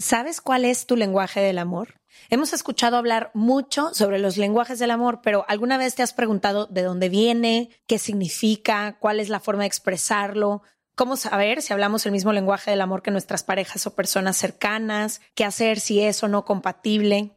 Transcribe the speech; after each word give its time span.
¿Sabes 0.00 0.40
cuál 0.40 0.64
es 0.64 0.86
tu 0.86 0.94
lenguaje 0.94 1.40
del 1.40 1.58
amor? 1.58 2.00
Hemos 2.30 2.52
escuchado 2.52 2.96
hablar 2.96 3.32
mucho 3.34 3.92
sobre 3.94 4.20
los 4.20 4.36
lenguajes 4.36 4.78
del 4.78 4.92
amor, 4.92 5.20
pero 5.24 5.44
¿alguna 5.48 5.76
vez 5.76 5.96
te 5.96 6.04
has 6.04 6.12
preguntado 6.12 6.66
de 6.66 6.82
dónde 6.82 7.08
viene, 7.08 7.70
qué 7.88 7.98
significa, 7.98 8.96
cuál 9.00 9.18
es 9.18 9.28
la 9.28 9.40
forma 9.40 9.62
de 9.62 9.66
expresarlo? 9.66 10.62
¿Cómo 10.94 11.16
saber 11.16 11.62
si 11.62 11.72
hablamos 11.72 12.06
el 12.06 12.12
mismo 12.12 12.32
lenguaje 12.32 12.70
del 12.70 12.80
amor 12.80 13.02
que 13.02 13.10
nuestras 13.10 13.42
parejas 13.42 13.88
o 13.88 13.96
personas 13.96 14.36
cercanas? 14.36 15.20
¿Qué 15.34 15.44
hacer 15.44 15.80
si 15.80 16.00
es 16.00 16.22
o 16.22 16.28
no 16.28 16.44
compatible? 16.44 17.36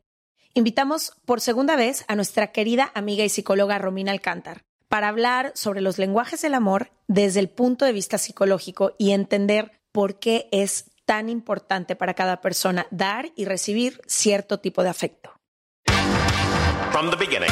Invitamos 0.54 1.14
por 1.25 1.41
segunda 1.41 1.75
vez 1.75 2.05
a 2.07 2.16
nuestra 2.16 2.52
querida 2.52 2.91
amiga 2.93 3.23
y 3.23 3.30
psicóloga 3.30 3.80
Romina 3.80 4.12
Alcántar 4.12 4.62
para 4.88 5.07
hablar 5.07 5.52
sobre 5.55 5.82
los 5.82 5.98
lenguajes 5.98 6.43
del 6.43 6.54
amor 6.54 6.91
desde 7.07 7.39
el 7.39 7.50
punto 7.50 7.86
de 7.86 7.93
vista 7.93 8.20
psicológico 8.20 8.93
y 9.00 9.12
entender 9.12 9.71
por 9.91 10.20
qué 10.20 10.48
es 10.52 10.91
tan 11.12 11.28
importante 11.28 11.98
para 11.98 12.14
cada 12.14 12.39
persona 12.39 12.88
dar 12.89 13.34
y 13.36 13.44
recibir 13.44 14.00
cierto 14.07 14.62
tipo 14.62 14.81
de 14.81 14.88
afecto. 14.88 15.34
From 16.94 17.09
the 17.09 17.18
beginning. 17.18 17.52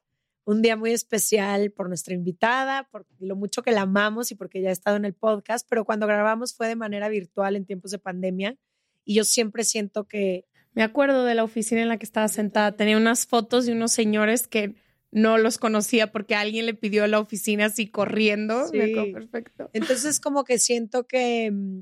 un 0.45 0.61
día 0.61 0.75
muy 0.75 0.91
especial 0.91 1.71
por 1.71 1.87
nuestra 1.87 2.13
invitada, 2.13 2.87
por 2.91 3.05
lo 3.19 3.35
mucho 3.35 3.61
que 3.61 3.71
la 3.71 3.81
amamos 3.81 4.31
y 4.31 4.35
porque 4.35 4.61
ya 4.61 4.69
ha 4.69 4.73
estado 4.73 4.97
en 4.97 5.05
el 5.05 5.13
podcast, 5.13 5.67
pero 5.69 5.85
cuando 5.85 6.07
grabamos 6.07 6.53
fue 6.53 6.67
de 6.67 6.75
manera 6.75 7.09
virtual 7.09 7.55
en 7.55 7.65
tiempos 7.65 7.91
de 7.91 7.99
pandemia 7.99 8.57
y 9.05 9.15
yo 9.15 9.23
siempre 9.23 9.63
siento 9.63 10.07
que... 10.07 10.45
Me 10.73 10.83
acuerdo 10.83 11.25
de 11.25 11.35
la 11.35 11.43
oficina 11.43 11.81
en 11.81 11.89
la 11.89 11.97
que 11.97 12.05
estaba 12.05 12.29
sentada, 12.29 12.77
tenía 12.77 12.95
unas 12.95 13.27
fotos 13.27 13.65
de 13.65 13.73
unos 13.73 13.91
señores 13.91 14.47
que 14.47 14.75
no 15.11 15.37
los 15.37 15.57
conocía 15.57 16.11
porque 16.11 16.35
alguien 16.35 16.65
le 16.65 16.73
pidió 16.73 17.03
a 17.03 17.07
la 17.07 17.19
oficina 17.19 17.65
así 17.65 17.87
corriendo. 17.87 18.67
Sí. 18.69 18.79
perfecto. 19.13 19.69
Entonces 19.73 20.21
como 20.21 20.45
que 20.45 20.59
siento 20.59 21.05
que 21.05 21.51
mm, 21.51 21.81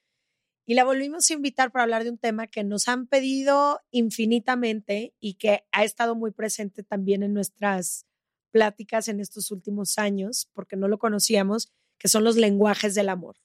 Y 0.65 0.75
la 0.75 0.83
volvimos 0.83 1.29
a 1.29 1.33
invitar 1.33 1.71
para 1.71 1.83
hablar 1.83 2.03
de 2.03 2.11
un 2.11 2.17
tema 2.17 2.47
que 2.47 2.63
nos 2.63 2.87
han 2.87 3.07
pedido 3.07 3.81
infinitamente 3.91 5.13
y 5.19 5.35
que 5.35 5.65
ha 5.71 5.83
estado 5.83 6.15
muy 6.15 6.31
presente 6.31 6.83
también 6.83 7.23
en 7.23 7.33
nuestras 7.33 8.05
pláticas 8.51 9.07
en 9.07 9.19
estos 9.19 9.51
últimos 9.51 9.97
años, 9.97 10.49
porque 10.53 10.75
no 10.75 10.87
lo 10.87 10.99
conocíamos, 10.99 11.71
que 11.97 12.07
son 12.07 12.23
los 12.23 12.35
lenguajes 12.35 12.95
del 12.95 13.09
amor. 13.09 13.37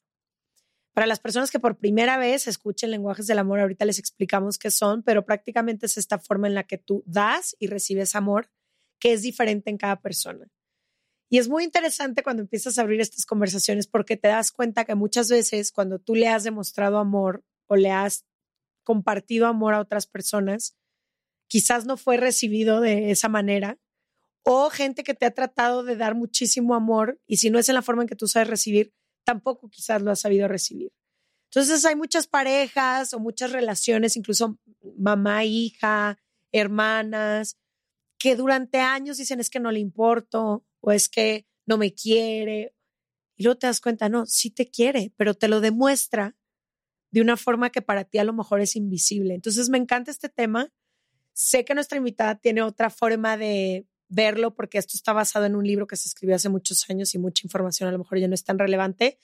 Para 0.92 1.06
las 1.06 1.20
personas 1.20 1.50
que 1.50 1.60
por 1.60 1.78
primera 1.78 2.16
vez 2.16 2.46
escuchen 2.46 2.90
lenguajes 2.90 3.26
del 3.26 3.38
amor, 3.38 3.60
ahorita 3.60 3.84
les 3.84 3.98
explicamos 3.98 4.58
qué 4.58 4.70
son, 4.70 5.02
pero 5.02 5.24
prácticamente 5.24 5.86
es 5.86 5.98
esta 5.98 6.18
forma 6.18 6.48
en 6.48 6.54
la 6.54 6.64
que 6.64 6.78
tú 6.78 7.02
das 7.06 7.54
y 7.58 7.66
recibes 7.66 8.14
amor, 8.14 8.50
que 8.98 9.12
es 9.12 9.22
diferente 9.22 9.70
en 9.70 9.76
cada 9.76 10.00
persona. 10.00 10.48
Y 11.28 11.38
es 11.38 11.48
muy 11.48 11.64
interesante 11.64 12.22
cuando 12.22 12.42
empiezas 12.42 12.78
a 12.78 12.82
abrir 12.82 13.00
estas 13.00 13.26
conversaciones 13.26 13.86
porque 13.86 14.16
te 14.16 14.28
das 14.28 14.52
cuenta 14.52 14.84
que 14.84 14.94
muchas 14.94 15.28
veces 15.28 15.72
cuando 15.72 15.98
tú 15.98 16.14
le 16.14 16.28
has 16.28 16.44
demostrado 16.44 16.98
amor 16.98 17.44
o 17.66 17.76
le 17.76 17.90
has 17.90 18.24
compartido 18.84 19.46
amor 19.46 19.74
a 19.74 19.80
otras 19.80 20.06
personas, 20.06 20.76
quizás 21.48 21.84
no 21.84 21.96
fue 21.96 22.16
recibido 22.16 22.80
de 22.80 23.10
esa 23.10 23.28
manera. 23.28 23.78
O 24.44 24.70
gente 24.70 25.02
que 25.02 25.14
te 25.14 25.26
ha 25.26 25.32
tratado 25.32 25.82
de 25.82 25.96
dar 25.96 26.14
muchísimo 26.14 26.76
amor 26.76 27.20
y 27.26 27.38
si 27.38 27.50
no 27.50 27.58
es 27.58 27.68
en 27.68 27.74
la 27.74 27.82
forma 27.82 28.02
en 28.02 28.08
que 28.08 28.14
tú 28.14 28.28
sabes 28.28 28.48
recibir, 28.48 28.92
tampoco 29.24 29.68
quizás 29.68 30.02
lo 30.02 30.12
has 30.12 30.20
sabido 30.20 30.46
recibir. 30.46 30.92
Entonces 31.50 31.84
hay 31.84 31.96
muchas 31.96 32.28
parejas 32.28 33.12
o 33.12 33.18
muchas 33.18 33.50
relaciones, 33.50 34.16
incluso 34.16 34.58
mamá, 34.96 35.44
hija, 35.44 36.18
hermanas, 36.52 37.56
que 38.18 38.36
durante 38.36 38.78
años 38.78 39.16
dicen 39.16 39.40
es 39.40 39.50
que 39.50 39.58
no 39.60 39.72
le 39.72 39.80
importo 39.80 40.65
o 40.86 40.92
es 40.92 41.08
que 41.08 41.46
no 41.66 41.78
me 41.78 41.92
quiere. 41.92 42.72
Y 43.36 43.42
luego 43.42 43.58
te 43.58 43.66
das 43.66 43.80
cuenta, 43.80 44.08
no, 44.08 44.24
sí 44.24 44.50
te 44.50 44.70
quiere, 44.70 45.12
pero 45.16 45.34
te 45.34 45.48
lo 45.48 45.60
demuestra 45.60 46.36
de 47.10 47.20
una 47.20 47.36
forma 47.36 47.70
que 47.70 47.82
para 47.82 48.04
ti 48.04 48.18
a 48.18 48.24
lo 48.24 48.32
mejor 48.32 48.60
es 48.60 48.76
invisible. 48.76 49.34
Entonces 49.34 49.68
me 49.68 49.78
encanta 49.78 50.12
este 50.12 50.28
tema. 50.28 50.72
Sé 51.32 51.64
que 51.64 51.74
nuestra 51.74 51.98
invitada 51.98 52.36
tiene 52.36 52.62
otra 52.62 52.88
forma 52.88 53.36
de 53.36 53.86
verlo 54.08 54.54
porque 54.54 54.78
esto 54.78 54.92
está 54.94 55.12
basado 55.12 55.44
en 55.44 55.56
un 55.56 55.66
libro 55.66 55.88
que 55.88 55.96
se 55.96 56.08
escribió 56.08 56.36
hace 56.36 56.48
muchos 56.48 56.88
años 56.88 57.12
y 57.14 57.18
mucha 57.18 57.44
información 57.44 57.88
a 57.88 57.92
lo 57.92 57.98
mejor 57.98 58.18
ya 58.18 58.28
no 58.28 58.34
es 58.34 58.44
tan 58.44 58.58
relevante, 58.58 59.18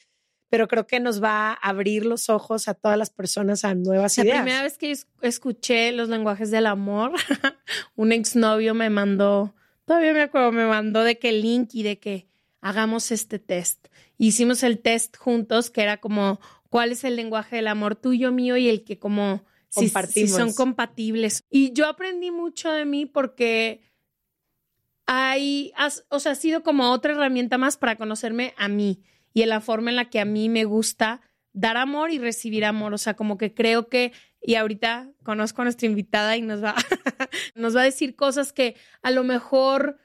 pero 0.50 0.66
creo 0.66 0.88
que 0.88 0.98
nos 0.98 1.22
va 1.22 1.52
a 1.52 1.54
abrir 1.54 2.04
los 2.04 2.28
ojos 2.28 2.66
a 2.66 2.74
todas 2.74 2.98
las 2.98 3.10
personas 3.10 3.64
a 3.64 3.76
nuevas 3.76 4.18
ideas. 4.18 4.38
La 4.38 4.42
primera 4.42 4.62
vez 4.64 4.78
que 4.78 4.92
escuché 5.20 5.92
los 5.92 6.08
lenguajes 6.08 6.50
del 6.50 6.66
amor, 6.66 7.12
un 7.94 8.10
exnovio 8.10 8.74
me 8.74 8.90
mandó 8.90 9.54
Todavía 9.84 10.12
me 10.12 10.22
acuerdo, 10.22 10.52
me 10.52 10.66
mandó 10.66 11.02
de 11.04 11.18
que 11.18 11.30
el 11.30 11.42
link 11.42 11.70
y 11.74 11.82
de 11.82 11.98
que 11.98 12.28
hagamos 12.60 13.10
este 13.10 13.38
test. 13.38 13.88
Hicimos 14.18 14.62
el 14.62 14.78
test 14.80 15.16
juntos, 15.16 15.70
que 15.70 15.82
era 15.82 15.98
como, 15.98 16.40
¿cuál 16.68 16.92
es 16.92 17.04
el 17.04 17.16
lenguaje 17.16 17.56
del 17.56 17.68
amor 17.68 17.96
tuyo, 17.96 18.32
mío 18.32 18.56
y 18.56 18.68
el 18.68 18.84
que 18.84 18.98
como 18.98 19.44
si, 19.68 19.88
si 19.88 20.28
son 20.28 20.52
compatibles? 20.52 21.42
Y 21.50 21.72
yo 21.72 21.86
aprendí 21.86 22.30
mucho 22.30 22.70
de 22.70 22.84
mí 22.84 23.06
porque 23.06 23.82
hay, 25.06 25.72
o 26.08 26.20
sea, 26.20 26.32
ha 26.32 26.36
sido 26.36 26.62
como 26.62 26.90
otra 26.90 27.12
herramienta 27.12 27.58
más 27.58 27.76
para 27.76 27.96
conocerme 27.96 28.54
a 28.56 28.68
mí 28.68 29.02
y 29.34 29.42
en 29.42 29.48
la 29.48 29.60
forma 29.60 29.90
en 29.90 29.96
la 29.96 30.10
que 30.10 30.20
a 30.20 30.24
mí 30.24 30.48
me 30.48 30.64
gusta 30.64 31.20
dar 31.52 31.76
amor 31.76 32.10
y 32.10 32.18
recibir 32.18 32.64
amor. 32.64 32.94
O 32.94 32.98
sea, 32.98 33.14
como 33.14 33.38
que 33.38 33.54
creo 33.54 33.88
que, 33.88 34.12
y 34.42 34.56
ahorita 34.56 35.10
conozco 35.22 35.62
a 35.62 35.64
nuestra 35.64 35.86
invitada 35.86 36.36
y 36.36 36.42
nos 36.42 36.62
va, 36.62 36.74
nos 37.54 37.76
va 37.76 37.82
a 37.82 37.84
decir 37.84 38.16
cosas 38.16 38.52
que 38.52 38.76
a 39.02 39.10
lo 39.10 39.24
mejor, 39.24 39.98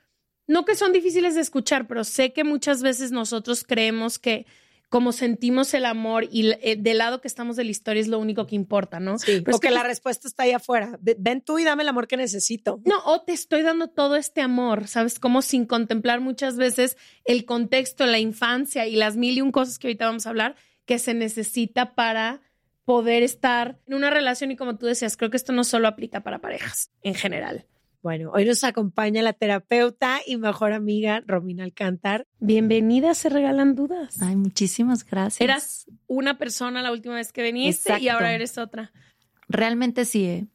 no 0.47 0.65
que 0.65 0.75
son 0.75 0.93
difíciles 0.93 1.35
de 1.35 1.41
escuchar, 1.41 1.87
pero 1.87 2.03
sé 2.03 2.33
que 2.33 2.43
muchas 2.43 2.81
veces 2.81 3.11
nosotros 3.11 3.63
creemos 3.63 4.19
que 4.19 4.45
como 4.89 5.11
sentimos 5.11 5.73
el 5.73 5.85
amor 5.85 6.27
y 6.31 6.51
eh, 6.61 6.77
del 6.79 6.99
lado 6.99 7.19
que 7.19 7.27
estamos 7.27 7.57
de 7.57 7.65
la 7.65 7.71
historia 7.71 7.99
es 7.99 8.07
lo 8.07 8.19
único 8.19 8.47
que 8.47 8.55
importa, 8.55 8.99
¿no? 8.99 9.19
Sí, 9.19 9.41
pero 9.43 9.59
que 9.59 9.69
la 9.69 9.83
respuesta 9.83 10.27
está 10.27 10.43
ahí 10.43 10.53
afuera. 10.53 10.97
Ven 11.01 11.41
tú 11.41 11.59
y 11.59 11.65
dame 11.65 11.83
el 11.83 11.89
amor 11.89 12.07
que 12.07 12.15
necesito. 12.15 12.79
No, 12.85 12.95
o 13.05 13.21
te 13.21 13.33
estoy 13.33 13.63
dando 13.63 13.89
todo 13.89 14.15
este 14.15 14.41
amor, 14.41 14.87
¿sabes? 14.87 15.19
Como 15.19 15.41
sin 15.41 15.65
contemplar 15.65 16.21
muchas 16.21 16.55
veces 16.55 16.95
el 17.25 17.43
contexto, 17.43 18.05
la 18.05 18.19
infancia 18.19 18.87
y 18.87 18.95
las 18.95 19.17
mil 19.17 19.37
y 19.37 19.41
un 19.41 19.51
cosas 19.51 19.77
que 19.77 19.87
ahorita 19.87 20.05
vamos 20.05 20.25
a 20.25 20.29
hablar 20.29 20.55
que 20.85 20.99
se 20.99 21.13
necesita 21.13 21.93
para 21.93 22.41
poder 22.87 23.21
estar 23.21 23.77
en 23.85 23.95
una 23.95 24.09
relación 24.09 24.49
y 24.49 24.55
como 24.55 24.77
tú 24.77 24.85
decías, 24.85 25.17
creo 25.17 25.29
que 25.29 25.35
esto 25.35 25.51
no 25.51 25.65
solo 25.65 25.89
aplica 25.89 26.21
para 26.21 26.39
parejas 26.39 26.89
en 27.01 27.15
general. 27.15 27.65
Bueno, 28.01 28.31
hoy 28.33 28.45
nos 28.45 28.63
acompaña 28.63 29.21
la 29.21 29.33
terapeuta 29.33 30.19
y 30.25 30.37
mejor 30.37 30.71
amiga 30.71 31.21
Romina 31.27 31.65
Alcántar. 31.65 32.25
Bienvenida, 32.39 33.13
se 33.13 33.27
regalan 33.27 33.75
dudas. 33.75 34.21
Ay, 34.21 34.37
muchísimas 34.37 35.03
gracias. 35.03 35.41
Eras 35.41 35.85
una 36.07 36.37
persona 36.37 36.81
la 36.81 36.93
última 36.93 37.15
vez 37.15 37.33
que 37.33 37.43
viniste 37.43 37.99
y 37.99 38.07
ahora 38.07 38.33
eres 38.33 38.57
otra. 38.57 38.93
Realmente 39.49 40.05
sí. 40.05 40.25
¿eh? 40.25 40.47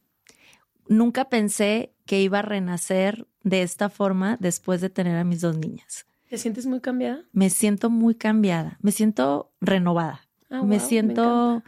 nunca 0.87 1.29
pensé 1.29 1.93
que 2.07 2.19
iba 2.19 2.39
a 2.39 2.41
renacer 2.41 3.27
de 3.43 3.61
esta 3.61 3.89
forma 3.89 4.37
después 4.39 4.81
de 4.81 4.89
tener 4.89 5.17
a 5.17 5.23
mis 5.23 5.41
dos 5.41 5.55
niñas. 5.55 6.07
¿Te 6.31 6.39
sientes 6.39 6.65
muy 6.65 6.81
cambiada? 6.81 7.25
Me 7.31 7.51
siento 7.51 7.91
muy 7.91 8.15
cambiada, 8.15 8.79
me 8.81 8.91
siento 8.91 9.53
renovada. 9.61 10.27
Ah, 10.49 10.63
me 10.63 10.79
wow, 10.79 10.87
siento... 10.87 11.63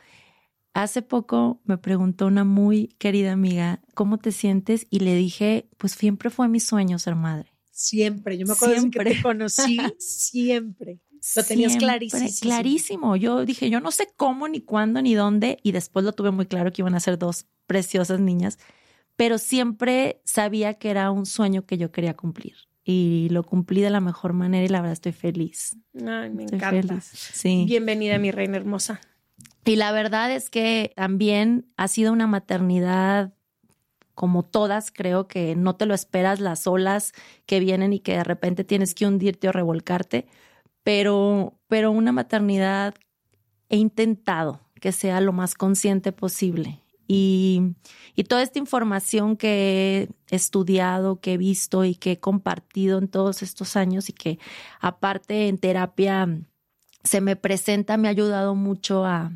Hace 0.75 1.01
poco 1.01 1.61
me 1.63 1.77
preguntó 1.77 2.27
una 2.27 2.43
muy 2.43 2.89
querida 2.99 3.31
amiga, 3.31 3.79
¿cómo 3.93 4.17
te 4.17 4.33
sientes? 4.33 4.87
Y 4.89 4.99
le 4.99 5.15
dije, 5.15 5.69
pues 5.77 5.93
siempre 5.93 6.29
fue 6.29 6.49
mi 6.49 6.59
sueño 6.59 6.99
ser 6.99 7.15
madre. 7.15 7.53
Siempre. 7.71 8.37
Yo 8.37 8.45
me 8.45 8.51
acuerdo 8.51 8.75
desde 8.75 8.89
que 8.89 8.99
Siempre. 8.99 9.15
te 9.15 9.21
conocí, 9.21 9.79
siempre. 9.99 10.99
Lo 11.37 11.43
tenías 11.43 11.71
Siempre, 11.71 11.85
clarísimo. 12.09 12.29
Clarísimo. 12.41 13.15
Yo 13.15 13.45
dije, 13.45 13.69
yo 13.69 13.79
no 13.79 13.89
sé 13.91 14.09
cómo, 14.17 14.49
ni 14.49 14.59
cuándo, 14.59 15.01
ni 15.01 15.13
dónde. 15.13 15.59
Y 15.63 15.71
después 15.71 16.03
lo 16.03 16.11
tuve 16.11 16.31
muy 16.31 16.45
claro 16.45 16.73
que 16.73 16.81
iban 16.81 16.93
a 16.93 16.99
ser 16.99 17.17
dos 17.17 17.45
preciosas 17.67 18.19
niñas. 18.19 18.59
Pero 19.15 19.37
siempre 19.37 20.21
sabía 20.25 20.73
que 20.73 20.89
era 20.89 21.09
un 21.09 21.25
sueño 21.25 21.65
que 21.65 21.77
yo 21.77 21.89
quería 21.93 22.15
cumplir. 22.17 22.55
Y 22.83 23.29
lo 23.31 23.43
cumplí 23.43 23.79
de 23.81 23.91
la 23.91 24.01
mejor 24.01 24.33
manera 24.33 24.65
y 24.65 24.67
la 24.67 24.81
verdad 24.81 24.91
estoy 24.91 25.13
feliz. 25.13 25.77
Ay, 25.95 26.29
me 26.31 26.43
Estoy 26.43 26.57
encanta. 26.59 26.87
feliz. 26.99 27.05
Sí. 27.33 27.63
Bienvenida, 27.65 28.19
mi 28.19 28.31
reina 28.31 28.57
hermosa. 28.57 28.99
Y 29.65 29.77
la 29.77 29.91
verdad 29.91 30.31
es 30.31 30.51
que 30.51 30.93
también 30.95 31.65
ha 31.75 31.87
sido 31.87 32.13
una 32.13 32.27
maternidad 32.27 33.33
como 34.13 34.43
todas, 34.43 34.91
creo 34.91 35.27
que 35.27 35.55
no 35.55 35.75
te 35.75 35.85
lo 35.85 35.93
esperas 35.93 36.39
las 36.39 36.67
olas 36.67 37.13
que 37.45 37.59
vienen 37.59 37.91
y 37.91 37.99
que 37.99 38.13
de 38.13 38.23
repente 38.23 38.63
tienes 38.63 38.95
que 38.95 39.05
hundirte 39.05 39.49
o 39.49 39.51
revolcarte, 39.51 40.27
pero, 40.83 41.59
pero 41.67 41.91
una 41.91 42.11
maternidad 42.11 42.95
he 43.69 43.77
intentado 43.77 44.61
que 44.79 44.91
sea 44.91 45.19
lo 45.19 45.33
más 45.33 45.55
consciente 45.55 46.11
posible. 46.11 46.81
Y, 47.07 47.75
y 48.15 48.23
toda 48.23 48.41
esta 48.43 48.59
información 48.59 49.35
que 49.35 50.09
he 50.31 50.35
estudiado, 50.35 51.19
que 51.19 51.33
he 51.33 51.37
visto 51.37 51.85
y 51.85 51.95
que 51.95 52.13
he 52.13 52.19
compartido 52.19 52.99
en 52.99 53.07
todos 53.07 53.43
estos 53.43 53.75
años 53.75 54.09
y 54.09 54.13
que 54.13 54.39
aparte 54.79 55.47
en 55.47 55.57
terapia 55.57 56.27
se 57.03 57.21
me 57.21 57.35
presenta, 57.35 57.97
me 57.97 58.07
ha 58.07 58.11
ayudado 58.11 58.55
mucho 58.55 59.05
a, 59.05 59.31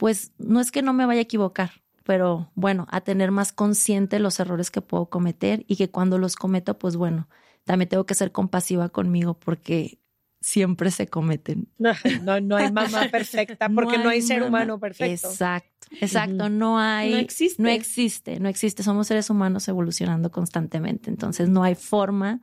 pues 0.00 0.32
no 0.38 0.60
es 0.60 0.70
que 0.72 0.80
no 0.80 0.94
me 0.94 1.04
vaya 1.04 1.18
a 1.20 1.22
equivocar, 1.24 1.70
pero 2.04 2.50
bueno, 2.54 2.86
a 2.90 3.02
tener 3.02 3.30
más 3.32 3.52
consciente 3.52 4.18
los 4.18 4.40
errores 4.40 4.70
que 4.70 4.80
puedo 4.80 5.10
cometer 5.10 5.64
y 5.68 5.76
que 5.76 5.90
cuando 5.90 6.16
los 6.16 6.36
cometo, 6.36 6.78
pues 6.78 6.96
bueno, 6.96 7.28
también 7.64 7.90
tengo 7.90 8.06
que 8.06 8.14
ser 8.14 8.32
compasiva 8.32 8.88
conmigo 8.88 9.34
porque 9.34 9.98
siempre 10.40 10.90
se 10.90 11.06
cometen. 11.06 11.68
No, 11.78 11.92
no, 12.22 12.40
no 12.40 12.56
hay 12.56 12.72
mamá 12.72 13.08
perfecta 13.10 13.68
porque 13.74 13.98
no 13.98 14.08
hay, 14.08 14.22
ser 14.22 14.40
mamá- 14.40 14.48
humano 14.48 14.80
perfecto. 14.80 15.28
Exacto, 15.28 15.88
exacto, 16.00 16.48
no 16.48 16.78
hay 16.78 17.10
No 17.12 17.18
existe. 17.18 17.62
no 17.62 17.68
existe, 17.68 18.40
no 18.40 18.48
existe, 18.48 18.82
somos 18.82 19.06
seres 19.06 19.28
humanos 19.28 19.68
evolucionando 19.68 20.30
constantemente, 20.30 21.10
entonces 21.10 21.50
no 21.50 21.62
hay 21.62 21.74
forma 21.74 22.40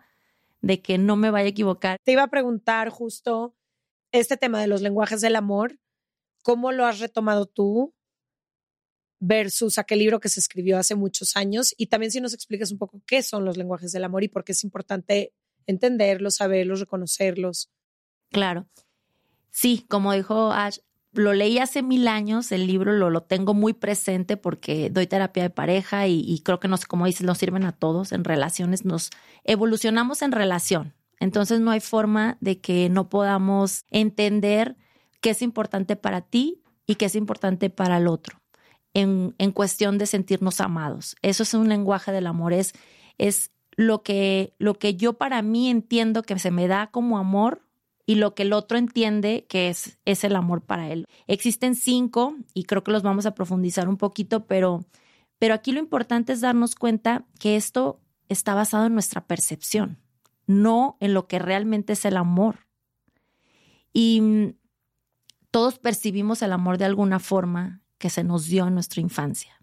de 0.61 0.79
que 0.83 0.99
no 0.99 1.15
me 1.15 1.31
vaya 1.31 1.45
a 1.47 1.49
equivocar. 1.49 1.97
Te 2.03 2.11
iba 2.11 2.21
a 2.21 2.27
preguntar 2.27 2.89
justo 2.89 3.55
este 4.11 4.37
tema 4.37 4.61
de 4.61 4.67
los 4.67 4.81
lenguajes 4.83 5.21
del 5.21 5.35
amor, 5.35 5.79
¿cómo 6.43 6.71
lo 6.71 6.85
has 6.85 6.99
retomado 6.99 7.45
tú 7.45 7.93
versus 9.19 9.77
aquel 9.77 9.99
libro 9.99 10.19
que 10.19 10.29
se 10.29 10.39
escribió 10.39 10.77
hace 10.77 10.95
muchos 10.95 11.35
años? 11.35 11.73
Y 11.77 11.87
también 11.87 12.11
si 12.11 12.21
nos 12.21 12.33
explicas 12.33 12.71
un 12.71 12.77
poco 12.77 13.01
qué 13.05 13.23
son 13.23 13.45
los 13.45 13.57
lenguajes 13.57 13.91
del 13.91 14.03
amor 14.03 14.23
y 14.23 14.27
por 14.27 14.43
qué 14.43 14.51
es 14.51 14.63
importante 14.63 15.33
entenderlos, 15.65 16.35
saberlos, 16.35 16.79
reconocerlos. 16.79 17.69
Claro. 18.29 18.67
Sí, 19.51 19.85
como 19.89 20.13
dijo 20.13 20.51
Ash, 20.51 20.79
lo 21.13 21.33
leí 21.33 21.57
hace 21.59 21.81
mil 21.81 22.07
años, 22.07 22.51
el 22.51 22.67
libro 22.67 22.93
lo, 22.93 23.09
lo 23.09 23.23
tengo 23.23 23.53
muy 23.53 23.73
presente 23.73 24.37
porque 24.37 24.89
doy 24.89 25.07
terapia 25.07 25.43
de 25.43 25.49
pareja 25.49 26.07
y, 26.07 26.19
y 26.19 26.41
creo 26.41 26.59
que 26.59 26.67
nos, 26.67 26.85
como 26.85 27.05
dices, 27.05 27.23
nos 27.23 27.37
sirven 27.37 27.63
a 27.63 27.71
todos 27.71 28.11
en 28.11 28.23
relaciones, 28.23 28.85
nos 28.85 29.09
evolucionamos 29.43 30.21
en 30.21 30.31
relación. 30.31 30.93
Entonces 31.19 31.59
no 31.59 31.71
hay 31.71 31.79
forma 31.79 32.37
de 32.39 32.59
que 32.59 32.89
no 32.89 33.09
podamos 33.09 33.85
entender 33.89 34.77
qué 35.21 35.31
es 35.31 35.41
importante 35.41 35.95
para 35.95 36.21
ti 36.21 36.63
y 36.85 36.95
qué 36.95 37.05
es 37.05 37.15
importante 37.15 37.69
para 37.69 37.97
el 37.97 38.07
otro 38.07 38.39
en, 38.93 39.35
en 39.37 39.51
cuestión 39.51 39.97
de 39.97 40.07
sentirnos 40.07 40.59
amados. 40.59 41.15
Eso 41.21 41.43
es 41.43 41.53
un 41.53 41.69
lenguaje 41.69 42.11
del 42.11 42.27
amor, 42.27 42.53
es, 42.53 42.73
es 43.17 43.51
lo, 43.75 44.01
que, 44.01 44.53
lo 44.57 44.73
que 44.79 44.95
yo 44.95 45.13
para 45.13 45.41
mí 45.41 45.69
entiendo 45.69 46.23
que 46.23 46.37
se 46.39 46.51
me 46.51 46.67
da 46.67 46.87
como 46.87 47.17
amor 47.17 47.61
y 48.07 48.15
lo 48.15 48.33
que 48.33 48.43
el 48.43 48.53
otro 48.53 48.77
entiende 48.77 49.45
que 49.49 49.69
es, 49.69 49.99
es 50.05 50.23
el 50.23 50.35
amor 50.35 50.61
para 50.61 50.89
él. 50.89 51.05
Existen 51.27 51.75
cinco 51.75 52.35
y 52.53 52.63
creo 52.63 52.83
que 52.83 52.91
los 52.91 53.03
vamos 53.03 53.25
a 53.25 53.35
profundizar 53.35 53.87
un 53.87 53.97
poquito, 53.97 54.47
pero, 54.47 54.85
pero 55.37 55.53
aquí 55.53 55.73
lo 55.73 55.79
importante 55.79 56.33
es 56.33 56.41
darnos 56.41 56.73
cuenta 56.73 57.25
que 57.39 57.55
esto 57.55 57.99
está 58.29 58.55
basado 58.55 58.87
en 58.87 58.93
nuestra 58.93 59.27
percepción, 59.27 59.99
no 60.47 60.97
en 61.01 61.13
lo 61.13 61.27
que 61.27 61.37
realmente 61.37 61.93
es 61.93 62.05
el 62.05 62.17
amor. 62.17 62.67
Y 63.93 64.55
todos 65.51 65.79
percibimos 65.79 66.41
el 66.41 66.51
amor 66.51 66.77
de 66.77 66.85
alguna 66.85 67.19
forma 67.19 67.81
que 67.97 68.09
se 68.09 68.23
nos 68.23 68.45
dio 68.45 68.67
en 68.67 68.73
nuestra 68.73 69.01
infancia. 69.01 69.53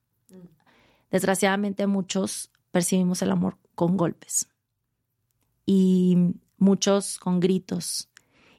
Desgraciadamente 1.10 1.86
muchos 1.86 2.50
percibimos 2.72 3.22
el 3.22 3.30
amor 3.30 3.58
con 3.74 3.96
golpes 3.96 4.48
y 5.66 6.34
muchos 6.58 7.18
con 7.18 7.40
gritos. 7.40 8.08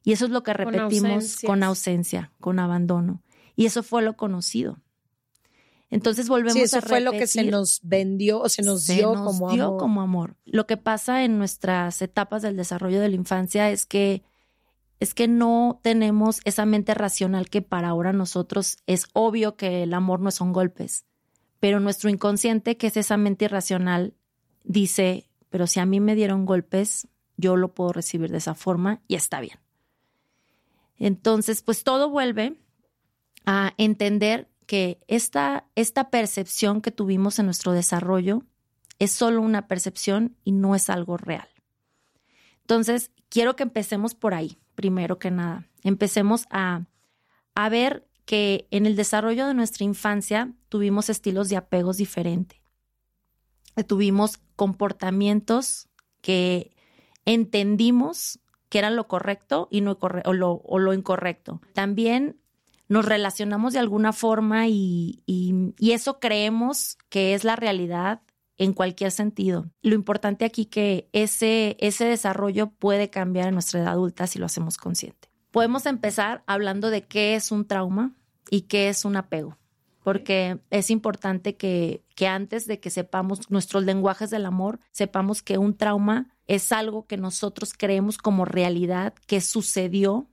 Y 0.03 0.13
eso 0.13 0.25
es 0.25 0.31
lo 0.31 0.43
que 0.43 0.53
repetimos 0.53 1.37
con 1.45 1.63
ausencia, 1.63 2.31
con 2.39 2.59
abandono. 2.59 3.23
Y 3.55 3.65
eso 3.65 3.83
fue 3.83 4.03
lo 4.03 4.15
conocido. 4.15 4.79
Entonces 5.89 6.27
volvemos 6.27 6.53
Sí, 6.53 6.61
eso 6.61 6.77
a 6.77 6.81
fue 6.81 6.99
lo 6.99 7.11
que 7.11 7.27
se 7.27 7.39
repetir 7.39 7.51
nos 7.51 7.79
vendió 7.83 8.39
o 8.41 8.49
se 8.49 8.61
nos 8.63 8.83
se 8.83 8.95
dio 8.95 9.13
nos 9.13 9.25
como 9.25 9.51
dio 9.51 9.65
amor. 9.65 9.79
como 9.79 10.01
amor. 10.01 10.35
Lo 10.45 10.67
que 10.67 10.77
pasa 10.77 11.23
en 11.23 11.37
nuestras 11.37 12.01
etapas 12.01 12.41
del 12.41 12.57
desarrollo 12.57 12.99
de 12.99 13.09
la 13.09 13.15
infancia 13.15 13.69
es 13.69 13.85
que 13.85 14.23
es 14.99 15.13
que 15.13 15.27
no 15.27 15.79
tenemos 15.83 16.39
esa 16.45 16.65
mente 16.65 16.93
racional 16.93 17.49
que 17.49 17.61
para 17.61 17.89
ahora 17.89 18.13
nosotros 18.13 18.77
es 18.87 19.07
obvio 19.13 19.55
que 19.55 19.83
el 19.83 19.93
amor 19.93 20.19
no 20.19 20.31
son 20.31 20.53
golpes, 20.53 21.05
pero 21.59 21.79
nuestro 21.79 22.09
inconsciente, 22.09 22.77
que 22.77 22.87
es 22.87 22.97
esa 22.97 23.17
mente 23.17 23.45
irracional, 23.45 24.13
dice, 24.63 25.29
pero 25.49 25.67
si 25.67 25.79
a 25.79 25.85
mí 25.85 25.99
me 25.99 26.15
dieron 26.15 26.45
golpes, 26.45 27.07
yo 27.37 27.55
lo 27.55 27.73
puedo 27.73 27.91
recibir 27.91 28.31
de 28.31 28.37
esa 28.37 28.55
forma 28.55 29.01
y 29.07 29.15
está 29.15 29.41
bien. 29.41 29.59
Entonces, 30.97 31.61
pues 31.61 31.83
todo 31.83 32.09
vuelve 32.09 32.55
a 33.45 33.73
entender 33.77 34.49
que 34.65 34.99
esta, 35.07 35.67
esta 35.75 36.09
percepción 36.09 36.81
que 36.81 36.91
tuvimos 36.91 37.37
en 37.39 37.45
nuestro 37.45 37.73
desarrollo 37.73 38.43
es 38.97 39.11
solo 39.11 39.41
una 39.41 39.67
percepción 39.67 40.37
y 40.43 40.53
no 40.53 40.73
es 40.73 40.89
algo 40.89 41.17
real. 41.17 41.47
Entonces, 42.61 43.11
quiero 43.29 43.55
que 43.55 43.63
empecemos 43.63 44.15
por 44.15 44.33
ahí, 44.33 44.57
primero 44.75 45.19
que 45.19 45.31
nada. 45.31 45.67
Empecemos 45.83 46.45
a, 46.49 46.85
a 47.53 47.69
ver 47.69 48.07
que 48.25 48.67
en 48.71 48.85
el 48.85 48.95
desarrollo 48.95 49.47
de 49.47 49.53
nuestra 49.53 49.85
infancia 49.85 50.51
tuvimos 50.69 51.09
estilos 51.09 51.49
de 51.49 51.57
apegos 51.57 51.97
diferentes. 51.97 52.59
Tuvimos 53.87 54.39
comportamientos 54.55 55.89
que 56.21 56.75
entendimos 57.25 58.39
que 58.69 58.79
eran 58.79 58.95
lo 58.95 59.07
correcto 59.07 59.67
y 59.69 59.81
no 59.81 59.97
o, 60.01 60.33
lo, 60.33 60.93
incorrecto. 60.93 61.61
También 61.73 62.39
nos 62.87 63.05
relacionamos 63.05 63.73
de 63.73 63.79
alguna 63.79 64.13
forma 64.13 64.67
y- 64.67 65.21
y 65.27 65.91
eso 65.91 66.19
creemos 66.19 66.97
que 67.09 67.33
es 67.33 67.43
la 67.43 67.55
realidad 67.55 68.21
en 68.57 68.73
cualquier 68.73 69.11
sentido. 69.11 69.69
Lo 69.81 69.95
importante 69.95 70.45
aquí 70.45 70.65
que 70.65 71.09
ese, 71.11 71.77
ese 71.79 72.05
desarrollo 72.05 72.71
puede 72.71 73.09
cambiar 73.09 73.47
en 73.47 73.53
nuestra 73.53 73.81
edad 73.81 73.93
adulta 73.93 74.27
si 74.27 74.39
lo 74.39 74.45
hacemos 74.45 74.77
consciente. 74.77 75.29
Podemos 75.51 75.85
empezar 75.85 76.43
hablando 76.47 76.89
de 76.89 77.03
qué 77.05 77.35
es 77.35 77.51
un 77.51 77.65
trauma 77.65 78.13
y 78.49 78.61
qué 78.61 78.89
es 78.89 79.05
un 79.05 79.15
apego, 79.15 79.57
porque 80.03 80.59
es 80.69 80.89
importante 80.89 81.55
que, 81.55 82.03
que 82.15 82.27
antes 82.27 82.67
de 82.67 82.79
que 82.79 82.89
sepamos 82.89 83.49
nuestros 83.49 83.83
lenguajes 83.83 84.29
del 84.29 84.45
amor, 84.45 84.79
sepamos 84.91 85.41
que 85.41 85.57
un 85.57 85.75
trauma 85.75 86.35
es 86.47 86.71
algo 86.71 87.07
que 87.07 87.17
nosotros 87.17 87.73
creemos 87.75 88.17
como 88.17 88.45
realidad, 88.45 89.13
que 89.27 89.41
sucedió, 89.41 90.27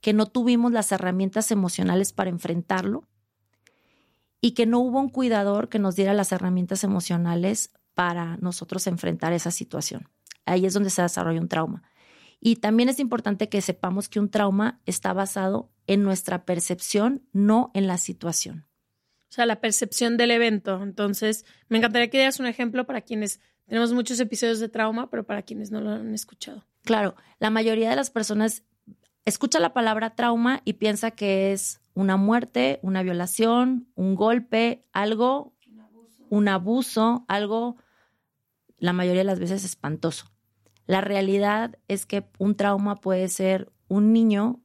que 0.00 0.12
no 0.12 0.26
tuvimos 0.26 0.72
las 0.72 0.92
herramientas 0.92 1.50
emocionales 1.50 2.12
para 2.12 2.30
enfrentarlo 2.30 3.04
y 4.40 4.52
que 4.52 4.66
no 4.66 4.78
hubo 4.80 5.00
un 5.00 5.08
cuidador 5.08 5.68
que 5.68 5.78
nos 5.78 5.96
diera 5.96 6.14
las 6.14 6.32
herramientas 6.32 6.84
emocionales 6.84 7.72
para 7.94 8.36
nosotros 8.38 8.86
enfrentar 8.86 9.32
esa 9.32 9.50
situación. 9.50 10.08
Ahí 10.44 10.66
es 10.66 10.74
donde 10.74 10.90
se 10.90 11.02
desarrolla 11.02 11.40
un 11.40 11.48
trauma. 11.48 11.82
Y 12.40 12.56
también 12.56 12.88
es 12.88 13.00
importante 13.00 13.48
que 13.48 13.60
sepamos 13.60 14.08
que 14.08 14.20
un 14.20 14.30
trauma 14.30 14.80
está 14.86 15.12
basado 15.12 15.70
en 15.86 16.02
nuestra 16.04 16.44
percepción, 16.44 17.26
no 17.32 17.70
en 17.74 17.86
la 17.86 17.98
situación. 17.98 18.66
O 19.28 19.32
sea, 19.32 19.44
la 19.44 19.60
percepción 19.60 20.16
del 20.16 20.30
evento. 20.30 20.82
Entonces, 20.82 21.44
me 21.68 21.78
encantaría 21.78 22.08
que 22.08 22.18
dieras 22.18 22.38
un 22.38 22.46
ejemplo 22.46 22.86
para 22.86 23.00
quienes 23.00 23.40
tenemos 23.66 23.92
muchos 23.92 24.18
episodios 24.20 24.60
de 24.60 24.68
trauma, 24.68 25.10
pero 25.10 25.24
para 25.24 25.42
quienes 25.42 25.70
no 25.70 25.80
lo 25.80 25.90
han 25.90 26.14
escuchado. 26.14 26.64
Claro, 26.84 27.16
la 27.38 27.50
mayoría 27.50 27.90
de 27.90 27.96
las 27.96 28.10
personas 28.10 28.62
escucha 29.26 29.60
la 29.60 29.74
palabra 29.74 30.14
trauma 30.14 30.62
y 30.64 30.74
piensa 30.74 31.10
que 31.10 31.52
es 31.52 31.80
una 31.98 32.16
muerte, 32.16 32.78
una 32.82 33.02
violación, 33.02 33.88
un 33.96 34.14
golpe, 34.14 34.84
algo 34.92 35.52
un 36.30 36.46
abuso, 36.46 37.24
algo 37.26 37.76
la 38.78 38.92
mayoría 38.92 39.22
de 39.22 39.24
las 39.24 39.40
veces 39.40 39.64
espantoso. 39.64 40.26
La 40.86 41.00
realidad 41.00 41.76
es 41.88 42.06
que 42.06 42.28
un 42.38 42.54
trauma 42.54 42.96
puede 42.96 43.28
ser 43.28 43.72
un 43.88 44.12
niño 44.12 44.60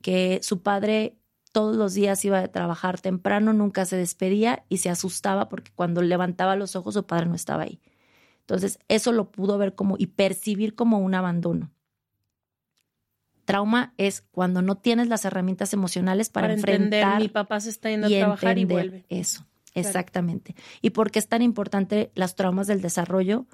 que 0.00 0.40
su 0.42 0.62
padre 0.62 1.18
todos 1.52 1.76
los 1.76 1.92
días 1.92 2.24
iba 2.24 2.38
a 2.38 2.48
trabajar 2.48 2.98
temprano, 2.98 3.52
nunca 3.52 3.84
se 3.84 3.96
despedía 3.96 4.64
y 4.70 4.78
se 4.78 4.88
asustaba 4.88 5.50
porque 5.50 5.72
cuando 5.74 6.00
levantaba 6.00 6.56
los 6.56 6.76
ojos 6.76 6.94
su 6.94 7.04
padre 7.04 7.26
no 7.26 7.34
estaba 7.34 7.64
ahí. 7.64 7.80
Entonces, 8.40 8.78
eso 8.88 9.12
lo 9.12 9.30
pudo 9.30 9.58
ver 9.58 9.74
como 9.74 9.96
y 9.98 10.06
percibir 10.06 10.74
como 10.74 10.98
un 10.98 11.14
abandono. 11.14 11.70
Trauma 13.50 13.94
es 13.96 14.22
cuando 14.30 14.62
no 14.62 14.76
tienes 14.76 15.08
las 15.08 15.24
herramientas 15.24 15.72
emocionales 15.72 16.28
para, 16.28 16.52
enfrentar 16.52 16.82
entender, 16.82 17.18
mi 17.18 17.28
papá 17.28 17.60
se 17.60 17.70
está 17.70 17.90
yendo 17.90 18.06
a 18.06 18.10
trabajar 18.10 18.58
y 18.58 18.64
vuelve. 18.64 19.04
Eso, 19.08 19.46
exactamente. 19.74 20.54
¿Y 20.82 20.90
por 20.90 21.10
qué 21.10 21.18
es 21.18 21.28
tan 21.28 21.42
importante 21.42 22.10
las 22.14 22.36
traumas 22.36 22.66
del 22.66 22.80
desarrollo? 22.80 23.46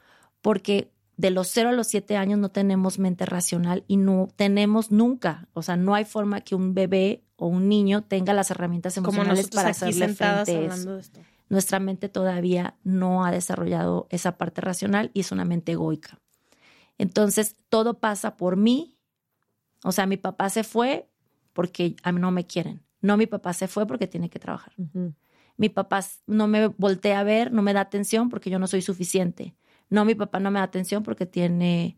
Porque 0.42 0.90
de 1.16 1.30
los 1.30 1.48
0 1.48 1.70
a 1.70 1.72
los 1.72 1.86
7 1.86 2.16
años 2.16 2.38
no 2.38 2.50
tenemos 2.50 2.98
mente 2.98 3.26
racional 3.26 3.84
y 3.88 3.96
no 3.96 4.28
tenemos 4.36 4.90
nunca, 4.90 5.48
o 5.54 5.62
sea, 5.62 5.76
no 5.76 5.94
hay 5.94 6.04
forma 6.04 6.42
que 6.42 6.54
un 6.54 6.74
bebé 6.74 7.22
o 7.36 7.46
un 7.46 7.68
niño 7.68 8.02
tenga 8.04 8.34
las 8.34 8.50
herramientas 8.50 8.96
emocionales 8.96 9.48
para 9.48 9.70
hacerle 9.70 10.08
frente 10.08 10.56
a 10.56 10.66
eso. 10.66 11.00
Nuestra 11.48 11.78
mente 11.78 12.08
todavía 12.08 12.76
no 12.82 13.24
ha 13.24 13.30
desarrollado 13.30 14.08
esa 14.10 14.36
parte 14.36 14.60
racional 14.60 15.10
y 15.14 15.20
es 15.20 15.32
una 15.32 15.44
mente 15.44 15.72
egoica. 15.72 16.18
Entonces, 16.98 17.56
todo 17.68 18.00
pasa 18.00 18.36
por 18.36 18.56
mí. 18.56 18.95
O 19.82 19.92
sea, 19.92 20.06
mi 20.06 20.16
papá 20.16 20.50
se 20.50 20.64
fue 20.64 21.08
porque 21.52 21.96
a 22.02 22.12
mí 22.12 22.20
no 22.20 22.30
me 22.30 22.46
quieren. 22.46 22.82
No, 23.00 23.16
mi 23.16 23.26
papá 23.26 23.52
se 23.52 23.68
fue 23.68 23.86
porque 23.86 24.06
tiene 24.06 24.28
que 24.28 24.38
trabajar. 24.38 24.72
Mi 25.56 25.68
papá 25.68 26.04
no 26.26 26.48
me 26.48 26.66
voltea 26.66 27.20
a 27.20 27.24
ver, 27.24 27.52
no 27.52 27.62
me 27.62 27.72
da 27.72 27.80
atención 27.80 28.28
porque 28.28 28.50
yo 28.50 28.58
no 28.58 28.66
soy 28.66 28.82
suficiente. 28.82 29.54
No, 29.88 30.04
mi 30.04 30.14
papá 30.14 30.40
no 30.40 30.50
me 30.50 30.58
da 30.58 30.64
atención 30.64 31.02
porque 31.02 31.26
tiene 31.26 31.96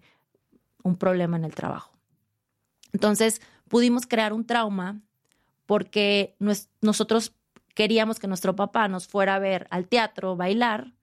un 0.82 0.96
problema 0.96 1.36
en 1.36 1.44
el 1.44 1.54
trabajo. 1.54 1.92
Entonces, 2.92 3.40
pudimos 3.68 4.06
crear 4.06 4.32
un 4.32 4.46
trauma 4.46 5.00
porque 5.66 6.36
nosotros 6.80 7.34
queríamos 7.74 8.18
que 8.18 8.26
nuestro 8.26 8.56
papá 8.56 8.88
nos 8.88 9.06
fuera 9.06 9.34
a 9.34 9.38
ver 9.38 9.66
al 9.70 9.86
teatro, 9.86 10.36
bailar, 10.36 10.94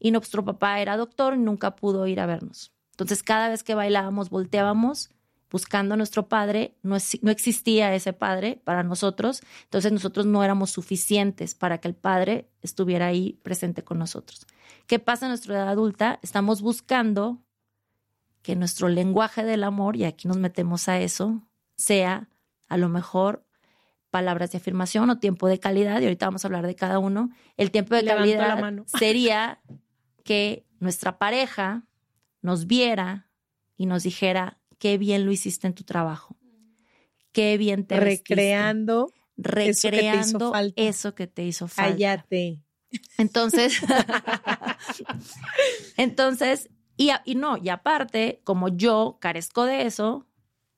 y 0.00 0.10
nuestro 0.10 0.44
papá 0.44 0.80
era 0.80 0.96
doctor 0.96 1.34
y 1.34 1.38
nunca 1.38 1.74
pudo 1.74 2.06
ir 2.06 2.20
a 2.20 2.26
vernos. 2.26 2.72
Entonces, 2.92 3.22
cada 3.22 3.48
vez 3.48 3.62
que 3.64 3.74
bailábamos, 3.74 4.30
volteábamos 4.30 5.10
buscando 5.50 5.94
a 5.94 5.96
nuestro 5.96 6.28
padre, 6.28 6.76
no, 6.82 6.96
no, 7.22 7.30
existía 7.30 7.94
ese 7.94 8.12
padre 8.12 8.60
para 8.64 8.82
nosotros, 8.82 9.42
entonces 9.64 9.92
nosotros 9.92 10.26
no 10.26 10.44
éramos 10.44 10.70
suficientes 10.70 11.54
para 11.54 11.78
que 11.78 11.88
el 11.88 11.94
padre 11.94 12.50
estuviera 12.60 13.06
ahí 13.06 13.38
presente 13.42 13.82
con 13.82 13.98
nosotros. 13.98 14.46
¿Qué 14.86 14.98
pasa 14.98 15.26
en 15.26 15.30
nuestra 15.30 15.54
edad 15.54 15.68
adulta? 15.68 16.18
Estamos 16.22 16.62
buscando 16.62 17.42
que 18.42 18.56
nuestro 18.56 18.88
lenguaje 18.88 19.44
del 19.44 19.64
amor, 19.64 19.96
y 19.96 20.04
aquí 20.04 20.28
nos 20.28 20.38
metemos 20.38 20.88
a 20.88 20.98
eso, 21.00 21.42
sea 21.76 22.28
a 22.68 22.76
lo 22.76 22.88
mejor 22.88 23.44
palabras 24.10 24.52
de 24.52 24.58
afirmación 24.58 25.10
o 25.10 25.18
tiempo 25.18 25.48
de 25.48 25.58
calidad, 25.58 26.00
y 26.00 26.04
ahorita 26.04 26.26
vamos 26.26 26.44
a 26.44 26.48
hablar 26.48 26.66
de 26.66 26.74
cada 26.74 26.98
uno. 26.98 27.30
El 27.56 27.70
tiempo 27.70 27.94
de 27.94 28.04
calidad 28.04 28.58
sería 28.86 29.60
que 30.24 30.66
nuestra 30.80 31.18
pareja 31.18 31.84
nos 32.40 32.66
viera 32.66 33.28
y 33.76 33.86
nos 33.86 34.02
dijera, 34.02 34.58
qué 34.78 34.98
bien 34.98 35.24
lo 35.24 35.32
hiciste 35.32 35.66
en 35.66 35.74
tu 35.74 35.84
trabajo, 35.84 36.36
qué 37.32 37.56
bien 37.58 37.86
te 37.86 37.98
Recreando. 37.98 39.12
Recreando 39.36 40.52
eso 40.74 41.14
que 41.14 41.28
te 41.28 41.44
hizo 41.44 41.68
falta. 41.68 41.92
Cállate. 41.92 42.60
Entonces, 43.18 43.80
entonces, 45.96 46.70
y, 46.96 47.10
y 47.24 47.34
no, 47.36 47.56
y 47.56 47.68
aparte, 47.68 48.40
como 48.44 48.68
yo 48.68 49.18
carezco 49.20 49.64
de 49.64 49.82
eso, 49.82 50.26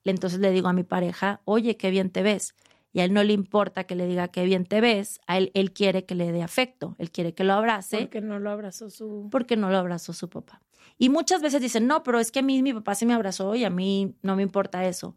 entonces 0.04 0.40
le 0.40 0.50
digo 0.50 0.68
a 0.68 0.72
mi 0.72 0.82
pareja, 0.82 1.40
oye, 1.44 1.76
qué 1.76 1.90
bien 1.90 2.10
te 2.10 2.22
ves 2.22 2.54
y 2.92 3.00
a 3.00 3.04
él 3.04 3.12
no 3.12 3.22
le 3.22 3.32
importa 3.32 3.84
que 3.84 3.94
le 3.94 4.06
diga 4.06 4.28
qué 4.28 4.44
bien 4.44 4.66
te 4.66 4.80
ves, 4.80 5.20
a 5.26 5.38
él, 5.38 5.50
él 5.54 5.72
quiere 5.72 6.04
que 6.04 6.14
le 6.14 6.32
dé 6.32 6.42
afecto, 6.42 6.96
él 6.98 7.10
quiere 7.10 7.34
que 7.34 7.44
lo 7.44 7.52
abrace. 7.52 7.98
Porque 7.98 8.20
no 8.20 8.38
lo 8.38 8.50
abrazó 8.50 8.90
su... 8.90 9.28
Porque 9.30 9.56
no 9.56 9.70
lo 9.70 9.78
abrazó 9.78 10.12
su 10.12 10.28
papá. 10.28 10.60
Y 10.98 11.08
muchas 11.08 11.40
veces 11.40 11.62
dicen, 11.62 11.86
no, 11.86 12.02
pero 12.02 12.18
es 12.18 12.32
que 12.32 12.40
a 12.40 12.42
mí 12.42 12.62
mi 12.62 12.74
papá 12.74 12.94
sí 12.94 13.06
me 13.06 13.14
abrazó 13.14 13.54
y 13.54 13.64
a 13.64 13.70
mí 13.70 14.16
no 14.22 14.36
me 14.36 14.42
importa 14.42 14.84
eso. 14.84 15.16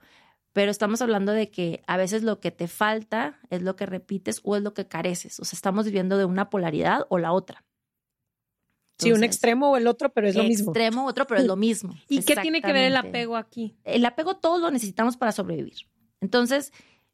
Pero 0.54 0.70
estamos 0.70 1.02
hablando 1.02 1.32
de 1.32 1.50
que 1.50 1.82
a 1.88 1.98
veces 1.98 2.22
lo 2.22 2.40
que 2.40 2.52
te 2.52 2.68
falta 2.68 3.40
es 3.50 3.64
lo 3.64 3.76
que 3.76 3.88
repites 3.88 4.40
o 4.44 4.56
es 4.56 4.62
lo 4.62 4.76
que 4.76 4.88
careces. 4.88 5.40
O 5.40 5.46
sea, 5.46 5.58
estamos 5.58 5.86
viviendo 5.86 6.18
de 6.18 6.26
una 6.26 6.52
polaridad 6.52 7.06
o 7.10 7.18
la 7.18 7.34
otra. 7.34 7.66
sí, 9.00 9.12
un 9.12 9.24
extremo 9.24 9.72
o 9.72 9.78
el 9.78 9.88
otro, 9.88 10.14
pero 10.14 10.28
es 10.28 10.36
lo 10.36 10.44
mismo. 10.44 10.72
Extremo, 10.72 11.08
otro, 11.08 11.26
pero 11.26 11.42
es 11.42 11.48
lo 11.48 11.56
mismo. 11.58 11.96
¿Y 12.08 12.22
qué 12.22 12.36
tiene 12.36 12.62
que 12.62 12.72
ver 12.72 12.84
el 12.84 12.96
apego 12.96 13.36
aquí? 13.36 13.76
El 13.84 14.06
apego 14.06 14.38
todos 14.38 14.62
lo 14.62 14.70
necesitamos 14.70 15.18
para 15.18 15.32
sobrevivir. 15.32 15.88
Entonces, 16.22 16.72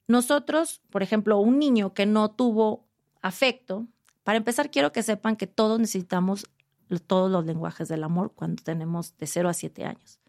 nosotros, 0.10 0.82
por 0.90 1.04
ejemplo, 1.04 1.38
un 1.38 1.60
niño 1.60 1.94
que 1.94 2.08
no 2.08 2.32
tuvo 2.32 2.88
afecto, 3.22 3.86
para 4.24 4.38
empezar 4.38 4.72
quiero 4.72 4.92
que 4.92 5.04
sepan 5.04 5.36
que 5.36 5.46
todos 5.46 5.80
necesitamos 5.80 6.50
todos 6.98 7.30
los 7.30 7.46
lenguajes 7.46 7.88
del 7.88 8.04
amor 8.04 8.32
cuando 8.34 8.64
tenemos 8.64 9.16
de 9.18 9.28
0 9.28 9.50
a 9.50 9.54
7 9.54 9.86
años. 9.86 10.20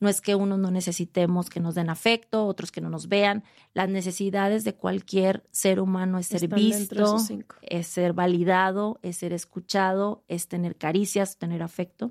No 0.00 0.08
es 0.08 0.20
que 0.20 0.34
unos 0.34 0.58
no 0.58 0.72
necesitemos 0.72 1.48
que 1.48 1.60
nos 1.60 1.76
den 1.76 1.90
afecto, 1.90 2.44
otros 2.44 2.72
que 2.72 2.80
no 2.80 2.90
nos 2.90 3.06
vean. 3.06 3.44
Las 3.72 3.88
necesidades 3.88 4.64
de 4.64 4.74
cualquier 4.74 5.44
ser 5.52 5.78
humano 5.78 6.18
es 6.18 6.26
ser 6.26 6.48
visto, 6.48 7.18
es 7.62 7.86
ser 7.86 8.12
validado, 8.12 8.98
es 9.02 9.18
ser 9.18 9.32
escuchado, 9.32 10.24
es 10.26 10.48
tener 10.48 10.74
caricias, 10.74 11.36
tener 11.36 11.62
afecto. 11.62 12.10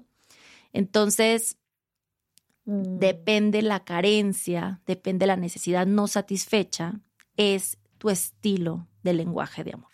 Entonces, 0.72 1.58
mm. 2.64 3.00
depende 3.00 3.62
la 3.62 3.84
carencia, 3.84 4.80
depende 4.86 5.28
la 5.28 5.36
necesidad 5.36 5.86
no 5.86 6.08
satisfecha, 6.08 7.02
es 7.40 7.78
tu 7.98 8.10
estilo 8.10 8.88
de 9.02 9.14
lenguaje 9.14 9.64
de 9.64 9.74
amor. 9.74 9.90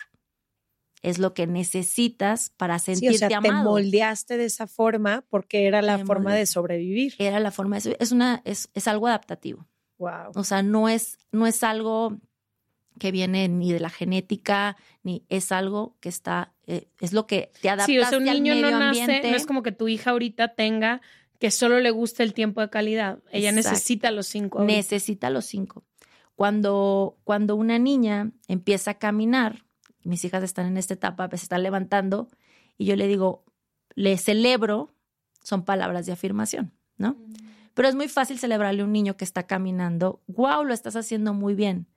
Es 1.04 1.20
lo 1.20 1.36
que 1.36 1.46
necesitas 1.46 2.50
para 2.58 2.80
sentirte 2.80 3.20
sí, 3.20 3.26
o 3.26 3.30
sea, 3.30 3.40
Te 3.40 3.52
moldeaste 3.52 4.38
de 4.38 4.46
esa 4.46 4.66
forma 4.66 5.24
porque 5.30 5.68
era 5.68 5.84
la 5.84 6.00
forma 6.00 6.34
de 6.34 6.48
sobrevivir. 6.48 7.14
Era 7.20 7.40
la 7.40 7.52
forma 7.52 7.80
de 7.80 7.96
es 8.00 8.12
una 8.12 8.42
es, 8.46 8.70
es 8.74 8.88
algo 8.88 9.06
adaptativo. 9.06 9.68
Wow. 10.00 10.32
O 10.34 10.44
sea, 10.44 10.64
no 10.64 10.90
es 10.90 11.20
no 11.32 11.46
es 11.46 11.64
algo 11.64 12.18
que 12.98 13.12
viene 13.12 13.48
ni 13.48 13.72
de 13.72 13.80
la 13.80 13.92
genética, 13.92 14.78
ni 15.04 15.24
es 15.30 15.52
algo 15.52 15.98
que 16.00 16.10
está, 16.10 16.54
eh, 16.66 16.88
es 17.00 17.14
lo 17.14 17.28
que 17.28 17.52
te 17.62 17.70
adapta 17.70 17.86
sí, 17.86 18.00
o 18.00 18.06
sea, 18.06 18.18
un 18.18 18.24
niño 18.24 18.56
no 18.56 18.72
nace, 18.72 19.22
no 19.22 19.36
es 19.36 19.46
como 19.46 19.64
que 19.64 19.74
tu 19.74 19.90
hija 19.90 20.12
ahorita 20.12 20.56
tenga 20.56 21.02
que 21.40 21.52
solo 21.52 21.82
le 21.82 21.92
guste 21.92 22.24
el 22.24 22.34
tiempo 22.34 22.62
de 22.62 22.70
calidad. 22.70 23.20
Ella 23.32 23.52
necesita 23.52 24.10
los 24.12 24.28
cinco. 24.28 24.64
Necesita 24.64 25.30
los 25.30 25.46
cinco. 25.46 25.84
Cuando, 26.36 27.18
cuando 27.24 27.56
una 27.56 27.80
niña 27.80 28.32
empieza 28.48 28.92
a 28.92 29.00
caminar, 29.00 29.66
mis 30.04 30.24
hijas 30.26 30.44
están 30.44 30.68
en 30.68 30.78
esta 30.78 30.94
etapa, 30.94 31.30
se 31.30 31.38
están 31.38 31.64
levantando, 31.64 32.28
y 32.78 32.86
yo 32.86 32.96
le 32.96 33.08
digo, 33.08 33.46
le 33.96 34.18
celebro, 34.18 34.94
son 35.42 35.64
palabras 35.64 36.06
de 36.06 36.12
afirmación, 36.12 36.74
¿no? 36.98 37.14
Mm. 37.14 37.34
Pero 37.74 37.88
es 37.90 37.96
muy 37.96 38.08
fácil 38.08 38.40
celebrarle 38.40 38.82
a 38.82 38.86
un 38.86 38.94
niño 38.94 39.18
que 39.18 39.26
está 39.26 39.44
caminando, 39.48 40.22
wow, 40.28 40.64
lo 40.64 40.74
estás 40.74 40.96
haciendo 40.96 41.34
muy 41.34 41.56
bien, 41.56 41.88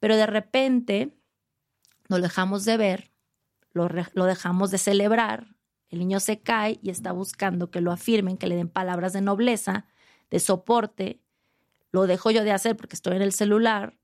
pero 0.00 0.16
de 0.16 0.26
repente 0.26 1.16
lo 2.08 2.20
dejamos 2.20 2.64
de 2.64 2.76
ver, 2.76 3.12
lo, 3.72 3.88
lo 3.88 4.24
dejamos 4.24 4.70
de 4.70 4.78
celebrar, 4.78 5.56
el 5.90 6.00
niño 6.00 6.20
se 6.20 6.40
cae 6.40 6.78
y 6.82 6.90
está 6.90 7.12
buscando 7.12 7.70
que 7.70 7.80
lo 7.80 7.92
afirmen, 7.92 8.36
que 8.36 8.46
le 8.46 8.56
den 8.56 8.68
palabras 8.68 9.12
de 9.12 9.20
nobleza, 9.20 9.86
de 10.30 10.40
soporte, 10.40 11.22
lo 11.92 12.06
dejo 12.06 12.30
yo 12.30 12.44
de 12.44 12.52
hacer 12.52 12.76
porque 12.76 12.96
estoy 12.96 13.16
en 13.16 13.22
el 13.22 13.32
celular, 13.32 13.98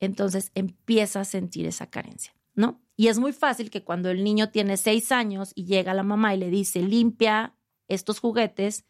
entonces 0.00 0.52
empieza 0.54 1.20
a 1.20 1.24
sentir 1.24 1.66
esa 1.66 1.90
carencia, 1.90 2.34
¿no? 2.54 2.80
Y 2.96 3.08
es 3.08 3.18
muy 3.18 3.32
fácil 3.32 3.70
que 3.70 3.84
cuando 3.84 4.10
el 4.10 4.24
niño 4.24 4.50
tiene 4.50 4.76
seis 4.76 5.12
años 5.12 5.52
y 5.54 5.64
llega 5.64 5.94
la 5.94 6.02
mamá 6.02 6.34
y 6.34 6.38
le 6.38 6.50
dice, 6.50 6.82
limpia 6.82 7.54
estos 7.88 8.18
juguetes, 8.18 8.84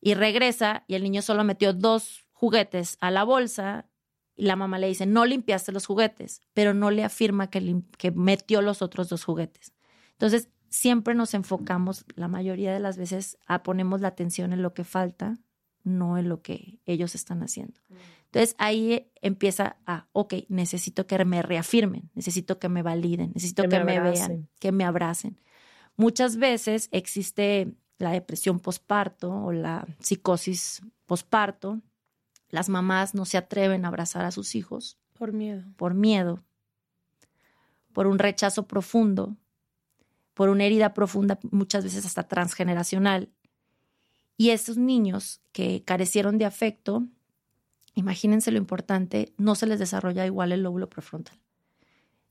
y 0.00 0.14
regresa 0.14 0.84
y 0.86 0.94
el 0.94 1.02
niño 1.02 1.20
solo 1.22 1.42
metió 1.42 1.72
dos 1.72 2.26
juguetes 2.32 2.96
a 3.00 3.10
la 3.10 3.24
bolsa 3.24 3.88
y 4.36 4.44
la 4.44 4.54
mamá 4.54 4.78
le 4.78 4.86
dice, 4.86 5.04
no 5.04 5.24
limpiaste 5.24 5.72
los 5.72 5.86
juguetes, 5.86 6.42
pero 6.52 6.74
no 6.74 6.92
le 6.92 7.02
afirma 7.02 7.50
que, 7.50 7.82
que 7.98 8.10
metió 8.12 8.62
los 8.62 8.82
otros 8.82 9.08
dos 9.08 9.24
juguetes. 9.24 9.72
Entonces, 10.12 10.50
siempre 10.68 11.14
nos 11.14 11.34
enfocamos, 11.34 12.04
la 12.14 12.28
mayoría 12.28 12.72
de 12.72 12.80
las 12.80 12.98
veces, 12.98 13.38
a 13.46 13.62
ponemos 13.62 14.00
la 14.00 14.08
atención 14.08 14.52
en 14.52 14.62
lo 14.62 14.74
que 14.74 14.84
falta 14.84 15.38
no 15.86 16.18
en 16.18 16.28
lo 16.28 16.42
que 16.42 16.80
ellos 16.84 17.14
están 17.14 17.42
haciendo. 17.42 17.80
Entonces 18.24 18.56
ahí 18.58 19.10
empieza 19.22 19.76
a, 19.86 20.08
ok, 20.12 20.34
necesito 20.48 21.06
que 21.06 21.24
me 21.24 21.42
reafirmen, 21.42 22.10
necesito 22.14 22.58
que 22.58 22.68
me 22.68 22.82
validen, 22.82 23.30
necesito 23.34 23.62
que, 23.62 23.82
me, 23.82 24.00
vean, 24.00 24.48
que 24.58 24.72
me 24.72 24.84
abracen. 24.84 25.40
Muchas 25.96 26.36
veces 26.36 26.88
existe 26.90 27.72
la 27.98 28.10
depresión 28.10 28.58
posparto 28.58 29.32
o 29.32 29.52
la 29.52 29.86
psicosis 30.00 30.82
posparto. 31.06 31.80
Las 32.50 32.68
mamás 32.68 33.14
no 33.14 33.24
se 33.24 33.38
atreven 33.38 33.84
a 33.84 33.88
abrazar 33.88 34.24
a 34.24 34.32
sus 34.32 34.54
hijos. 34.54 34.98
Por 35.14 35.32
miedo. 35.32 35.64
Por 35.76 35.94
miedo. 35.94 36.44
Por 37.92 38.06
un 38.06 38.18
rechazo 38.18 38.66
profundo. 38.66 39.36
por 40.34 40.50
una 40.50 40.64
herida 40.64 40.92
profunda, 40.92 41.38
muchas 41.50 41.84
veces 41.84 42.04
hasta 42.04 42.24
transgeneracional. 42.24 43.30
Y 44.36 44.50
esos 44.50 44.76
niños 44.76 45.40
que 45.52 45.82
carecieron 45.84 46.38
de 46.38 46.44
afecto, 46.44 47.06
imagínense 47.94 48.50
lo 48.50 48.58
importante, 48.58 49.32
no 49.38 49.54
se 49.54 49.66
les 49.66 49.78
desarrolla 49.78 50.26
igual 50.26 50.52
el 50.52 50.62
lóbulo 50.62 50.88
prefrontal. 50.88 51.38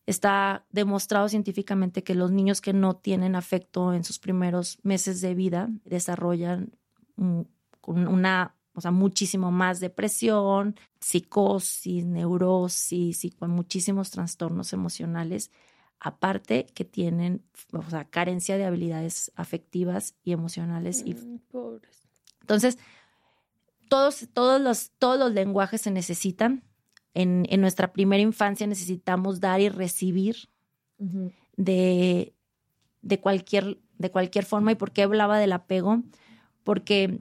Está 0.06 0.66
demostrado 0.70 1.28
científicamente 1.30 2.04
que 2.04 2.14
los 2.14 2.32
niños 2.32 2.62
que 2.62 2.74
no 2.74 2.96
tienen 2.96 3.36
afecto 3.36 3.92
en 3.92 4.04
sus 4.04 4.20
primeros 4.20 4.78
meses 4.84 5.20
de 5.20 5.34
vida 5.34 5.70
desarrollan 5.84 6.74
una, 7.88 8.56
o 8.76 8.82
sea, 8.82 8.92
muchísimo 8.92 9.52
más 9.52 9.80
depresión, 9.80 10.76
psicosis, 11.00 12.06
neurosis 12.06 13.26
y 13.26 13.32
con 13.32 13.50
muchísimos 13.50 14.12
trastornos 14.12 14.74
emocionales, 14.74 15.50
aparte 16.06 16.68
que 16.76 16.86
tienen, 16.86 17.44
o 17.74 17.82
sea, 17.90 18.06
carencia 18.06 18.58
de 18.58 18.66
habilidades 18.66 19.32
afectivas 19.36 20.14
y 20.24 20.34
emocionales. 20.34 21.02
y... 21.04 21.16
Mm, 21.16 21.40
pobres. 21.50 22.08
Entonces, 22.42 22.78
todos, 23.90 24.28
todos, 24.32 24.62
los, 24.62 24.92
todos 25.00 25.18
los 25.18 25.32
lenguajes 25.32 25.82
se 25.82 25.90
necesitan. 25.90 26.64
En, 27.16 27.48
en 27.50 27.60
nuestra 27.60 27.92
primera 27.92 28.22
infancia 28.22 28.68
necesitamos 28.68 29.40
dar 29.40 29.62
y 29.62 29.70
recibir 29.70 30.48
de, 31.58 32.36
de, 33.02 33.20
cualquier, 33.20 33.80
de 33.98 34.12
cualquier 34.12 34.46
forma. 34.46 34.74
¿Y 34.74 34.76
por 34.76 34.92
qué 34.92 35.02
hablaba 35.02 35.40
del 35.40 35.54
apego? 35.54 36.04
Porque 36.64 37.20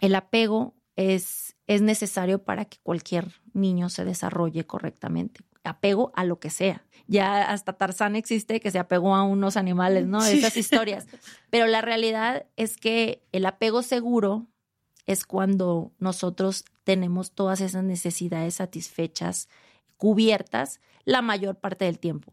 el 0.00 0.14
apego 0.14 0.76
es, 0.94 1.56
es 1.66 1.82
necesario 1.82 2.44
para 2.44 2.66
que 2.66 2.78
cualquier 2.80 3.32
niño 3.54 3.88
se 3.88 4.04
desarrolle 4.04 4.66
correctamente. 4.66 5.40
Apego 5.64 6.12
a 6.14 6.24
lo 6.24 6.38
que 6.38 6.50
sea. 6.50 6.84
Ya 7.06 7.50
hasta 7.50 7.74
Tarzán 7.74 8.16
existe 8.16 8.60
que 8.60 8.70
se 8.70 8.78
apegó 8.78 9.14
a 9.14 9.24
unos 9.24 9.56
animales, 9.56 10.06
¿no? 10.06 10.24
Esas 10.24 10.56
historias. 10.56 11.06
Pero 11.50 11.66
la 11.66 11.80
realidad 11.80 12.46
es 12.56 12.76
que 12.76 13.22
el 13.32 13.46
apego 13.46 13.82
seguro 13.82 14.46
es 15.06 15.26
cuando 15.26 15.92
nosotros 15.98 16.64
tenemos 16.84 17.32
todas 17.32 17.60
esas 17.60 17.84
necesidades 17.84 18.54
satisfechas, 18.54 19.48
cubiertas 19.96 20.80
la 21.04 21.22
mayor 21.22 21.56
parte 21.56 21.84
del 21.84 21.98
tiempo. 21.98 22.32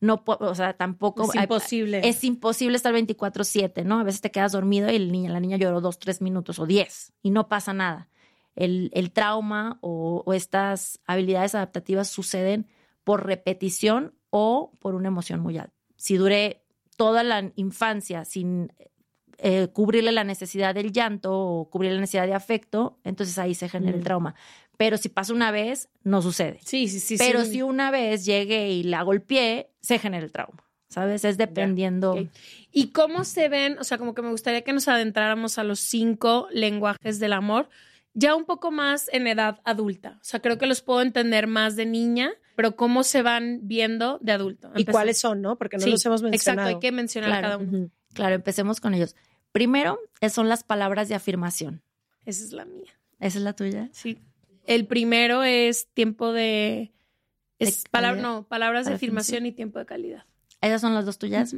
No, 0.00 0.22
o 0.24 0.54
sea, 0.54 0.72
tampoco. 0.72 1.24
Es 1.24 1.34
imposible. 1.34 2.00
Es 2.08 2.24
imposible 2.24 2.76
estar 2.76 2.94
24-7, 2.94 3.84
¿no? 3.84 4.00
A 4.00 4.02
veces 4.02 4.22
te 4.22 4.30
quedas 4.30 4.52
dormido 4.52 4.90
y 4.90 4.96
el 4.96 5.12
niño, 5.12 5.30
la 5.30 5.40
niña 5.40 5.58
lloró 5.58 5.82
dos, 5.82 5.98
tres 5.98 6.22
minutos 6.22 6.58
o 6.58 6.64
diez 6.64 7.12
y 7.22 7.30
no 7.30 7.48
pasa 7.48 7.74
nada. 7.74 8.08
El, 8.54 8.90
el 8.92 9.12
trauma 9.12 9.78
o, 9.80 10.22
o, 10.26 10.34
estas 10.34 11.00
habilidades 11.06 11.54
adaptativas 11.54 12.08
suceden 12.08 12.66
por 13.04 13.26
repetición 13.26 14.14
o 14.30 14.72
por 14.78 14.94
una 14.94 15.08
emoción 15.08 15.40
muy 15.40 15.58
alta. 15.58 15.74
Si 15.96 16.16
duré 16.16 16.62
toda 16.96 17.22
la 17.22 17.50
infancia 17.56 18.24
sin 18.24 18.72
eh, 19.44 19.66
cubrirle 19.72 20.12
la 20.12 20.22
necesidad 20.22 20.72
del 20.72 20.92
llanto 20.92 21.32
o 21.32 21.68
cubrirle 21.68 21.96
la 21.96 22.02
necesidad 22.02 22.26
de 22.26 22.34
afecto, 22.34 23.00
entonces 23.02 23.38
ahí 23.38 23.56
se 23.56 23.68
genera 23.68 23.96
el 23.96 24.04
trauma. 24.04 24.36
Pero 24.76 24.96
si 24.96 25.08
pasa 25.08 25.32
una 25.32 25.50
vez, 25.50 25.88
no 26.04 26.22
sucede. 26.22 26.60
Sí, 26.64 26.86
sí, 26.86 27.00
sí. 27.00 27.16
Pero 27.18 27.44
sí. 27.44 27.52
si 27.52 27.62
una 27.62 27.90
vez 27.90 28.24
llegué 28.24 28.70
y 28.70 28.84
la 28.84 29.02
golpeé, 29.02 29.70
se 29.80 29.98
genera 29.98 30.24
el 30.24 30.30
trauma. 30.30 30.62
¿Sabes? 30.88 31.24
Es 31.24 31.38
dependiendo. 31.38 32.28
¿Y 32.70 32.88
cómo 32.88 33.24
se 33.24 33.48
ven? 33.48 33.78
O 33.80 33.84
sea, 33.84 33.98
como 33.98 34.14
que 34.14 34.22
me 34.22 34.30
gustaría 34.30 34.62
que 34.62 34.72
nos 34.72 34.86
adentráramos 34.86 35.58
a 35.58 35.64
los 35.64 35.80
cinco 35.80 36.46
lenguajes 36.52 37.18
del 37.18 37.32
amor, 37.32 37.68
ya 38.14 38.34
un 38.34 38.44
poco 38.44 38.70
más 38.70 39.08
en 39.12 39.26
edad 39.26 39.60
adulta. 39.64 40.18
O 40.20 40.24
sea, 40.24 40.40
creo 40.40 40.58
que 40.58 40.66
los 40.66 40.82
puedo 40.82 41.02
entender 41.02 41.46
más 41.46 41.76
de 41.76 41.86
niña, 41.86 42.30
pero 42.56 42.76
cómo 42.76 43.02
se 43.04 43.22
van 43.22 43.60
viendo 43.62 44.18
de 44.20 44.32
adulto. 44.32 44.70
¿Y 44.76 44.84
cuáles 44.84 45.18
son, 45.18 45.40
no? 45.42 45.56
Porque 45.56 45.78
no 45.78 45.84
Sí, 45.84 45.90
los 45.90 46.04
hemos 46.06 46.22
mencionado. 46.22 46.68
Exacto, 46.68 46.76
hay 46.76 46.80
que 46.80 46.92
mencionar 46.92 47.30
Claro. 47.30 47.42
cada 47.42 47.56
uno. 47.58 47.90
Claro, 48.14 48.34
empecemos 48.34 48.80
con 48.80 48.94
ellos. 48.94 49.16
Primero, 49.52 49.98
eh, 50.20 50.28
son 50.30 50.48
las 50.48 50.62
palabras 50.64 51.08
de 51.08 51.14
afirmación. 51.14 51.82
Esa 52.26 52.44
es 52.44 52.52
la 52.52 52.64
mía. 52.64 52.92
¿Esa 53.20 53.38
es 53.38 53.44
la 53.44 53.54
tuya? 53.54 53.88
Sí. 53.92 54.18
El 54.66 54.86
primero 54.86 55.42
es 55.42 55.88
tiempo 55.94 56.32
de. 56.32 56.92
Es 57.58 57.84
De 57.84 57.90
palabra, 57.90 58.20
calidad. 58.22 58.36
no, 58.40 58.48
palabras 58.48 58.86
de 58.86 58.94
afirmación 58.94 59.46
y 59.46 59.52
tiempo 59.52 59.78
de 59.78 59.86
calidad. 59.86 60.24
¿Esas 60.60 60.80
son 60.80 60.94
las 60.94 61.04
dos 61.06 61.18
tuyas? 61.18 61.54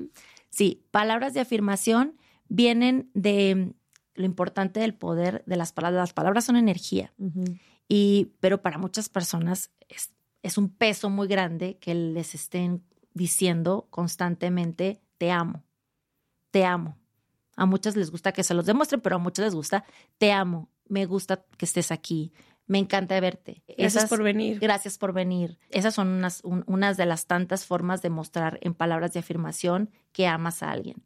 Sí, 0.50 0.82
palabras 0.90 1.34
de 1.34 1.40
afirmación 1.40 2.16
vienen 2.48 3.10
de 3.14 3.72
lo 4.14 4.24
importante 4.24 4.80
del 4.80 4.94
poder 4.94 5.42
de 5.46 5.56
las 5.56 5.72
palabras. 5.72 6.00
Las 6.00 6.12
palabras 6.12 6.44
son 6.44 6.56
energía. 6.56 7.12
Y, 7.88 8.32
pero 8.40 8.62
para 8.62 8.78
muchas 8.78 9.08
personas 9.08 9.70
es, 9.88 10.12
es 10.42 10.56
un 10.58 10.68
peso 10.70 11.10
muy 11.10 11.28
grande 11.28 11.78
que 11.78 11.94
les 11.94 12.34
estén 12.34 12.82
diciendo 13.12 13.86
constantemente, 13.90 15.00
te 15.18 15.30
amo, 15.30 15.64
te 16.50 16.64
amo. 16.64 16.96
A 17.56 17.66
muchas 17.66 17.94
les 17.96 18.10
gusta 18.10 18.32
que 18.32 18.42
se 18.42 18.54
los 18.54 18.66
demuestren, 18.66 19.00
pero 19.00 19.16
a 19.16 19.18
muchas 19.18 19.44
les 19.44 19.54
gusta, 19.54 19.84
te 20.18 20.32
amo, 20.32 20.70
me 20.88 21.06
gusta 21.06 21.44
que 21.56 21.66
estés 21.66 21.92
aquí, 21.92 22.32
me 22.66 22.78
encanta 22.78 23.18
verte. 23.20 23.62
Gracias 23.68 23.96
Esas- 23.96 24.10
por 24.10 24.22
venir. 24.22 24.58
Gracias 24.58 24.98
por 24.98 25.12
venir. 25.12 25.58
Esas 25.70 25.94
son 25.94 26.08
unas, 26.08 26.42
un- 26.42 26.64
unas 26.66 26.96
de 26.96 27.06
las 27.06 27.26
tantas 27.26 27.64
formas 27.66 28.02
de 28.02 28.10
mostrar 28.10 28.58
en 28.62 28.74
palabras 28.74 29.12
de 29.12 29.20
afirmación 29.20 29.90
que 30.12 30.26
amas 30.26 30.62
a 30.62 30.70
alguien. 30.70 30.96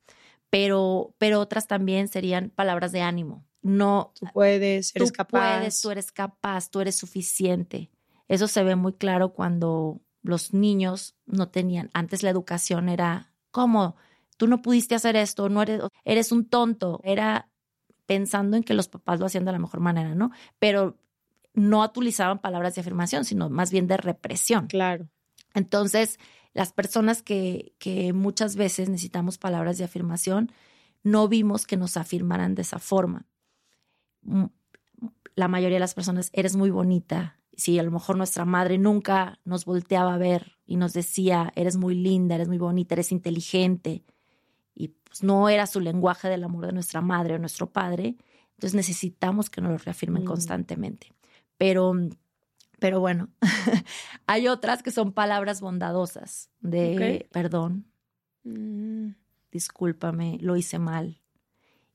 Pero, 0.51 1.15
pero 1.19 1.41
otras 1.41 1.67
también 1.67 2.09
serían 2.09 2.51
palabras 2.51 2.93
de 2.93 3.03
ánimo. 3.03 3.45
No, 3.63 4.13
Tú 4.19 4.27
puedes, 4.33 4.95
eres 4.95 5.09
tú 5.13 5.17
capaz. 5.17 5.59
puedes, 5.59 5.81
tú 5.81 5.91
eres 5.91 6.13
capaz, 6.13 6.71
tú 6.71 6.81
eres 6.81 6.97
suficiente. 6.97 7.91
Eso 8.29 8.49
se 8.49 8.63
ve 8.63 8.77
muy 8.77 8.93
claro 8.95 9.33
cuando 9.33 10.01
los 10.23 10.55
niños 10.55 11.17
no 11.27 11.49
tenían, 11.49 11.91
antes 11.95 12.23
la 12.23 12.31
educación 12.31 12.89
era, 12.89 13.33
¿cómo? 13.51 13.97
Tú 14.37 14.47
no 14.47 14.63
pudiste 14.63 14.95
hacer 14.95 15.17
esto, 15.17 15.49
no 15.49 15.63
eres, 15.63 15.83
eres 16.05 16.33
un 16.33 16.47
tonto. 16.49 17.01
Era 17.03 17.49
pensando 18.07 18.57
en 18.57 18.63
que 18.63 18.75
los 18.75 18.89
papás 18.89 19.21
lo 19.21 19.27
hacían 19.27 19.45
de 19.45 19.53
la 19.53 19.59
mejor 19.59 19.81
manera, 19.81 20.15
¿no? 20.15 20.31
Pero 20.59 20.97
no 21.55 21.83
utilizaban 21.85 22.39
palabras 22.39 22.75
de 22.75 22.81
afirmación, 22.83 23.25
sino 23.25 23.51
más 23.51 23.71
bien 23.71 23.87
de 23.87 23.97
represión. 23.97 24.67
Claro. 24.69 25.09
Entonces, 25.55 26.19
las 26.55 26.73
personas 26.73 27.23
que, 27.23 27.75
que 27.79 28.13
muchas 28.13 28.57
veces 28.57 28.89
necesitamos 28.89 29.39
palabras 29.39 29.79
de 29.79 29.85
afirmación, 29.85 30.51
no 31.03 31.29
vimos 31.29 31.67
que 31.67 31.77
nos 31.77 31.97
afirmaran 31.97 32.55
de 32.55 32.63
esa 32.63 32.79
forma. 32.79 33.27
Mm, 34.23 34.47
La 35.35 35.47
mayoría 35.47 35.77
de 35.77 35.81
las 35.81 35.95
personas, 35.95 36.31
eres 36.33 36.57
muy 36.57 36.71
bonita. 36.71 37.39
Si 37.53 37.79
a 37.79 37.83
lo 37.85 37.93
mejor 37.93 38.17
nuestra 38.17 38.45
madre 38.45 38.77
nunca 38.79 39.39
nos 39.45 39.65
volteaba 39.65 40.15
a 40.15 40.19
ver 40.19 40.57
y 40.67 40.77
nos 40.77 40.93
decía, 40.93 41.53
eres 41.55 41.77
muy 41.77 41.95
linda, 41.95 42.35
eres 42.35 42.49
muy 42.49 42.59
bonita, 42.59 42.95
eres 42.97 43.13
inteligente, 43.13 44.03
y 44.75 44.89
pues 44.89 45.23
no 45.23 45.49
era 45.49 45.67
su 45.67 45.81
lenguaje 45.81 46.29
del 46.29 46.43
amor 46.45 46.67
de 46.67 46.73
nuestra 46.73 47.01
madre 47.01 47.35
o 47.35 47.39
nuestro 47.39 47.71
padre, 47.71 48.17
entonces 48.55 48.75
necesitamos 48.75 49.49
que 49.51 49.61
nos 49.61 49.71
lo 49.73 49.79
reafirmen 49.79 50.23
Mm. 50.25 50.27
constantemente. 50.27 51.13
Pero, 51.57 51.93
pero 52.79 53.01
bueno, 53.01 53.29
hay 54.27 54.49
otras 54.49 54.83
que 54.83 54.91
son 54.91 55.13
palabras 55.13 55.61
bondadosas 55.61 56.51
de 56.61 57.29
perdón, 57.33 57.87
Mm. 58.45 59.11
discúlpame, 59.53 60.39
lo 60.41 60.57
hice 60.57 60.79
mal. 60.79 61.21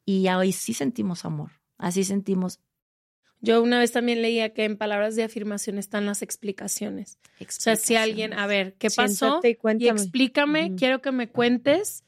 Y 0.06 0.28
ahí 0.28 0.52
sí 0.52 0.74
sentimos 0.74 1.26
amor, 1.26 1.52
así 1.78 2.04
sentimos 2.04 2.60
Yo 3.42 3.62
una 3.64 3.80
vez 3.80 3.92
también 3.92 4.22
leía 4.22 4.54
que 4.54 4.64
en 4.66 4.78
palabras 4.78 5.16
de 5.16 5.24
afirmación 5.24 5.78
están 5.78 6.06
las 6.06 6.22
explicaciones. 6.22 7.18
O 7.42 7.46
sea, 7.50 7.76
si 7.76 7.96
alguien, 7.96 8.34
a 8.34 8.48
ver, 8.48 8.76
¿qué 8.76 8.90
pasó? 8.90 9.42
Y 9.80 9.88
explícame, 9.88 10.76
quiero 10.76 11.02
que 11.02 11.12
me 11.12 11.30
cuentes 11.30 12.04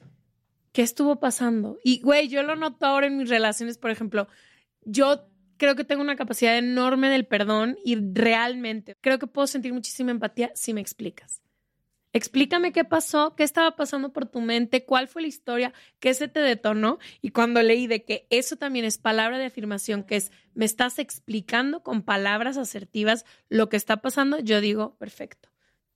qué 0.72 0.82
estuvo 0.82 1.20
pasando. 1.20 1.78
Y, 1.84 2.02
güey, 2.02 2.28
yo 2.28 2.44
lo 2.44 2.56
noto 2.56 2.86
ahora 2.86 3.08
en 3.08 3.18
mis 3.18 3.30
relaciones, 3.30 3.78
por 3.78 3.92
ejemplo, 3.92 4.28
yo 4.84 5.28
creo 5.58 5.76
que 5.76 5.84
tengo 5.84 6.02
una 6.02 6.16
capacidad 6.16 6.58
enorme 6.58 7.10
del 7.10 7.26
perdón 7.26 7.78
y 7.84 7.96
realmente 7.96 8.96
creo 9.02 9.20
que 9.20 9.28
puedo 9.28 9.48
sentir 9.48 9.74
muchísima 9.74 10.12
empatía 10.12 10.52
si 10.56 10.74
me 10.74 10.82
explicas. 10.82 11.42
Explícame 12.16 12.72
qué 12.72 12.86
pasó, 12.86 13.36
qué 13.36 13.44
estaba 13.44 13.76
pasando 13.76 14.14
por 14.14 14.26
tu 14.26 14.40
mente, 14.40 14.86
cuál 14.86 15.10
fue 15.10 15.22
la 15.22 15.28
historia, 15.28 15.74
qué 16.00 16.14
se 16.14 16.30
te 16.30 16.40
detonó. 16.40 16.98
Y 17.22 17.32
cuando 17.32 17.62
leí 17.62 17.88
de 17.88 18.06
que 18.06 18.26
eso 18.30 18.56
también 18.56 18.86
es 18.86 18.98
palabra 18.98 19.38
de 19.38 19.48
afirmación, 19.48 20.04
que 20.04 20.16
es 20.16 20.32
me 20.54 20.64
estás 20.64 20.98
explicando 20.98 21.84
con 21.84 22.04
palabras 22.04 22.56
asertivas 22.56 23.26
lo 23.50 23.68
que 23.68 23.76
está 23.76 23.98
pasando, 23.98 24.40
yo 24.40 24.62
digo, 24.62 24.96
perfecto. 24.96 25.50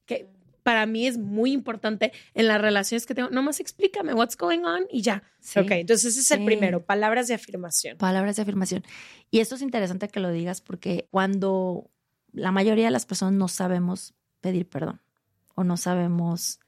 Que 0.06 0.28
para 0.70 0.86
mí 0.86 1.08
es 1.08 1.18
muy 1.18 1.52
importante 1.52 2.14
en 2.36 2.48
las 2.48 2.62
relaciones 2.62 3.08
que 3.08 3.16
tengo. 3.16 3.32
Nomás 3.32 3.60
explícame 3.60 4.14
what's 4.14 4.38
going 4.38 4.60
on 4.60 4.84
y 4.92 5.02
ya. 5.02 5.24
Sí. 5.40 5.60
Ok, 5.60 5.72
entonces 5.72 6.12
ese 6.16 6.20
es 6.20 6.30
el 6.40 6.46
primero, 6.46 6.86
palabras 6.86 7.28
de 7.28 7.34
afirmación. 7.34 7.98
Palabras 7.98 8.36
de 8.36 8.44
afirmación. 8.44 8.84
Y 9.32 9.40
esto 9.40 9.56
es 9.56 9.64
interesante 9.64 10.10
que 10.10 10.20
lo 10.20 10.32
digas 10.32 10.62
porque 10.62 11.08
cuando 11.10 11.90
la 12.34 12.52
mayoría 12.52 12.86
de 12.86 12.92
las 12.92 13.08
personas 13.08 13.34
no 13.34 13.48
sabemos 13.48 14.14
pedir 14.42 14.70
perdón 14.70 15.02
o 15.56 15.64
no 15.64 15.76
sabemos 15.76 16.60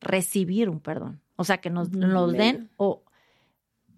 recibir 0.00 0.68
un 0.68 0.80
perdón, 0.80 1.20
o 1.36 1.44
sea, 1.44 1.58
que 1.58 1.70
nos, 1.70 1.92
nos 1.92 2.32
den 2.32 2.68
o 2.78 3.04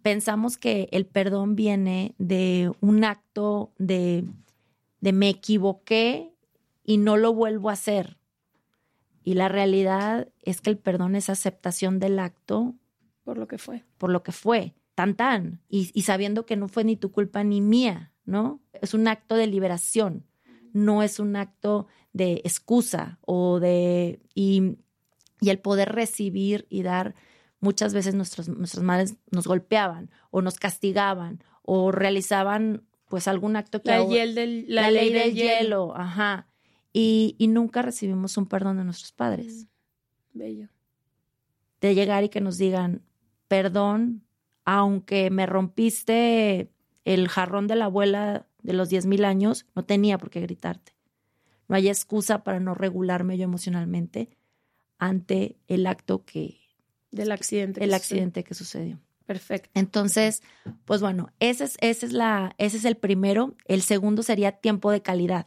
pensamos 0.02 0.58
que 0.58 0.90
el 0.92 1.06
perdón 1.06 1.56
viene 1.56 2.14
de 2.18 2.70
un 2.82 3.02
acto 3.02 3.72
de, 3.78 4.24
de 5.00 5.12
me 5.14 5.30
equivoqué 5.30 6.34
y 6.84 6.98
no 6.98 7.16
lo 7.16 7.32
vuelvo 7.32 7.70
a 7.70 7.72
hacer. 7.72 8.18
Y 9.22 9.34
la 9.34 9.48
realidad 9.48 10.28
es 10.42 10.60
que 10.60 10.70
el 10.70 10.78
perdón 10.78 11.14
es 11.16 11.28
aceptación 11.30 11.98
del 11.98 12.18
acto 12.18 12.74
Por 13.24 13.36
lo 13.38 13.46
que 13.48 13.58
fue. 13.58 13.84
por 13.98 14.10
lo 14.10 14.22
que 14.22 14.32
fue, 14.32 14.74
tan 14.94 15.14
tan, 15.14 15.60
y, 15.68 15.90
y 15.94 16.02
sabiendo 16.02 16.44
que 16.46 16.56
no 16.56 16.68
fue 16.68 16.84
ni 16.84 16.96
tu 16.96 17.12
culpa 17.12 17.44
ni 17.44 17.60
mía, 17.60 18.12
¿no? 18.24 18.60
Es 18.72 18.94
un 18.94 19.06
acto 19.08 19.36
de 19.36 19.46
liberación, 19.46 20.24
no 20.72 21.02
es 21.02 21.18
un 21.20 21.36
acto 21.36 21.86
de 22.12 22.40
excusa 22.44 23.18
o 23.22 23.60
de... 23.60 24.20
Y, 24.34 24.76
y 25.40 25.50
el 25.50 25.60
poder 25.60 25.92
recibir 25.92 26.66
y 26.68 26.82
dar, 26.82 27.14
muchas 27.60 27.94
veces 27.94 28.14
nuestros, 28.14 28.48
nuestras 28.48 28.82
madres 28.82 29.14
nos 29.30 29.46
golpeaban 29.46 30.10
o 30.30 30.42
nos 30.42 30.56
castigaban 30.58 31.42
o 31.62 31.92
realizaban 31.92 32.82
pues 33.08 33.28
algún 33.28 33.54
acto 33.56 33.80
que... 33.82 33.90
La, 33.90 33.96
ahora- 33.98 34.14
hiel 34.14 34.34
del, 34.34 34.64
la, 34.68 34.82
la, 34.82 34.90
ley, 34.90 35.10
ley 35.10 35.32
del 35.32 35.34
hielo, 35.34 35.94
ajá. 35.96 36.47
Y, 36.98 37.36
y 37.38 37.46
nunca 37.46 37.82
recibimos 37.82 38.36
un 38.36 38.46
perdón 38.46 38.78
de 38.78 38.84
nuestros 38.84 39.12
padres. 39.12 39.68
Bello. 40.32 40.68
de 41.80 41.94
llegar 41.94 42.24
y 42.24 42.28
que 42.28 42.40
nos 42.40 42.58
digan, 42.58 43.02
perdón, 43.46 44.24
aunque 44.64 45.30
me 45.30 45.46
rompiste 45.46 46.70
el 47.04 47.28
jarrón 47.28 47.66
de 47.68 47.76
la 47.76 47.84
abuela 47.86 48.46
de 48.62 48.72
los 48.72 48.88
10 48.88 49.06
mil 49.06 49.24
años, 49.24 49.64
no 49.74 49.84
tenía 49.84 50.18
por 50.18 50.30
qué 50.30 50.40
gritarte. 50.40 50.92
No 51.68 51.76
hay 51.76 51.88
excusa 51.88 52.42
para 52.42 52.60
no 52.60 52.74
regularme 52.74 53.38
yo 53.38 53.44
emocionalmente 53.44 54.30
ante 54.98 55.56
el 55.68 55.86
acto 55.86 56.24
que, 56.24 56.58
Del 57.12 57.30
accidente. 57.30 57.78
que 57.80 57.84
el 57.84 57.94
accidente 57.94 58.42
que 58.42 58.54
sucedió. 58.54 58.98
Perfecto. 59.24 59.70
Entonces, 59.74 60.42
pues 60.84 61.00
bueno, 61.00 61.30
ese 61.38 61.64
es, 61.64 61.76
ese 61.80 62.06
es 62.06 62.12
la, 62.12 62.54
ese 62.58 62.78
es 62.78 62.84
el 62.84 62.96
primero. 62.96 63.54
El 63.66 63.82
segundo 63.82 64.22
sería 64.22 64.52
tiempo 64.52 64.90
de 64.90 65.02
calidad. 65.02 65.46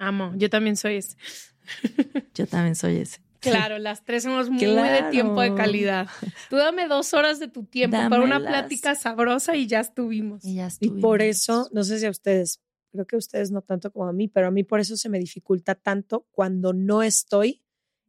Amo. 0.00 0.32
Yo 0.36 0.50
también 0.50 0.76
soy 0.76 0.96
ese. 0.96 1.16
Yo 2.34 2.46
también 2.46 2.74
soy 2.74 2.96
ese. 2.96 3.20
Claro, 3.38 3.78
las 3.78 4.04
tres 4.04 4.24
somos 4.24 4.50
muy 4.50 4.60
de 4.60 5.02
tiempo 5.10 5.40
de 5.40 5.54
calidad. 5.54 6.08
Tú 6.50 6.56
dame 6.56 6.88
dos 6.88 7.14
horas 7.14 7.38
de 7.38 7.48
tu 7.48 7.64
tiempo 7.64 7.96
para 8.10 8.22
una 8.22 8.38
plática 8.40 8.94
sabrosa 8.94 9.56
y 9.56 9.66
ya 9.66 9.80
estuvimos. 9.80 10.44
Y 10.44 10.56
ya 10.56 10.68
Y 10.80 10.90
por 11.00 11.22
estuvimos. 11.22 11.40
eso, 11.40 11.68
no 11.72 11.84
sé 11.84 11.98
si 12.00 12.06
a 12.06 12.10
ustedes, 12.10 12.60
creo 12.92 13.06
que 13.06 13.16
a 13.16 13.18
ustedes 13.18 13.50
no 13.50 13.62
tanto 13.62 13.90
como 13.92 14.08
a 14.08 14.12
mí, 14.12 14.28
pero 14.28 14.48
a 14.48 14.50
mí 14.50 14.62
por 14.62 14.80
eso 14.80 14.96
se 14.96 15.08
me 15.08 15.18
dificulta 15.18 15.74
tanto 15.74 16.26
cuando 16.32 16.72
no 16.74 17.02
estoy 17.02 17.62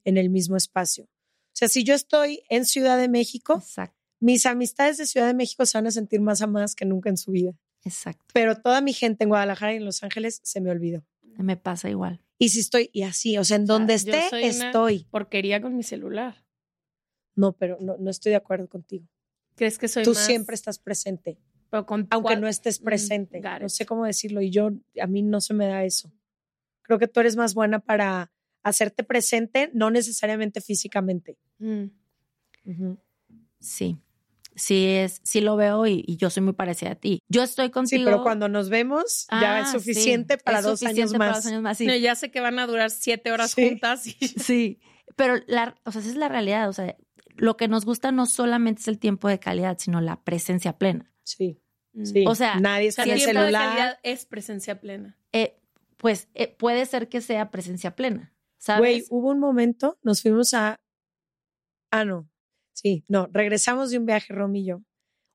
en 0.03 0.17
el 0.17 0.29
mismo 0.29 0.57
espacio. 0.57 1.05
O 1.05 1.53
sea, 1.53 1.69
si 1.69 1.83
yo 1.85 1.93
estoy 1.93 2.43
en 2.49 2.65
Ciudad 2.65 2.97
de 2.97 3.07
México, 3.07 3.55
Exacto, 3.55 3.97
mis 4.19 4.45
amistades 4.45 4.97
de 4.97 5.05
Ciudad 5.05 5.27
de 5.27 5.33
México 5.33 5.65
se 5.65 5.77
van 5.77 5.87
a 5.87 5.91
sentir 5.91 6.19
más 6.19 6.41
amadas 6.41 6.75
que 6.75 6.83
nunca 6.85 7.09
en 7.09 7.17
su 7.17 7.31
vida. 7.31 7.53
exacto. 7.85 8.25
Pero 8.33 8.57
toda 8.57 8.81
mi 8.81 8.91
gente 8.91 9.23
en 9.23 9.29
Guadalajara 9.29 9.73
y 9.73 9.77
en 9.77 9.85
Los 9.85 10.03
Ángeles 10.03 10.41
se 10.43 10.59
me 10.59 10.71
olvidó. 10.71 11.05
Me 11.37 11.57
pasa 11.57 11.89
igual. 11.89 12.21
Y 12.37 12.49
si 12.49 12.59
estoy, 12.61 12.89
y 12.93 13.03
así, 13.03 13.37
o 13.37 13.43
sea, 13.43 13.57
en 13.57 13.67
sea, 13.67 13.75
donde 13.75 13.93
esté, 13.93 14.29
soy 14.29 14.43
una- 14.43 14.67
estoy. 14.67 15.05
Porquería 15.11 15.61
con 15.61 15.75
mi 15.75 15.83
celular. 15.83 16.43
No, 17.35 17.53
pero 17.53 17.77
no, 17.79 17.97
no 17.97 18.09
estoy 18.09 18.31
de 18.31 18.35
acuerdo 18.37 18.67
contigo. 18.67 19.07
¿Crees 19.55 19.77
que 19.77 19.87
soy 19.87 20.03
Tú 20.03 20.13
más- 20.13 20.25
siempre 20.25 20.55
estás 20.55 20.79
presente, 20.79 21.37
pero 21.69 21.85
con 21.85 22.07
aunque 22.09 22.35
no 22.35 22.47
estés 22.47 22.81
Mm, 22.81 22.83
presente. 22.83 23.41
got 23.41 23.61
No 23.61 23.69
sé 23.69 23.85
cómo 23.85 24.05
decirlo. 24.05 24.41
Y 24.41 24.49
yo, 24.49 24.71
a 24.99 25.07
mí 25.07 25.21
no 25.21 25.39
se 25.41 25.53
me 25.53 25.67
da 25.67 25.83
eso. 25.85 26.11
Creo 26.81 26.97
que 26.99 27.07
tú 27.07 27.19
eres 27.19 27.35
más 27.35 27.53
buena 27.53 27.79
para 27.79 28.31
hacerte 28.63 29.03
presente, 29.03 29.69
no 29.73 29.91
necesariamente 29.91 30.61
físicamente. 30.61 31.37
Mm. 31.59 31.85
Sí, 33.59 33.97
sí 34.55 34.85
es, 34.87 35.21
sí 35.23 35.41
lo 35.41 35.55
veo 35.55 35.85
y, 35.87 36.03
y 36.07 36.17
yo 36.17 36.29
soy 36.29 36.43
muy 36.43 36.53
parecida 36.53 36.91
a 36.91 36.95
ti. 36.95 37.19
Yo 37.29 37.43
estoy 37.43 37.67
Sí, 37.67 37.71
contigo. 37.71 38.05
pero 38.05 38.23
cuando 38.23 38.49
nos 38.49 38.69
vemos, 38.69 39.27
ya 39.31 39.57
Ah, 39.57 39.59
es 39.61 39.67
sí, 39.71 39.73
suficiente 39.79 40.37
para 40.37 40.59
es 40.59 40.63
dos 40.65 40.79
suficiente 40.79 41.01
años 41.01 41.11
para 41.17 41.31
más. 41.31 41.37
dos 41.43 41.45
años 41.51 41.61
más, 41.61 41.77
sí. 41.77 41.85
No, 41.87 41.95
ya 41.95 42.15
sé 42.15 42.31
que 42.31 42.41
van 42.41 42.59
a 42.59 42.67
durar 42.67 42.89
siete 42.91 43.31
horas 43.31 43.51
Sí. 43.51 43.67
juntas. 43.69 44.05
Y... 44.07 44.11
Sí, 44.39 44.79
pero 45.15 45.35
la, 45.47 45.75
o 45.85 45.91
sea, 45.91 46.01
esa 46.01 46.09
es 46.09 46.15
la 46.17 46.29
realidad. 46.29 46.69
O 46.69 46.73
sea, 46.73 46.95
lo 47.37 47.57
que 47.57 47.67
nos 47.67 47.85
gusta 47.85 48.11
no 48.11 48.25
solamente 48.25 48.81
es 48.81 48.87
el 48.87 48.99
tiempo 48.99 49.27
de 49.27 49.39
calidad, 49.39 49.77
sino 49.79 50.01
la 50.01 50.21
presencia 50.23 50.77
plena. 50.77 51.11
Sí, 51.23 51.57
Mm. 51.93 52.05
sí. 52.05 52.23
O 52.25 52.35
sea, 52.35 52.57
nadie 52.59 52.85
O 52.85 52.89
está 52.89 53.03
sea, 53.03 53.13
en 53.13 53.19
el 53.19 53.25
tiempo 53.25 53.39
de 53.41 53.45
celular. 53.47 53.67
calidad 53.69 53.99
es 54.03 54.25
presencia 54.25 54.79
plena. 54.79 55.17
Eh, 55.33 55.59
pues 55.97 56.29
eh, 56.33 56.47
puede 56.47 56.85
ser 56.85 57.09
que 57.09 57.19
sea 57.19 57.51
presencia 57.51 57.95
plena, 57.97 58.33
¿sabes? 58.57 58.79
Güey, 58.79 59.03
hubo 59.09 59.29
un 59.29 59.39
momento, 59.39 59.97
nos 60.01 60.21
fuimos 60.21 60.53
a. 60.53 60.77
Ah, 61.91 62.05
no. 62.05 62.30
Sí, 62.73 63.03
no, 63.07 63.27
regresamos 63.31 63.91
de 63.91 63.97
un 63.97 64.05
viaje, 64.05 64.33
Romy 64.33 64.61
y 64.61 64.65
yo. 64.65 64.81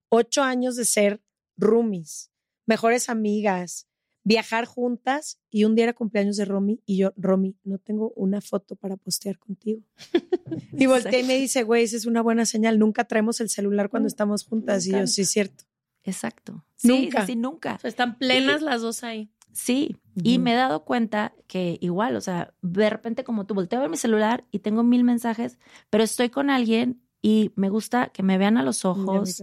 Ocho 0.09 0.43
años 0.43 0.77
de 0.77 0.85
ser 0.85 1.21
roomies, 1.57 2.31
mejores 2.67 3.09
amigas, 3.09 3.89
viajar 4.25 4.65
juntas. 4.67 5.39
Y 5.51 5.65
un 5.65 5.75
día 5.75 5.85
era 5.85 5.93
cumpleaños 5.95 6.37
de 6.37 6.45
Romy 6.45 6.81
y 6.87 6.99
yo, 6.99 7.13
Romy, 7.17 7.57
no 7.65 7.79
tengo 7.79 8.13
una 8.17 8.41
foto 8.41 8.77
para 8.77 8.97
postear 8.97 9.39
contigo. 9.39 9.83
Y 10.79 10.87
volteé 10.87 11.21
y 11.21 11.25
me 11.25 11.37
dice, 11.37 11.63
güey, 11.63 11.85
esa 11.85 11.97
es 11.97 12.07
una 12.07 12.23
buena 12.23 12.45
señal. 12.47 12.79
Nunca 12.79 13.05
traemos 13.05 13.41
el 13.41 13.49
celular 13.49 13.89
cuando 13.89 14.07
Mm, 14.07 14.09
estamos 14.09 14.45
juntas. 14.45 14.87
Y 14.87 14.93
yo, 14.93 15.07
sí, 15.07 15.23
es 15.23 15.31
cierto. 15.31 15.65
Exacto. 16.05 16.65
Sí, 16.77 16.89
Nunca. 16.89 17.23
sí, 17.23 17.33
sí, 17.33 17.37
nunca. 17.37 17.75
O 17.77 17.79
sea, 17.81 17.89
están 17.89 18.19
plenas 18.19 18.63
las 18.63 18.83
dos 18.83 19.03
ahí. 19.03 19.31
Sí, 19.53 19.97
y 20.23 20.39
me 20.39 20.53
he 20.53 20.55
dado 20.55 20.85
cuenta 20.85 21.35
que 21.47 21.79
igual, 21.81 22.15
o 22.17 22.21
sea, 22.21 22.53
de 22.61 22.91
repente 22.91 23.25
como 23.25 23.47
tú 23.47 23.55
volteo 23.55 23.79
a 23.79 23.83
ver 23.83 23.91
mi 23.91 23.97
celular 23.97 24.45
y 24.51 24.59
tengo 24.59 24.83
mil 24.83 25.03
mensajes, 25.03 25.59
pero 25.89 26.05
estoy 26.05 26.29
con 26.29 26.51
alguien 26.51 27.01
y 27.27 27.51
me 27.57 27.71
gusta 27.71 28.11
que 28.11 28.23
me 28.23 28.39
vean 28.39 28.57
a 28.57 28.63
los 28.63 28.85
a 28.85 28.91
ojos, 28.91 29.43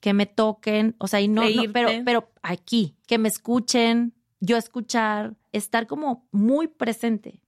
que 0.00 0.12
me 0.14 0.26
toquen, 0.26 0.96
o 0.98 1.06
sea, 1.06 1.20
y 1.20 1.28
no, 1.28 1.42
pero, 1.72 1.90
pero 2.04 2.32
aquí, 2.42 2.96
que 3.06 3.18
me 3.18 3.28
escuchen, 3.28 4.14
yo 4.40 4.56
escuchar, 4.56 5.36
estar 5.52 5.86
como 5.86 6.26
muy 6.32 6.66
presente. 6.66 7.40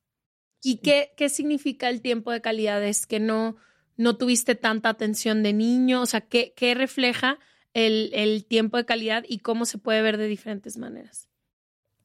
¿Y 0.63 0.77
qué, 0.77 1.15
qué 1.17 1.29
significa 1.29 1.89
el 1.89 2.01
tiempo 2.01 2.31
de 2.31 2.41
calidad? 2.41 2.85
Es 2.85 3.09
que 3.09 3.19
no, 3.19 3.57
no 3.97 4.17
tuviste 4.17 4.55
tanta 4.55 4.89
atención 4.89 5.43
de 5.43 5.53
niño. 5.53 6.01
O 6.03 6.07
sea, 6.07 6.21
¿qué, 6.21 6.55
qué 6.57 6.75
refleja 6.75 7.41
el, 7.75 8.11
el 8.13 8.45
tiempo 8.45 8.77
de 8.77 8.85
calidad 8.85 9.25
y 9.29 9.41
cómo 9.41 9.65
se 9.65 9.79
puede 9.79 10.01
ver 10.01 10.17
de 10.17 10.29
diferentes 10.29 10.77
maneras? 10.77 11.29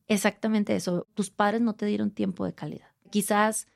Exactamente 0.07 0.75
eso. 0.75 1.05
Tus 1.13 1.29
padres 1.29 1.61
no 1.61 1.75
te 1.75 1.85
dieron 1.85 2.09
tiempo 2.09 2.43
de 2.43 2.55
calidad. 2.55 2.89
Quizás 3.11 3.67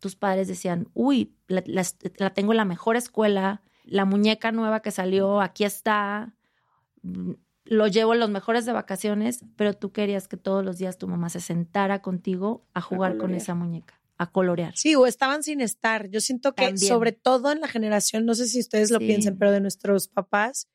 tus 0.00 0.16
padres 0.16 0.48
decían, 0.48 0.88
uy, 0.94 1.34
la, 1.48 1.62
la- 1.66 1.84
la 2.18 2.30
tengo 2.34 2.52
en 2.52 2.56
la 2.58 2.64
mejor 2.64 2.96
escuela, 2.96 3.62
la 3.84 4.04
muñeca 4.04 4.52
nueva 4.52 4.80
que 4.80 4.90
salió, 4.90 5.40
aquí 5.40 5.64
está, 5.64 6.34
mm, 7.02 7.32
lo 7.64 7.86
llevo 7.86 8.14
en 8.14 8.20
los 8.20 8.30
mejores 8.30 8.64
de 8.64 8.72
vacaciones, 8.72 9.44
pero 9.56 9.74
tú 9.74 9.92
querías 9.92 10.26
que 10.28 10.36
todos 10.36 10.64
los 10.64 10.78
días 10.78 10.96
tu 10.98 11.06
mamá 11.08 11.28
se 11.28 11.40
sentara 11.40 12.00
contigo 12.00 12.66
a 12.74 12.80
jugar 12.80 13.18
con 13.18 13.34
esa 13.34 13.54
muñeca, 13.54 14.00
a 14.16 14.30
colorear. 14.30 14.74
Sí, 14.76 14.94
o 14.94 15.06
estaban 15.06 15.42
sin 15.42 15.60
estar. 15.60 16.08
Yo 16.08 16.20
siento 16.20 16.54
que 16.54 16.64
También. 16.66 16.88
sobre 16.88 17.12
todo 17.12 17.52
en 17.52 17.60
la 17.60 17.68
generación, 17.68 18.24
no 18.24 18.34
sé 18.34 18.46
si 18.46 18.58
ustedes 18.60 18.90
lo 18.90 18.98
Sí. 19.00 19.06
piensen, 19.06 19.36
pero 19.38 19.52
de 19.52 19.60
nuestros 19.60 20.08
papás, 20.08 20.66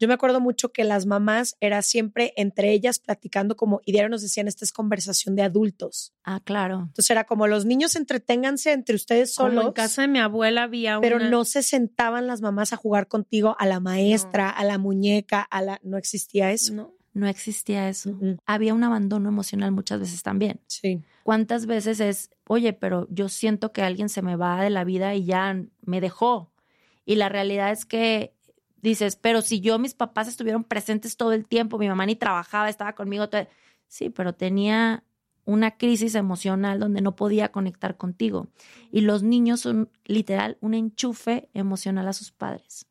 yo 0.00 0.08
me 0.08 0.14
acuerdo 0.14 0.40
mucho 0.40 0.72
que 0.72 0.84
las 0.84 1.06
mamás 1.06 1.56
era 1.60 1.80
siempre 1.82 2.32
entre 2.36 2.72
ellas 2.72 2.98
platicando 2.98 3.56
como, 3.56 3.80
y 3.84 3.92
diario 3.92 4.08
nos 4.10 4.22
decían, 4.22 4.48
esta 4.48 4.64
es 4.64 4.72
conversación 4.72 5.36
de 5.36 5.42
adultos. 5.42 6.12
Ah, 6.24 6.40
claro. 6.42 6.80
Entonces 6.88 7.10
era 7.10 7.24
como 7.24 7.46
los 7.46 7.64
niños 7.64 7.94
entreténganse 7.96 8.72
entre 8.72 8.96
ustedes 8.96 9.34
Como 9.34 9.50
solos, 9.50 9.64
en 9.66 9.72
casa 9.72 10.02
de 10.02 10.08
mi 10.08 10.18
abuela 10.18 10.64
había 10.64 11.00
pero 11.00 11.16
una- 11.16 11.30
no 11.30 11.44
se 11.44 11.62
sentaban 11.62 12.26
las 12.26 12.40
mamás 12.40 12.72
a 12.72 12.76
jugar 12.76 13.06
contigo, 13.08 13.56
a 13.58 13.66
la 13.66 13.80
maestra, 13.80 14.50
a 14.50 14.64
la 14.64 14.78
muñeca, 14.78 15.40
a 15.42 15.62
la... 15.62 15.80
No 15.82 15.96
existía 15.98 16.50
eso. 16.52 16.72
No. 16.74 16.94
No 17.12 17.28
existía 17.28 17.88
eso. 17.88 18.18
Había 18.44 18.74
un 18.74 18.82
abandono 18.82 19.28
emocional 19.28 19.70
muchas 19.70 20.00
veces 20.00 20.24
también. 20.24 20.60
Sí. 20.66 21.00
¿Cuántas 21.22 21.66
veces 21.66 22.00
es, 22.00 22.30
oye, 22.48 22.72
pero 22.72 23.06
yo 23.08 23.28
siento 23.28 23.70
que 23.70 23.82
alguien 23.82 24.08
se 24.08 24.20
me 24.20 24.34
va 24.34 24.60
de 24.60 24.70
la 24.70 24.82
vida 24.82 25.14
y 25.14 25.24
ya 25.24 25.56
me 25.82 26.00
dejó? 26.00 26.50
Y 27.06 27.14
la 27.14 27.28
realidad 27.28 27.70
es 27.70 27.84
que 27.84 28.34
dices, 28.90 29.16
pero 29.16 29.42
si 29.42 29.60
yo, 29.60 29.78
mis 29.78 29.94
papás 29.94 30.28
estuvieron 30.28 30.62
presentes 30.64 31.16
todo 31.16 31.32
el 31.32 31.46
tiempo, 31.46 31.78
mi 31.78 31.88
mamá 31.88 32.06
ni 32.06 32.14
trabajaba, 32.16 32.68
estaba 32.68 32.94
conmigo. 32.94 33.28
todo- 33.28 33.48
Sí, 33.88 34.10
pero 34.10 34.32
tenía 34.34 35.04
una 35.44 35.76
crisis 35.76 36.14
emocional 36.14 36.80
donde 36.80 37.00
no 37.02 37.16
podía 37.16 37.50
conectar 37.52 37.96
contigo. 37.96 38.48
Y 38.90 39.02
los 39.02 39.22
niños 39.22 39.60
son 39.60 39.90
literal 40.04 40.56
un 40.60 40.74
enchufe 40.74 41.48
emocional 41.54 42.08
a 42.08 42.12
sus 42.12 42.32
padres. 42.32 42.86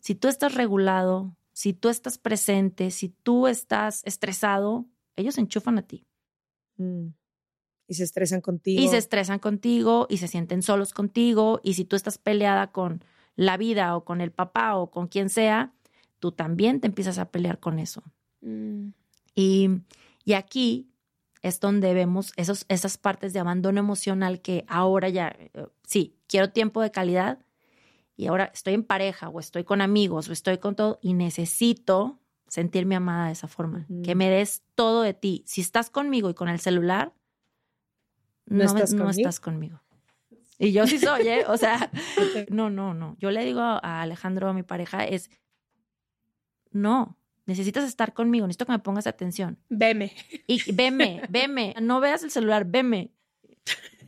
Si 0.00 0.14
tú 0.14 0.28
estás 0.28 0.54
regulado, 0.54 1.36
si 1.52 1.72
tú 1.74 1.88
estás 1.88 2.18
presente, 2.18 2.90
si 2.90 3.08
tú 3.10 3.46
estás 3.48 4.02
estresado, 4.04 4.86
ellos 5.16 5.34
se 5.34 5.40
enchufan 5.42 5.78
a 5.78 5.82
ti. 5.82 6.06
Mm. 6.76 7.08
Y 7.88 7.94
se 7.94 8.04
estresan 8.04 8.40
contigo. 8.40 8.82
Y 8.82 8.88
se 8.88 8.96
estresan 8.98 9.38
contigo 9.38 10.06
y 10.10 10.18
se 10.18 10.28
sienten 10.28 10.62
solos 10.62 10.92
contigo. 10.92 11.60
Y 11.62 11.74
si 11.74 11.84
tú 11.84 11.96
estás 11.96 12.18
peleada 12.18 12.70
con 12.72 13.02
la 13.38 13.56
vida 13.56 13.96
o 13.96 14.04
con 14.04 14.20
el 14.20 14.32
papá 14.32 14.74
o 14.76 14.90
con 14.90 15.06
quien 15.06 15.30
sea, 15.30 15.72
tú 16.18 16.32
también 16.32 16.80
te 16.80 16.88
empiezas 16.88 17.18
a 17.18 17.30
pelear 17.30 17.60
con 17.60 17.78
eso. 17.78 18.02
Mm. 18.40 18.88
Y, 19.36 19.68
y 20.24 20.32
aquí 20.32 20.90
es 21.42 21.60
donde 21.60 21.94
vemos 21.94 22.32
esos, 22.36 22.64
esas 22.68 22.98
partes 22.98 23.32
de 23.32 23.38
abandono 23.38 23.78
emocional 23.78 24.40
que 24.40 24.64
ahora 24.66 25.08
ya, 25.08 25.28
eh, 25.38 25.66
sí, 25.86 26.16
quiero 26.26 26.50
tiempo 26.50 26.82
de 26.82 26.90
calidad 26.90 27.38
y 28.16 28.26
ahora 28.26 28.50
estoy 28.52 28.74
en 28.74 28.82
pareja 28.82 29.28
o 29.28 29.38
estoy 29.38 29.62
con 29.62 29.80
amigos 29.82 30.28
o 30.28 30.32
estoy 30.32 30.58
con 30.58 30.74
todo 30.74 30.98
y 31.00 31.14
necesito 31.14 32.18
sentirme 32.48 32.96
amada 32.96 33.26
de 33.26 33.32
esa 33.34 33.46
forma, 33.46 33.86
Ujú. 33.88 34.02
que 34.02 34.16
me 34.16 34.28
des 34.30 34.64
todo 34.74 35.02
de 35.02 35.14
ti. 35.14 35.44
Si 35.46 35.60
estás 35.60 35.90
conmigo 35.90 36.28
y 36.28 36.34
con 36.34 36.48
el 36.48 36.58
celular, 36.58 37.12
No 38.46 38.64
no, 38.64 38.74
me- 38.74 38.80
estás 38.80 38.92
no 38.94 39.04
conmigo. 39.04 39.10
estás 39.20 39.38
conmigo. 39.38 39.80
Y 40.58 40.72
yo 40.72 40.86
sí 40.86 40.98
soy, 40.98 41.28
¿eh? 41.28 41.44
O 41.46 41.56
sea, 41.56 41.90
no, 42.50 42.68
no, 42.70 42.94
no. 42.94 43.16
Yo 43.20 43.30
le 43.30 43.44
digo 43.44 43.60
a 43.60 44.02
Alejandro, 44.02 44.48
a 44.48 44.52
mi 44.52 44.62
pareja, 44.64 45.04
es, 45.04 45.30
no, 46.70 47.16
necesitas 47.46 47.84
estar 47.84 48.12
conmigo, 48.12 48.46
necesito 48.46 48.66
que 48.66 48.72
me 48.72 48.78
pongas 48.78 49.06
atención. 49.06 49.58
Veme. 49.68 50.12
Y 50.46 50.60
veme, 50.72 51.22
veme, 51.28 51.74
no 51.80 52.00
veas 52.00 52.22
el 52.22 52.30
celular, 52.30 52.64
veme. 52.66 53.12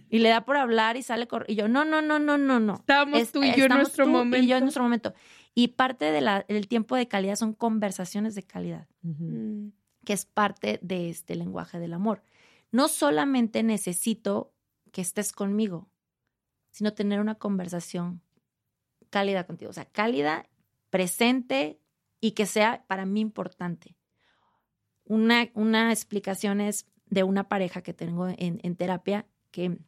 Y 0.09 0.19
le 0.19 0.29
da 0.31 0.45
por 0.45 0.57
hablar 0.57 0.97
y 0.97 1.03
sale 1.03 1.29
y 1.47 1.55
yo, 1.55 1.69
no, 1.69 1.85
no, 1.85 2.03
no, 2.03 2.19
no, 2.19 2.37
no, 2.37 2.59
no. 2.59 2.75
Estábamos 2.75 3.21
Es- 3.21 3.33
tú 3.33 3.43
y 3.45 3.49
yo 3.51 3.53
en 3.55 3.63
estamos 3.63 3.83
nuestro 3.83 4.05
tú 4.07 4.11
momento. 4.11 4.45
Y 4.45 4.49
yo 4.49 4.57
en 4.57 4.65
nuestro 4.65 4.83
momento. 4.83 5.15
Y 5.55 5.69
parte 5.69 6.07
del 6.07 6.69
tiempo 6.69 6.97
de 6.97 7.07
calidad 7.09 7.37
son 7.37 7.53
conversaciones 7.55 8.35
de 8.35 8.43
calidad, 8.43 8.89
Mm. 9.03 9.69
que 10.05 10.13
es 10.13 10.25
parte 10.27 10.79
de 10.83 11.11
este 11.11 11.35
lenguaje 11.37 11.79
del 11.79 11.93
amor. 11.93 12.23
No 12.73 12.89
solamente 12.89 13.63
necesito 13.63 14.53
que 14.93 15.01
estés 15.01 15.33
conmigo, 15.33 15.89
sino 16.71 16.93
tener 16.93 17.21
una 17.21 17.37
conversación 17.37 18.23
cálida 19.11 19.45
contigo. 19.45 19.71
O 19.71 19.75
sea, 19.75 19.85
cálida, 19.85 20.49
presente 20.91 21.81
y 22.21 22.33
que 22.33 22.47
sea 22.47 22.85
para 22.87 23.07
mí 23.07 23.21
importante. 23.21 23.97
Una, 25.05 25.49
una 25.55 25.91
explicación 25.91 26.61
es 26.61 26.87
de 27.07 27.25
una 27.25 27.49
pareja 27.49 27.83
que 27.83 27.93
tengo 27.93 28.29
en, 28.29 28.61
en 28.63 28.77
terapia 28.77 29.27
que 29.51 29.79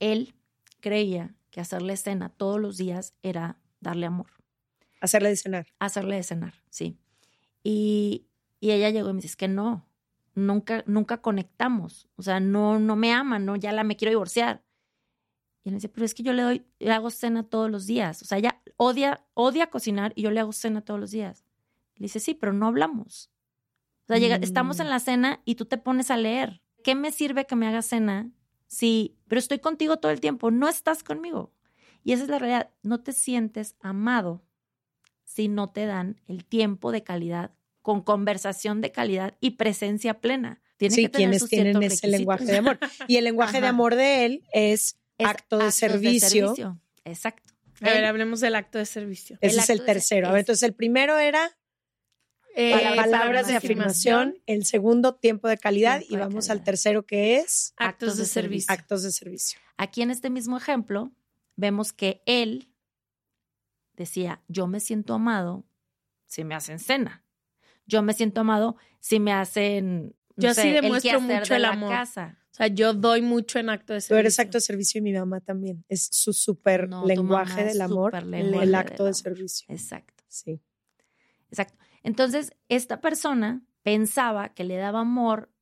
él 0.00 0.34
creía 0.80 1.34
que 1.50 1.60
hacerle 1.60 1.96
cena 1.96 2.28
todos 2.28 2.60
los 2.60 2.76
días 2.76 3.14
era 3.22 3.58
darle 3.80 4.06
amor, 4.06 4.26
Hacerle 5.00 5.28
de 5.30 5.36
cenar. 5.36 5.66
hacerle 5.78 6.16
de 6.16 6.22
cenar, 6.24 6.54
sí. 6.70 6.98
Y, 7.62 8.26
y 8.60 8.72
ella 8.72 8.90
llegó 8.90 9.10
y 9.10 9.12
me 9.12 9.18
dice, 9.18 9.28
es 9.28 9.36
que 9.36 9.48
no, 9.48 9.86
nunca, 10.34 10.82
nunca 10.86 11.20
conectamos, 11.22 12.08
o 12.16 12.22
sea, 12.22 12.40
no, 12.40 12.78
no 12.78 12.96
me 12.96 13.12
ama, 13.12 13.38
no, 13.38 13.56
ya 13.56 13.72
la 13.72 13.84
me 13.84 13.96
quiero 13.96 14.10
divorciar. 14.10 14.62
Y 15.68 15.70
él 15.70 15.74
me 15.74 15.76
dice, 15.76 15.88
pero 15.90 16.06
es 16.06 16.14
que 16.14 16.22
yo 16.22 16.32
le 16.32 16.42
doy, 16.42 16.64
le 16.78 16.92
hago 16.92 17.10
cena 17.10 17.42
todos 17.42 17.70
los 17.70 17.86
días, 17.86 18.22
o 18.22 18.24
sea, 18.24 18.38
ella 18.38 18.62
odia, 18.78 19.24
odia 19.34 19.66
cocinar 19.68 20.12
y 20.16 20.22
yo 20.22 20.30
le 20.30 20.40
hago 20.40 20.52
cena 20.52 20.80
todos 20.80 20.98
los 20.98 21.10
días. 21.10 21.44
Le 21.96 22.04
dice, 22.04 22.20
sí, 22.20 22.32
pero 22.34 22.52
no 22.54 22.66
hablamos. 22.68 23.30
O 24.04 24.06
sea, 24.06 24.16
llega- 24.18 24.38
Mm. 24.38 24.44
estamos 24.44 24.80
en 24.80 24.88
la 24.88 24.98
cena 25.00 25.42
y 25.44 25.56
tú 25.56 25.66
te 25.66 25.76
pones 25.76 26.10
a 26.10 26.16
leer. 26.16 26.62
¿Qué 26.82 26.94
me 26.94 27.12
sirve 27.12 27.44
que 27.44 27.54
me 27.56 27.66
hagas 27.66 27.86
cena? 27.86 28.30
Sí, 28.66 29.16
pero 29.28 29.38
estoy 29.40 29.58
contigo 29.58 29.98
todo 29.98 30.10
el 30.10 30.20
tiempo, 30.20 30.50
no 30.50 30.68
estás 30.68 31.02
conmigo. 31.02 31.52
Y 32.04 32.12
esa 32.12 32.22
es 32.22 32.28
la 32.30 32.38
realidad, 32.38 32.70
no 32.82 33.00
te 33.00 33.12
sientes 33.12 33.76
amado 33.80 34.42
si 35.24 35.48
no 35.48 35.68
te 35.70 35.84
dan 35.84 36.20
el 36.26 36.44
tiempo 36.46 36.92
de 36.92 37.02
calidad 37.02 37.52
con 37.82 38.00
conversación 38.02 38.80
de 38.80 38.92
calidad 38.92 39.36
y 39.40 39.50
presencia 39.50 40.20
plena. 40.20 40.62
Sí, 40.78 40.86
que 40.86 40.90
tener 41.08 41.10
quienes 41.10 41.40
sus 41.40 41.48
tienen 41.50 41.76
ese 41.82 41.88
requisitos. 41.88 42.10
lenguaje 42.10 42.44
de 42.44 42.56
amor. 42.58 42.78
Y 43.08 43.16
el 43.16 43.24
lenguaje 43.24 43.60
de 43.60 43.66
amor 43.66 43.96
de 43.96 44.24
él 44.26 44.44
Es 44.52 44.96
acto 45.26 45.58
de 45.58 45.72
servicio. 45.72 46.80
Exacto. 47.04 47.52
A 47.80 47.84
ver, 47.90 48.04
hablemos 48.04 48.40
del 48.40 48.54
acto 48.56 48.78
de 48.78 48.86
servicio. 48.86 49.38
Ese 49.40 49.54
El 49.56 49.60
es 49.62 49.70
el 49.70 49.84
tercero. 49.84 50.28
A 50.28 50.32
ver, 50.32 50.38
es- 50.40 50.42
entonces 50.42 50.62
el 50.64 50.74
primero 50.74 51.16
era 51.18 51.56
Eh, 52.54 52.72
para 52.72 52.96
palabras 52.96 53.46
de 53.46 53.54
afirmación, 53.54 54.36
el 54.46 54.64
segundo 54.64 55.14
tiempo 55.14 55.46
de 55.48 55.58
calidad 55.58 55.98
Tiempo 55.98 56.14
y 56.14 56.16
de 56.18 56.22
vamos 56.24 56.50
al 56.50 56.64
tercero 56.64 57.06
que 57.06 57.36
es 57.36 57.72
actos 57.76 58.16
de 58.16 58.24
servicio. 58.26 58.72
actos 58.74 59.02
de 59.04 59.12
servicio. 59.12 59.60
Aquí 59.76 60.02
en 60.02 60.10
este 60.10 60.28
mismo 60.28 60.56
ejemplo, 60.56 61.12
vemos 61.54 61.92
que 61.92 62.20
él 62.26 62.72
decía, 63.96 64.42
yo 64.48 64.66
me 64.66 64.80
siento 64.80 65.14
amado 65.14 65.64
si 66.26 66.42
me 66.44 66.54
hacen 66.54 66.78
cena. 66.78 67.24
Yo 67.86 68.02
me 68.02 68.12
siento 68.12 68.40
amado 68.40 68.76
si 69.00 69.18
me 69.20 69.32
hacen, 69.32 70.16
no 70.36 70.42
Yo 70.48 70.48
sí 70.54 70.62
sé, 70.62 70.72
demuestro 70.72 71.18
el 71.18 71.22
mucho 71.22 71.44
de 71.54 71.56
el 71.56 71.62
la 71.62 71.68
amor. 71.70 71.90
casa. 71.90 72.38
O 72.58 72.64
sea, 72.64 72.66
yo 72.66 72.92
doy 72.92 73.22
mucho 73.22 73.60
en 73.60 73.70
acto 73.70 73.92
de 73.92 74.00
Tú 74.00 74.06
servicio. 74.06 74.18
eres 74.18 74.38
acto 74.40 74.56
de 74.58 74.62
servicio 74.62 74.98
y 74.98 75.02
mi 75.02 75.12
mamá 75.12 75.40
también. 75.40 75.84
Es 75.88 76.08
su 76.10 76.32
súper 76.32 76.88
No, 76.88 77.06
lenguaje 77.06 77.62
del 77.64 77.80
amor, 77.80 78.16
el- 78.16 78.30
lenguaje 78.32 78.64
el 78.64 78.70
del 78.70 78.74
acto 78.74 79.04
de 79.04 79.14
servicio. 79.14 79.66
Exacto, 79.70 80.24
Sí. 80.26 80.60
exacto. 81.50 81.78
Entonces, 82.02 82.52
esta 82.68 83.00
persona 83.00 83.62
pensaba 83.84 84.48
que 84.54 84.64
le 84.64 84.76
daba 84.76 85.00
amor 85.00 85.52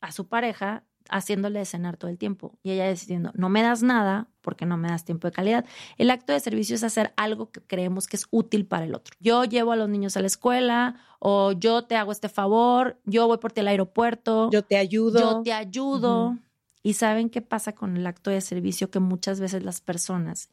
a 0.00 0.12
su 0.12 0.28
pareja 0.28 0.86
haciéndole 1.10 1.58
de 1.58 1.64
cenar 1.64 1.96
todo 1.96 2.10
el 2.10 2.18
tiempo. 2.18 2.58
Y 2.62 2.70
ella 2.72 2.88
diciendo, 2.88 3.30
no 3.34 3.48
me 3.48 3.62
das 3.62 3.82
nada 3.82 4.28
porque 4.40 4.66
no 4.66 4.76
me 4.76 4.88
das 4.88 5.04
tiempo 5.04 5.26
de 5.28 5.32
calidad. 5.32 5.64
El 5.98 6.10
acto 6.10 6.32
de 6.32 6.40
servicio 6.40 6.74
es 6.74 6.82
hacer 6.84 7.12
algo 7.16 7.50
que 7.50 7.60
creemos 7.60 8.06
que 8.06 8.16
es 8.16 8.26
útil 8.30 8.66
para 8.66 8.84
el 8.84 8.94
otro. 8.94 9.14
Yo 9.20 9.44
llevo 9.44 9.72
a 9.72 9.76
los 9.76 9.88
niños 9.88 10.16
a 10.16 10.20
la 10.20 10.26
escuela 10.26 10.96
o 11.18 11.52
yo 11.52 11.84
te 11.84 11.96
hago 11.96 12.12
este 12.12 12.28
favor, 12.28 12.98
yo 13.04 13.26
voy 13.26 13.38
por 13.38 13.52
ti 13.52 13.60
al 13.60 13.68
aeropuerto, 13.68 14.50
Yo 14.50 14.62
te 14.62 14.76
ayudo. 14.78 15.18
yo 15.20 15.42
te 15.42 15.52
ayudo. 15.52 16.38
¿Y 16.82 16.94
saben 16.94 17.28
qué 17.28 17.42
pasa 17.42 17.74
con 17.74 17.96
el 17.96 18.06
acto 18.06 18.30
de 18.30 18.40
servicio? 18.40 18.90
Que 18.90 19.00
muchas 19.00 19.38
veces 19.40 19.62
las 19.62 19.82
personas, 19.82 20.48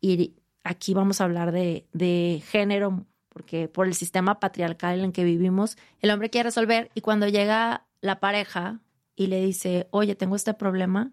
y 0.00 0.34
aquí 0.62 0.92
vamos 0.92 1.20
a 1.20 1.24
hablar 1.24 1.52
de, 1.52 1.86
de 1.94 2.42
género, 2.46 3.06
porque 3.30 3.68
por 3.68 3.86
el 3.86 3.94
sistema 3.94 4.40
patriarcal 4.40 4.98
en 4.98 5.04
el 5.06 5.12
que 5.12 5.24
vivimos, 5.24 5.78
el 6.00 6.10
hombre 6.10 6.28
quiere 6.28 6.48
resolver 6.48 6.90
y 6.94 7.00
cuando 7.00 7.28
llega 7.28 7.86
la 8.02 8.20
pareja 8.20 8.80
y 9.20 9.26
le 9.26 9.42
dice, 9.44 9.86
oye, 9.90 10.14
tengo 10.14 10.34
este 10.34 10.54
problema, 10.54 11.12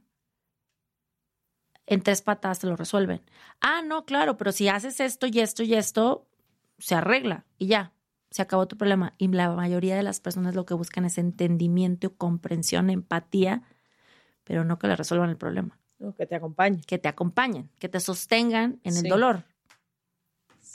en 1.86 2.02
tres 2.02 2.22
patadas 2.22 2.60
te 2.60 2.68
lo 2.68 2.78
resuelven. 2.78 3.22
Ah, 3.60 3.82
no, 3.86 4.06
claro, 4.06 4.38
pero 4.38 4.54
si 4.54 4.70
haces 4.70 5.02
esto 5.02 5.28
y 5.28 5.42
esto 5.42 5.62
y 5.64 5.74
esto, 5.74 6.26
se 6.78 6.96
arregla 6.96 7.46
y 7.58 7.68
ya, 7.68 7.92
se 8.32 8.42
acabó 8.42 8.66
tu 8.66 8.78
problema. 8.78 9.14
Y 9.18 9.28
la 9.28 9.52
mayoría 9.52 9.98
de 9.98 10.04
las 10.04 10.22
personas 10.22 10.56
lo 10.56 10.66
que 10.66 10.74
buscan 10.74 11.04
es 11.04 11.18
entendimiento, 11.18 12.16
comprensión, 12.16 12.90
empatía, 12.90 13.64
pero 14.46 14.64
no 14.64 14.80
que 14.80 14.88
le 14.88 14.96
resuelvan 14.96 15.30
el 15.30 15.38
problema, 15.38 15.78
No, 16.00 16.16
que 16.16 16.26
te 16.26 16.36
acompañe. 16.36 16.80
que 16.88 16.98
te 17.00 17.10
acompañen, 17.10 17.70
que 17.78 17.90
te 17.90 18.00
sostengan 18.00 18.80
en 18.86 18.94
Sí. 18.94 19.00
el 19.00 19.10
dolor, 19.10 19.44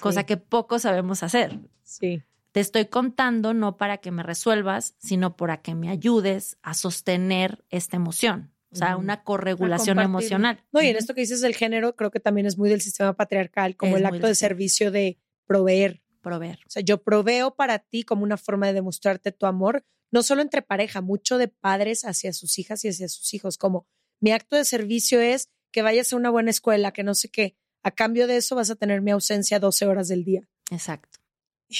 cosa 0.02 0.24
que 0.26 0.36
poco 0.36 0.78
sabemos 0.78 1.22
hacer. 1.22 1.58
Sí. 1.82 2.22
Te 2.52 2.60
estoy 2.60 2.86
contando 2.86 3.54
no 3.54 3.76
para 3.76 3.98
que 3.98 4.10
me 4.10 4.22
resuelvas, 4.22 4.94
sino 4.98 5.36
para 5.36 5.62
que 5.62 5.74
me 5.74 5.88
ayudes 5.88 6.58
a 6.62 6.74
sostener 6.74 7.64
esta 7.70 7.96
emoción. 7.96 8.52
O 8.70 8.76
sea, 8.76 8.96
una 8.96 9.22
corregulación 9.22 10.00
emocional. 10.00 10.64
No, 10.72 10.80
y 10.80 10.86
en 10.86 10.96
esto 10.96 11.14
que 11.14 11.20
dices 11.20 11.42
del 11.42 11.54
género, 11.54 11.94
creo 11.94 12.10
que 12.10 12.20
también 12.20 12.46
es 12.46 12.56
muy 12.56 12.70
del 12.70 12.80
sistema 12.80 13.12
patriarcal, 13.14 13.76
como 13.76 13.96
Es 13.96 14.00
el 14.00 14.06
acto 14.06 14.26
de 14.26 14.34
servicio 14.34 14.90
de 14.90 15.18
proveer. 15.46 16.02
Proveer. 16.22 16.60
O 16.66 16.70
sea, 16.70 16.82
yo 16.82 17.02
proveo 17.02 17.54
para 17.54 17.80
ti 17.80 18.02
como 18.02 18.22
una 18.22 18.38
forma 18.38 18.66
de 18.68 18.72
demostrarte 18.72 19.32
tu 19.32 19.44
amor, 19.44 19.84
no 20.10 20.22
solo 20.22 20.40
entre 20.40 20.62
pareja, 20.62 21.00
mucho 21.00 21.36
de 21.36 21.48
padres 21.48 22.04
hacia 22.04 22.32
sus 22.32 22.58
hijas 22.58 22.84
y 22.84 22.88
hacia 22.88 23.08
sus 23.08 23.34
hijos, 23.34 23.58
como 23.58 23.86
mi 24.20 24.30
acto 24.30 24.56
de 24.56 24.64
servicio 24.64 25.20
es 25.20 25.50
que 25.72 25.82
vayas 25.82 26.12
a 26.12 26.16
una 26.16 26.30
buena 26.30 26.50
escuela, 26.50 26.92
que 26.92 27.02
no 27.02 27.14
sé 27.14 27.28
qué, 27.28 27.56
a 27.82 27.90
cambio 27.90 28.26
de 28.26 28.36
eso 28.36 28.54
vas 28.54 28.70
a 28.70 28.76
tener 28.76 29.02
mi 29.02 29.10
ausencia 29.10 29.58
12 29.58 29.86
horas 29.86 30.08
del 30.08 30.24
día. 30.24 30.48
Exacto. 30.70 31.21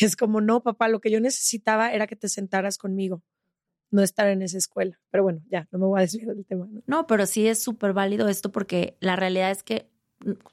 Y 0.00 0.04
es 0.04 0.16
como, 0.16 0.40
no, 0.40 0.62
papá, 0.62 0.88
lo 0.88 1.00
que 1.00 1.10
yo 1.10 1.20
necesitaba 1.20 1.92
era 1.92 2.06
que 2.06 2.16
te 2.16 2.28
sentaras 2.28 2.78
conmigo, 2.78 3.22
no 3.90 4.02
estar 4.02 4.26
en 4.28 4.40
esa 4.42 4.56
escuela. 4.58 4.98
Pero 5.10 5.22
bueno, 5.22 5.40
ya, 5.50 5.68
no 5.70 5.78
me 5.78 5.86
voy 5.86 5.98
a 5.98 6.02
desviar 6.02 6.34
del 6.34 6.46
tema. 6.46 6.66
¿no? 6.70 6.80
No, 6.86 7.06
pero 7.06 7.26
sí 7.26 7.46
es 7.46 7.62
súper 7.62 7.92
válido 7.92 8.28
esto 8.28 8.50
porque 8.52 8.96
la 9.00 9.16
realidad 9.16 9.50
es 9.50 9.62
que, 9.62 9.90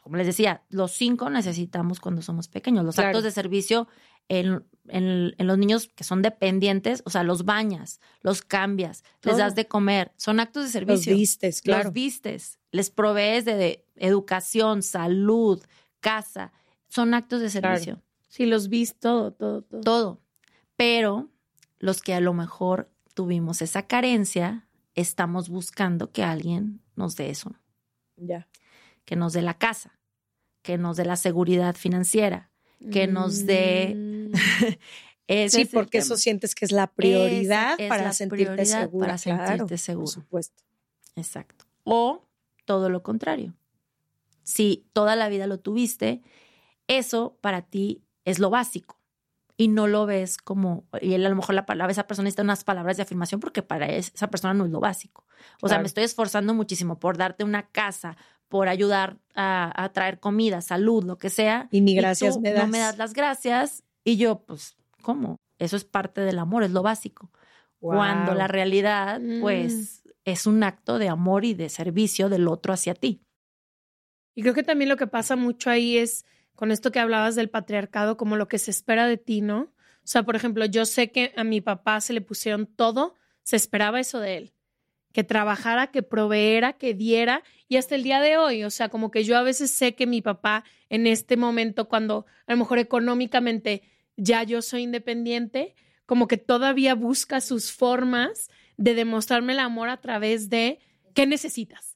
como 0.01 0.17
les 0.17 0.27
decía, 0.27 0.63
los 0.69 0.91
cinco 0.91 1.29
necesitamos 1.29 1.99
cuando 1.99 2.21
somos 2.21 2.47
pequeños. 2.47 2.83
Los 2.83 2.95
Claro. 2.95 3.09
actos 3.09 3.23
de 3.23 3.31
servicio 3.31 3.87
en, 4.27 4.63
en- 4.87 5.33
en 5.37 5.47
los 5.47 5.57
niños 5.57 5.87
que 5.95 6.03
son 6.03 6.21
dependientes, 6.21 7.01
o 7.05 7.09
sea, 7.09 7.23
los 7.23 7.45
bañas, 7.45 7.99
los 8.21 8.41
cambias, 8.41 9.03
les 9.23 9.37
das 9.37 9.55
de 9.55 9.67
comer. 9.67 10.11
Son 10.17 10.39
actos 10.39 10.63
de 10.73 10.81
Los 10.81 10.87
servicio. 11.03 11.15
vistes, 11.15 11.61
claro. 11.61 11.85
Los 11.85 11.93
vistes, 11.93 12.59
les 12.71 12.89
provees 12.89 13.45
de, 13.45 13.55
de 13.55 13.85
educación, 13.95 14.83
salud, 14.83 15.63
casa. 15.99 16.51
Son 16.89 17.13
actos 17.13 17.41
de 17.41 17.49
Claro. 17.59 18.01
Sí, 18.29 18.45
los 18.45 18.69
vis, 18.69 18.95
todo, 18.95 19.33
todo, 19.33 19.61
todo. 19.63 19.81
Todo. 19.81 20.21
Pero 20.77 21.29
los 21.79 22.01
que 22.01 22.13
a 22.13 22.21
lo 22.21 22.33
mejor 22.33 22.89
tuvimos 23.13 23.61
esa 23.61 23.85
carencia, 23.87 24.67
estamos 24.95 25.49
buscando 25.49 26.11
que 26.11 26.23
alguien 26.23 26.79
nos 26.95 27.15
dé 27.17 27.29
eso. 27.29 27.53
Ya. 28.15 28.47
que 29.05 29.15
nos 29.15 29.33
dé 29.33 29.41
la 29.41 29.57
casa, 29.57 29.97
que 30.61 30.77
nos 30.77 30.95
dé 30.97 31.03
la 31.05 31.15
seguridad 31.15 31.75
financiera, 31.75 32.51
que 32.91 33.07
nos 33.07 33.45
dé- 33.45 33.95
Mm. 33.95 34.33
Sí, 35.49 35.65
porque 35.65 35.99
eso 35.99 36.17
sientes 36.17 36.55
que 36.55 36.65
es 36.65 36.71
la 36.71 36.87
prioridad 36.87 37.75
es 37.79 37.87
para 37.89 38.03
la 38.03 38.13
sentirte 38.13 38.45
prioridad 38.53 38.81
segura. 38.81 39.07
para 39.07 39.17
claro, 39.19 39.47
sentirte 39.47 39.77
seguro. 39.77 40.05
Por 40.05 40.13
supuesto. 40.13 40.63
Exacto. 41.15 41.65
O 41.83 42.25
todo 42.65 42.89
lo 42.89 43.03
contrario. 43.03 43.53
Si 44.43 44.85
toda 44.93 45.15
la 45.15 45.29
vida 45.29 45.45
lo 45.47 45.59
tuviste, 45.59 46.21
eso 46.87 47.37
para 47.41 47.61
ti 47.61 48.01
es 48.25 48.39
lo 48.39 48.49
básico 48.49 48.97
y 49.57 49.67
no 49.67 49.87
lo 49.87 50.05
ves 50.05 50.37
como, 50.37 50.85
y 51.01 51.13
él 51.13 51.25
a 51.25 51.29
lo 51.29 51.35
mejor 51.35 51.53
la 51.55 51.65
palabra, 51.65 51.91
esa 51.91 52.07
persona 52.07 52.25
necesita 52.25 52.43
unas 52.43 52.63
palabras 52.63 52.95
de 52.97 53.03
afirmación 53.03 53.39
porque 53.41 53.61
para 53.61 53.87
es- 53.87 54.11
esa 54.15 54.29
persona 54.29 54.53
no 54.53 54.65
es 54.65 54.71
lo 54.71 54.79
básico. 54.79 55.25
O 55.61 55.67
sea, 55.67 55.75
Claro. 55.75 55.81
me 55.81 55.87
estoy 55.87 56.03
esforzando 56.05 56.53
muchísimo 56.53 56.97
por 56.99 57.17
darte 57.17 57.43
una 57.43 57.67
casa, 57.67 58.15
por 58.47 58.67
ayudar 58.69 59.17
a, 59.35 59.71
a 59.83 59.91
traer 59.91 60.19
comida, 60.19 60.61
salud, 60.61 61.03
lo 61.03 61.17
que 61.17 61.29
sea. 61.29 61.67
Y 61.71 61.81
ni 61.81 61.93
gracias 61.95 62.35
tú 62.35 62.41
me 62.41 62.51
No 62.51 62.59
das. 62.59 62.69
me 62.69 62.79
das 62.79 62.97
las 62.97 63.13
gracias 63.13 63.83
y 64.03 64.15
yo, 64.17 64.39
pues, 64.45 64.75
¿cómo? 65.01 65.35
Eso 65.59 65.75
es 65.75 65.83
parte 65.83 66.21
del 66.21 66.39
amor, 66.39 66.63
es 66.63 66.71
lo 66.71 66.81
básico. 66.81 67.29
Cuando 67.79 68.33
la 68.33 68.47
realidad, 68.47 69.19
Mm. 69.21 69.41
pues, 69.41 70.03
es 70.25 70.47
un 70.47 70.63
acto 70.63 70.99
de 70.99 71.09
amor 71.09 71.43
y 71.45 71.53
de 71.53 71.69
servicio 71.69 72.27
del 72.29 72.47
otro 72.47 72.73
hacia 72.73 72.93
ti. 72.93 73.21
Y 74.35 74.41
creo 74.41 74.53
que 74.53 74.63
también 74.63 74.89
lo 74.89 74.97
que 74.97 75.07
pasa 75.07 75.35
mucho 75.35 75.69
ahí 75.69 75.97
es 75.97 76.25
con 76.59 76.73
esto 76.73 76.91
que 76.91 76.99
hablabas 76.99 77.35
del 77.35 77.49
patriarcado, 77.49 78.17
como 78.17 78.35
lo 78.35 78.49
que 78.49 78.59
se 78.59 78.69
espera 78.69 79.07
de 79.07 79.15
ti, 79.15 79.39
¿no? 79.39 79.59
O 79.61 80.03
sea, 80.03 80.23
por 80.23 80.35
ejemplo, 80.35 80.65
yo 80.65 80.85
sé 80.85 81.09
que 81.09 81.31
a 81.37 81.45
mi 81.45 81.61
papá 81.61 82.01
se 82.01 82.11
le 82.11 82.19
pusieron 82.19 82.65
todo, 82.65 83.15
se 83.43 83.55
esperaba 83.55 84.01
eso 84.01 84.19
de 84.19 84.35
él, 84.35 84.53
que 85.13 85.23
trabajara, 85.23 85.87
que 85.87 86.03
proveera, 86.03 86.73
que 86.73 86.93
diera, 86.93 87.43
y 87.69 87.77
hasta 87.77 87.95
el 87.95 88.03
día 88.03 88.19
de 88.19 88.35
hoy, 88.35 88.65
o 88.65 88.71
sea, 88.71 88.89
como 88.89 89.09
que 89.09 89.23
yo 89.23 89.37
a 89.37 89.41
veces 89.41 89.71
sé 89.71 89.95
que 89.95 90.05
mi 90.05 90.21
papá 90.21 90.65
en 90.89 91.07
este 91.07 91.37
momento, 91.37 91.87
cuando 91.87 92.25
a 92.45 92.51
lo 92.51 92.57
mejor 92.57 92.77
económicamente 92.79 93.83
ya 94.17 94.43
yo 94.43 94.61
soy 94.61 94.81
independiente, 94.81 95.75
como 96.05 96.27
que 96.27 96.35
todavía 96.35 96.93
busca 96.93 97.39
sus 97.39 97.71
formas 97.71 98.49
de 98.75 98.95
demostrarme 98.95 99.53
el 99.53 99.59
amor 99.59 99.87
a 99.87 100.01
través 100.01 100.49
de 100.49 100.79
qué 101.13 101.25
necesitas. 101.25 101.88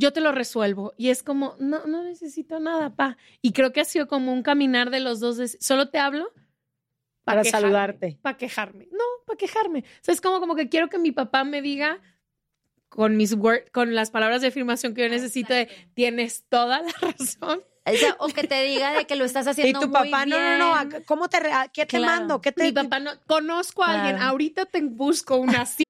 Yo 0.00 0.12
te 0.12 0.20
lo 0.20 0.32
resuelvo. 0.32 0.94
Y 0.96 1.10
es 1.10 1.22
como, 1.22 1.56
no, 1.58 1.86
no 1.86 2.02
necesito 2.02 2.58
nada, 2.58 2.94
pa. 2.96 3.16
Y 3.42 3.52
creo 3.52 3.72
que 3.72 3.80
ha 3.80 3.84
sido 3.84 4.08
como 4.08 4.32
un 4.32 4.42
caminar 4.42 4.90
de 4.90 5.00
los 5.00 5.20
dos. 5.20 5.36
de- 5.36 5.48
solo 5.48 5.90
te 5.90 5.98
hablo 5.98 6.32
Para 7.24 7.42
quejarme, 7.42 7.62
saludarte. 7.68 8.18
Para 8.22 8.36
quejarme. 8.38 8.88
No, 8.92 9.04
para 9.26 9.36
quejarme. 9.36 9.80
O 9.80 9.98
sea, 10.04 10.14
es 10.14 10.20
como, 10.20 10.40
como 10.40 10.54
que 10.56 10.68
quiero 10.68 10.88
que 10.88 10.98
mi 10.98 11.12
papá 11.12 11.44
me 11.44 11.60
diga 11.60 12.00
con 12.88 13.16
mis 13.16 13.34
word, 13.34 13.70
con 13.72 13.94
las 13.94 14.10
palabras 14.10 14.40
de 14.40 14.48
afirmación 14.48 14.94
que 14.94 15.02
yo 15.02 15.08
necesito 15.08 15.52
de 15.54 15.68
tienes 15.94 16.44
toda 16.48 16.80
la 16.82 16.92
razón. 17.00 17.62
O, 17.86 17.92
sea, 17.96 18.16
o 18.20 18.28
que 18.28 18.46
te 18.46 18.62
diga 18.64 18.92
de 18.92 19.06
que 19.06 19.16
lo 19.16 19.24
estás 19.24 19.46
Y 19.46 19.50
haciendo 19.50 19.80
tu 19.80 19.88
muy 19.88 20.10
papá, 20.10 20.24
no, 20.26 20.38
no, 20.38 20.58
no, 20.58 20.74
bien. 20.88 21.02
¿a- 21.02 21.04
¿cómo 21.06 21.28
te, 21.28 21.38
qué 21.72 21.86
te 21.86 21.98
Claro. 21.98 22.04
mando? 22.06 22.40
¿Qué 22.40 22.52
te, 22.52 22.64
Mi 22.64 22.72
papá 22.72 23.00
no 23.00 23.10
conozco 23.26 23.82
a 23.84 23.94
alguien, 23.94 24.16
ahorita 24.22 24.66
te 24.66 24.80
busco 24.82 25.36
una 25.36 25.66
cita. 25.66 25.89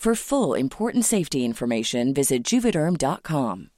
For 0.00 0.14
full 0.14 0.54
important 0.54 1.04
safety 1.04 1.44
information, 1.44 2.14
visit 2.14 2.42
juvederm.com. 2.42 3.68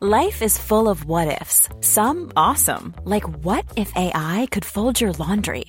Life 0.00 0.40
is 0.40 0.56
full 0.56 0.88
of 0.88 1.04
what 1.04 1.42
ifs. 1.42 1.68
Some 1.82 2.32
awesome, 2.34 2.94
like 3.04 3.28
what 3.44 3.66
if 3.76 3.92
AI 3.94 4.48
could 4.50 4.64
fold 4.64 4.98
your 4.98 5.12
laundry? 5.12 5.66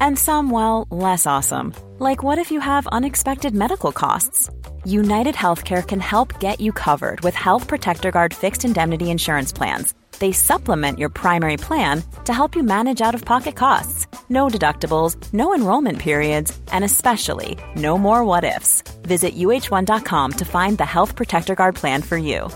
And 0.00 0.18
some, 0.18 0.48
well, 0.50 0.86
less 0.90 1.26
awesome, 1.26 1.74
like 1.98 2.22
what 2.22 2.38
if 2.38 2.50
you 2.50 2.60
have 2.60 2.86
unexpected 2.86 3.54
medical 3.54 3.92
costs? 3.92 4.48
United 4.86 5.34
Healthcare 5.34 5.86
can 5.86 6.00
help 6.00 6.40
get 6.40 6.58
you 6.58 6.72
covered 6.72 7.20
with 7.20 7.34
Health 7.34 7.68
Protector 7.68 8.10
Guard 8.10 8.32
fixed 8.32 8.64
indemnity 8.64 9.10
insurance 9.10 9.52
plans. 9.52 9.92
They 10.18 10.32
supplement 10.32 10.98
your 10.98 11.10
primary 11.10 11.56
plan 11.56 12.02
to 12.24 12.32
help 12.32 12.56
you 12.56 12.62
manage 12.62 13.00
out 13.00 13.14
of 13.14 13.24
pocket 13.24 13.54
costs. 13.54 14.06
No 14.28 14.48
deductibles, 14.48 15.16
no 15.32 15.54
enrollment 15.54 15.98
periods, 15.98 16.58
and 16.72 16.84
especially 16.84 17.56
no 17.76 17.96
more 17.98 18.24
what 18.24 18.44
ifs. 18.44 18.82
Visit 19.02 19.36
uh1.com 19.36 20.32
to 20.32 20.44
find 20.44 20.78
the 20.78 20.84
Health 20.84 21.14
Protector 21.14 21.54
Guard 21.54 21.74
plan 21.76 22.02
for 22.02 22.16
you. 22.16 22.48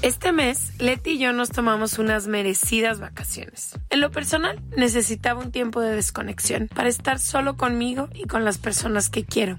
Este 0.00 0.30
mes, 0.30 0.74
Leti 0.78 1.10
y 1.10 1.18
yo 1.18 1.32
nos 1.32 1.50
tomamos 1.50 1.98
unas 1.98 2.28
merecidas 2.28 3.00
vacaciones. 3.00 3.76
En 3.90 4.00
lo 4.00 4.12
personal, 4.12 4.60
necesitaba 4.76 5.40
un 5.40 5.50
tiempo 5.50 5.80
de 5.80 5.96
desconexión 5.96 6.68
para 6.68 6.88
estar 6.88 7.18
solo 7.18 7.56
conmigo 7.56 8.08
y 8.14 8.26
con 8.26 8.44
las 8.44 8.58
personas 8.58 9.10
que 9.10 9.24
quiero. 9.24 9.58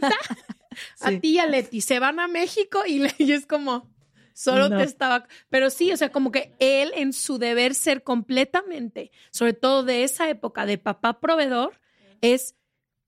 A 1.00 1.10
ti 1.10 1.30
y 1.32 1.38
a 1.38 1.46
Leti 1.46 1.80
se 1.80 1.98
van 1.98 2.20
a 2.20 2.28
México 2.28 2.82
y, 2.86 3.00
le- 3.00 3.14
y 3.18 3.32
es 3.32 3.44
como, 3.46 3.90
solo 4.34 4.68
No. 4.68 4.78
te 4.78 4.84
estaba... 4.84 5.26
Pero 5.48 5.68
sí, 5.68 5.92
o 5.92 5.96
sea, 5.96 6.10
como 6.12 6.30
que 6.30 6.54
él 6.60 6.92
en 6.94 7.12
su 7.12 7.38
deber 7.38 7.74
ser 7.74 8.02
completamente, 8.04 9.10
sobre 9.32 9.52
todo 9.52 9.82
de 9.82 10.04
esa 10.04 10.28
época 10.30 10.66
de 10.66 10.78
papá 10.78 11.20
proveedor, 11.20 11.80
es 12.20 12.54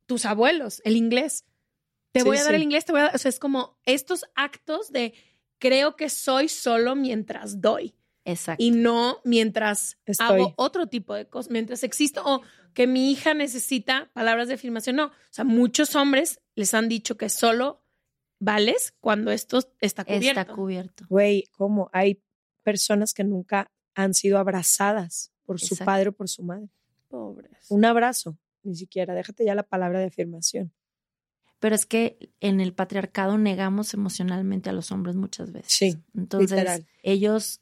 tus 0.06 0.24
abuelos, 0.26 0.82
el 0.84 0.96
inglés. 0.96 1.44
Te 2.10 2.20
Sí, 2.20 2.26
voy 2.26 2.36
a 2.36 2.40
dar 2.42 2.50
sí. 2.50 2.56
el 2.56 2.62
inglés, 2.64 2.84
te 2.84 2.92
voy 2.92 3.00
a 3.00 3.04
dar... 3.04 3.14
O 3.14 3.18
sea, 3.18 3.28
es 3.28 3.38
como 3.38 3.78
estos 3.86 4.24
actos 4.34 4.90
de 4.92 5.14
creo 5.58 5.94
que 5.96 6.08
soy 6.10 6.48
solo 6.48 6.96
mientras 6.96 7.60
doy 7.60 7.94
Exacto. 8.24 8.62
y 8.62 8.72
no 8.72 9.20
mientras 9.24 9.96
Estoy. 10.04 10.26
hago 10.26 10.54
otro 10.56 10.88
tipo 10.88 11.14
de 11.14 11.28
cosas, 11.28 11.50
mientras 11.52 11.84
existo 11.84 12.22
o 12.24 12.42
que 12.74 12.86
mi 12.88 13.12
hija 13.12 13.32
necesita 13.32 14.10
palabras 14.12 14.48
de 14.48 14.54
afirmación. 14.54 14.96
No, 14.96 15.06
o 15.06 15.12
sea, 15.30 15.44
muchos 15.44 15.94
hombres 15.94 16.40
les 16.54 16.74
han 16.74 16.88
dicho 16.88 17.16
que 17.16 17.28
solo 17.28 17.82
vales 18.38 18.94
cuando 19.00 19.30
esto 19.30 19.60
está 19.80 20.04
cubierto. 20.04 20.40
Está 20.40 20.54
cubierto. 20.54 21.04
Güey, 21.08 21.44
¿cómo? 21.52 21.90
Hay 21.92 22.22
personas 22.62 23.14
que 23.14 23.24
nunca 23.24 23.70
han 23.94 24.14
sido 24.14 24.38
abrazadas 24.38 25.32
por 25.44 25.60
su 25.60 25.74
Exacto. 25.74 25.84
padre 25.84 26.08
o 26.10 26.12
por 26.12 26.28
su 26.28 26.42
madre. 26.42 26.68
Pobres. 27.08 27.66
Un 27.68 27.84
abrazo, 27.84 28.38
ni 28.62 28.74
siquiera. 28.74 29.14
Déjate 29.14 29.44
ya 29.44 29.54
la 29.54 29.62
palabra 29.64 29.98
de 30.00 30.06
afirmación. 30.06 30.72
Pero 31.60 31.76
es 31.76 31.86
que 31.86 32.32
en 32.40 32.60
el 32.60 32.74
patriarcado 32.74 33.38
negamos 33.38 33.94
emocionalmente 33.94 34.70
a 34.70 34.72
los 34.72 34.90
hombres 34.90 35.14
muchas 35.14 35.52
veces. 35.52 35.72
Sí, 35.72 35.96
Entonces, 36.16 36.50
literal. 36.50 36.86
ellos 37.04 37.60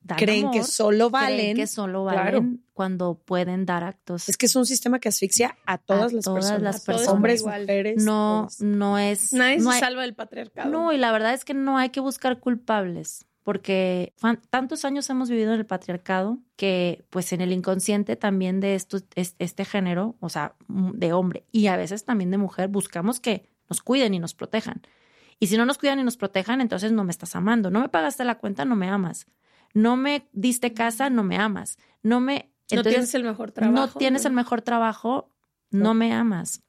dan 0.00 0.18
Creen 0.18 0.50
que 0.50 0.62
solo 0.64 1.10
creen 1.10 1.12
valen. 1.12 1.56
que 1.56 1.66
solo 1.66 2.04
Claro. 2.04 2.18
valen 2.38 2.64
cuando 2.72 3.14
pueden 3.24 3.66
dar 3.66 3.84
actos. 3.84 4.28
Es 4.28 4.36
que 4.36 4.46
es 4.46 4.56
un 4.56 4.64
sistema 4.66 4.98
que 5.00 5.08
asfixia 5.08 5.56
a 5.66 5.78
todas 5.78 6.12
A 6.12 6.16
las 6.16 6.24
todas 6.24 6.44
personas. 6.44 6.62
las 6.62 6.80
personas. 6.84 7.08
Hombres, 7.12 7.40
Igual. 7.40 7.60
mujeres. 7.62 8.04
no, 8.04 8.48
no 8.60 8.98
es. 8.98 9.32
Nadie 9.32 9.58
no 9.58 9.70
se 9.70 9.76
hay- 9.76 9.80
salva 9.80 10.02
del 10.02 10.14
patriarcado. 10.14 10.70
No, 10.70 10.92
y 10.92 10.98
la 10.98 11.12
verdad 11.12 11.34
es 11.34 11.44
que 11.44 11.54
no 11.54 11.76
hay 11.78 11.90
que 11.90 12.00
buscar 12.00 12.38
culpables, 12.40 13.26
porque 13.42 14.12
fan- 14.16 14.40
tantos 14.50 14.84
años 14.84 15.08
hemos 15.10 15.28
vivido 15.30 15.52
en 15.54 15.58
el 15.60 15.66
patriarcado 15.66 16.38
que 16.56 17.04
pues 17.10 17.32
en 17.32 17.40
el 17.40 17.52
inconsciente 17.52 18.14
también 18.16 18.60
de 18.60 18.74
esto, 18.74 18.98
es- 19.14 19.34
este 19.38 19.64
género, 19.64 20.16
o 20.20 20.28
sea, 20.28 20.54
de 20.68 21.12
hombre 21.12 21.44
y 21.52 21.66
a 21.66 21.76
veces 21.76 22.04
también 22.04 22.30
de 22.30 22.38
mujer, 22.38 22.68
buscamos 22.68 23.20
que 23.20 23.48
nos 23.68 23.82
cuiden 23.82 24.14
y 24.14 24.18
nos 24.20 24.34
protejan. 24.34 24.82
Y 25.40 25.46
si 25.48 25.56
no 25.56 25.66
nos 25.66 25.78
cuidan 25.78 26.00
y 26.00 26.04
nos 26.04 26.16
protejan, 26.16 26.60
entonces 26.60 26.92
no 26.92 27.04
me 27.04 27.10
estás 27.10 27.36
amando. 27.36 27.70
No 27.70 27.80
me 27.80 27.88
pagaste 27.88 28.24
la 28.24 28.38
cuenta, 28.38 28.64
no 28.64 28.76
me 28.76 28.88
amas. 28.88 29.26
No 29.74 29.96
me 29.96 30.28
diste 30.32 30.72
casa, 30.74 31.10
no 31.10 31.22
me 31.22 31.36
amas. 31.36 31.76
No 32.02 32.20
me... 32.20 32.34
no 32.70 32.78
entonces, 32.78 32.92
tienes 32.92 33.14
el 33.14 33.24
mejor 33.24 33.52
trabajo. 33.52 33.74
no 33.94 33.98
tienes 33.98 34.24
el 34.24 34.32
mejor 34.32 34.62
trabajo, 34.62 35.30
no 35.70 35.94
me 35.94 36.12
amas. 36.12 36.62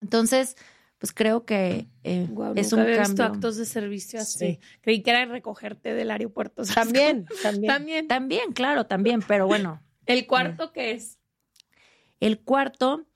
Entonces, 0.00 0.56
pues 0.98 1.12
creo 1.12 1.44
que 1.44 1.86
eh, 2.02 2.22
es 2.22 2.28
nunca 2.30 2.44
un 2.76 2.80
había 2.80 2.98
visto 3.00 3.16
cambio. 3.16 3.24
actos 3.24 3.56
de 3.56 3.66
servicio 3.66 4.20
así. 4.20 4.38
Sí. 4.38 4.60
Creí 4.80 5.02
que 5.02 5.10
era 5.10 5.24
recogerte 5.26 5.92
del 5.94 6.10
aeropuerto. 6.10 6.64
¿sabes 6.64 6.74
También, 6.92 7.26
también. 7.42 7.66
También. 7.66 8.08
También, 8.08 8.52
claro, 8.52 8.86
también, 8.86 9.20
pero 9.26 9.46
bueno, 9.46 9.82
¿El 10.06 10.26
cuarto 10.26 10.72
qué 10.72 10.92
es? 10.92 11.18
el 12.20 12.40
cuarto 12.40 13.06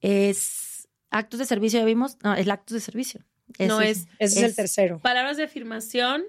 es 0.00 0.88
actos 1.10 1.38
de 1.38 1.46
servicio, 1.46 1.80
ya 1.80 1.86
vimos, 1.86 2.18
no, 2.22 2.34
es 2.34 2.48
actos 2.48 2.74
de 2.74 2.80
servicio. 2.80 3.24
No 3.58 3.80
es- 3.80 4.06
Ese 4.18 4.40
es, 4.40 4.42
el 4.50 4.54
tercero. 4.56 4.98
Palabras 5.00 5.36
de 5.36 5.44
afirmación. 5.44 6.22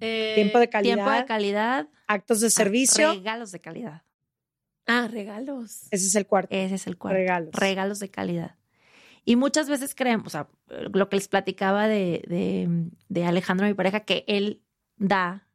Eh, 0.00 0.32
Tiempo 0.34 0.58
de 0.58 0.68
calidad, 0.68 0.94
tiempo 0.94 1.10
de 1.12 1.24
calidad, 1.26 1.88
actos 2.06 2.40
de 2.40 2.50
servicio. 2.50 3.12
regalos 3.14 3.52
de 3.52 3.60
calidad. 3.60 4.02
Ah, 4.86 5.08
regalos. 5.10 5.88
Ese 5.90 6.06
es 6.06 6.14
el 6.14 6.26
cuarto. 6.26 6.54
Ese 6.54 6.76
es 6.76 6.86
el 6.86 6.96
cuarto. 6.96 7.16
Regalos. 7.18 7.54
Regalos 7.54 7.98
de 7.98 8.10
calidad. 8.10 8.56
Y 9.24 9.34
muchas 9.36 9.68
veces 9.68 9.94
creemos, 9.96 10.28
o 10.28 10.30
sea, 10.30 10.48
lo 10.68 11.08
que 11.08 11.16
les 11.16 11.26
platicaba 11.26 11.88
de, 11.88 12.22
de, 12.28 12.68
de 13.08 13.24
Alejandro, 13.24 13.66
mi 13.66 13.74
pareja, 13.74 14.00
que 14.00 14.24
él 14.28 14.62
da, 14.96 15.48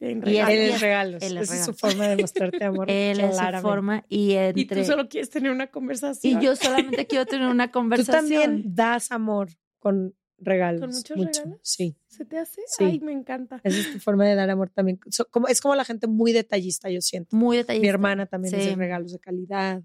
En 0.00 0.18
Y 0.18 0.20
regalos. 0.20 0.50
Él 0.52 0.58
Él 0.58 0.70
es 0.74 0.80
regalos. 0.82 1.22
él 1.22 1.36
es 1.38 1.42
Esa 1.44 1.54
es 1.60 1.64
su 1.64 1.72
forma 1.72 2.06
de 2.08 2.16
mostrarte 2.18 2.62
amor. 2.64 2.90
él 2.90 3.20
es 3.20 3.36
su 3.38 3.60
forma 3.62 4.04
y 4.10 4.36
tú 4.66 4.84
solo 4.84 5.08
quieres 5.08 5.30
tener 5.30 5.50
una 5.50 5.68
conversación. 5.68 6.42
y 6.42 6.44
yo 6.44 6.54
solamente 6.54 7.06
quiero 7.06 7.24
tener 7.24 7.48
una 7.48 7.68
Tú 7.68 7.72
conversación. 7.72 8.20
también 8.20 8.74
das 8.74 9.10
amor 9.10 9.48
con 9.78 10.14
regalos. 10.44 10.80
¿Con 10.80 10.90
muchos 10.90 11.16
mucho. 11.16 11.40
regalos? 11.42 11.60
Sí. 11.62 11.96
¿Se 12.08 12.24
te 12.24 12.38
hace? 12.38 12.60
Sí. 12.66 12.84
Ay, 12.84 13.00
me 13.00 13.12
encanta. 13.12 13.60
Esa 13.64 13.78
es 13.78 13.92
tu 13.92 13.98
forma 14.00 14.24
de 14.26 14.34
dar 14.34 14.48
amor 14.50 14.70
también. 14.70 15.00
So- 15.10 15.26
como, 15.30 15.48
es 15.48 15.60
como 15.60 15.74
la 15.74 15.84
gente 15.84 16.06
muy 16.06 16.32
detallista, 16.32 16.88
yo 16.90 17.00
siento. 17.00 17.34
Muy 17.36 17.56
detallista. 17.56 17.82
Mi 17.82 17.88
hermana 17.88 18.26
también 18.26 18.54
Sí. 18.60 18.68
de 18.68 18.76
regalos 18.76 19.12
de 19.12 19.18
calidad. 19.18 19.82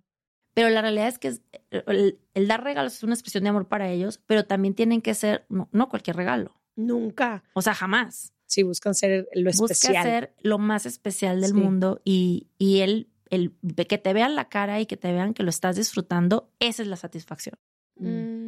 Pero 0.53 0.69
la 0.69 0.81
realidad 0.81 1.07
es 1.07 1.19
que 1.19 1.29
es- 1.29 1.41
el, 1.71 2.19
el 2.33 2.47
dar 2.47 2.63
regalos 2.63 2.93
es 2.95 3.03
una 3.03 3.13
expresión 3.13 3.43
de 3.43 3.49
amor 3.49 3.67
para 3.67 3.89
ellos, 3.89 4.19
pero 4.25 4.45
también 4.45 4.73
tienen 4.75 5.01
que 5.01 5.13
ser, 5.13 5.45
no, 5.49 5.69
no 5.71 5.89
cualquier 5.89 6.15
regalo. 6.17 6.55
Nunca. 6.75 7.43
O 7.53 7.61
sea, 7.61 7.73
jamás. 7.73 8.33
Sí, 8.45 8.63
buscan 8.63 8.95
ser 8.95 9.27
lo 9.33 9.51
Busca 9.51 9.73
especial. 9.73 10.03
ser 10.03 10.33
lo 10.41 10.57
más 10.57 10.85
especial 10.85 11.39
del 11.41 11.51
Sí. 11.51 11.55
mundo 11.57 12.01
y, 12.03 12.47
y 12.57 12.79
el, 12.79 13.09
el 13.29 13.53
que 13.87 13.99
te 13.99 14.11
vean 14.13 14.35
la 14.35 14.49
cara 14.49 14.79
y 14.81 14.87
que 14.87 14.97
te 14.97 15.11
vean 15.11 15.33
que 15.35 15.43
lo 15.43 15.49
estás 15.51 15.75
disfrutando, 15.75 16.51
esa 16.59 16.81
es 16.81 16.87
la 16.87 16.95
satisfacción. 16.95 17.55
Mm. 17.97 18.38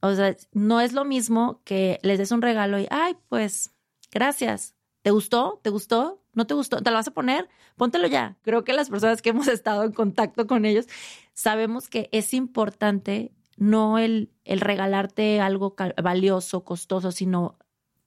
O 0.00 0.14
sea, 0.14 0.36
no 0.52 0.80
es 0.80 0.92
lo 0.92 1.04
mismo 1.04 1.60
que 1.64 1.98
les 2.02 2.18
des 2.18 2.30
un 2.30 2.42
regalo 2.42 2.78
y, 2.78 2.86
ay, 2.90 3.16
pues, 3.28 3.72
gracias. 4.10 4.74
¿Te 5.02 5.10
gustó? 5.10 5.60
¿Te 5.62 5.70
gustó? 5.70 6.22
¿No 6.32 6.46
te 6.46 6.54
gustó? 6.54 6.82
¿Te 6.82 6.90
lo 6.90 6.96
vas 6.96 7.08
a 7.08 7.12
poner? 7.12 7.48
Póntelo 7.76 8.08
ya. 8.08 8.36
Creo 8.42 8.64
que 8.64 8.72
las 8.72 8.90
personas 8.90 9.22
que 9.22 9.30
hemos 9.30 9.48
estado 9.48 9.84
en 9.84 9.92
contacto 9.92 10.46
con 10.46 10.64
ellos 10.64 10.86
sabemos 11.32 11.88
que 11.88 12.08
es 12.12 12.34
importante 12.34 13.32
no 13.56 13.98
el, 13.98 14.30
el 14.44 14.60
regalarte 14.60 15.40
algo 15.40 15.74
valioso, 16.02 16.64
costoso, 16.64 17.10
sino 17.10 17.58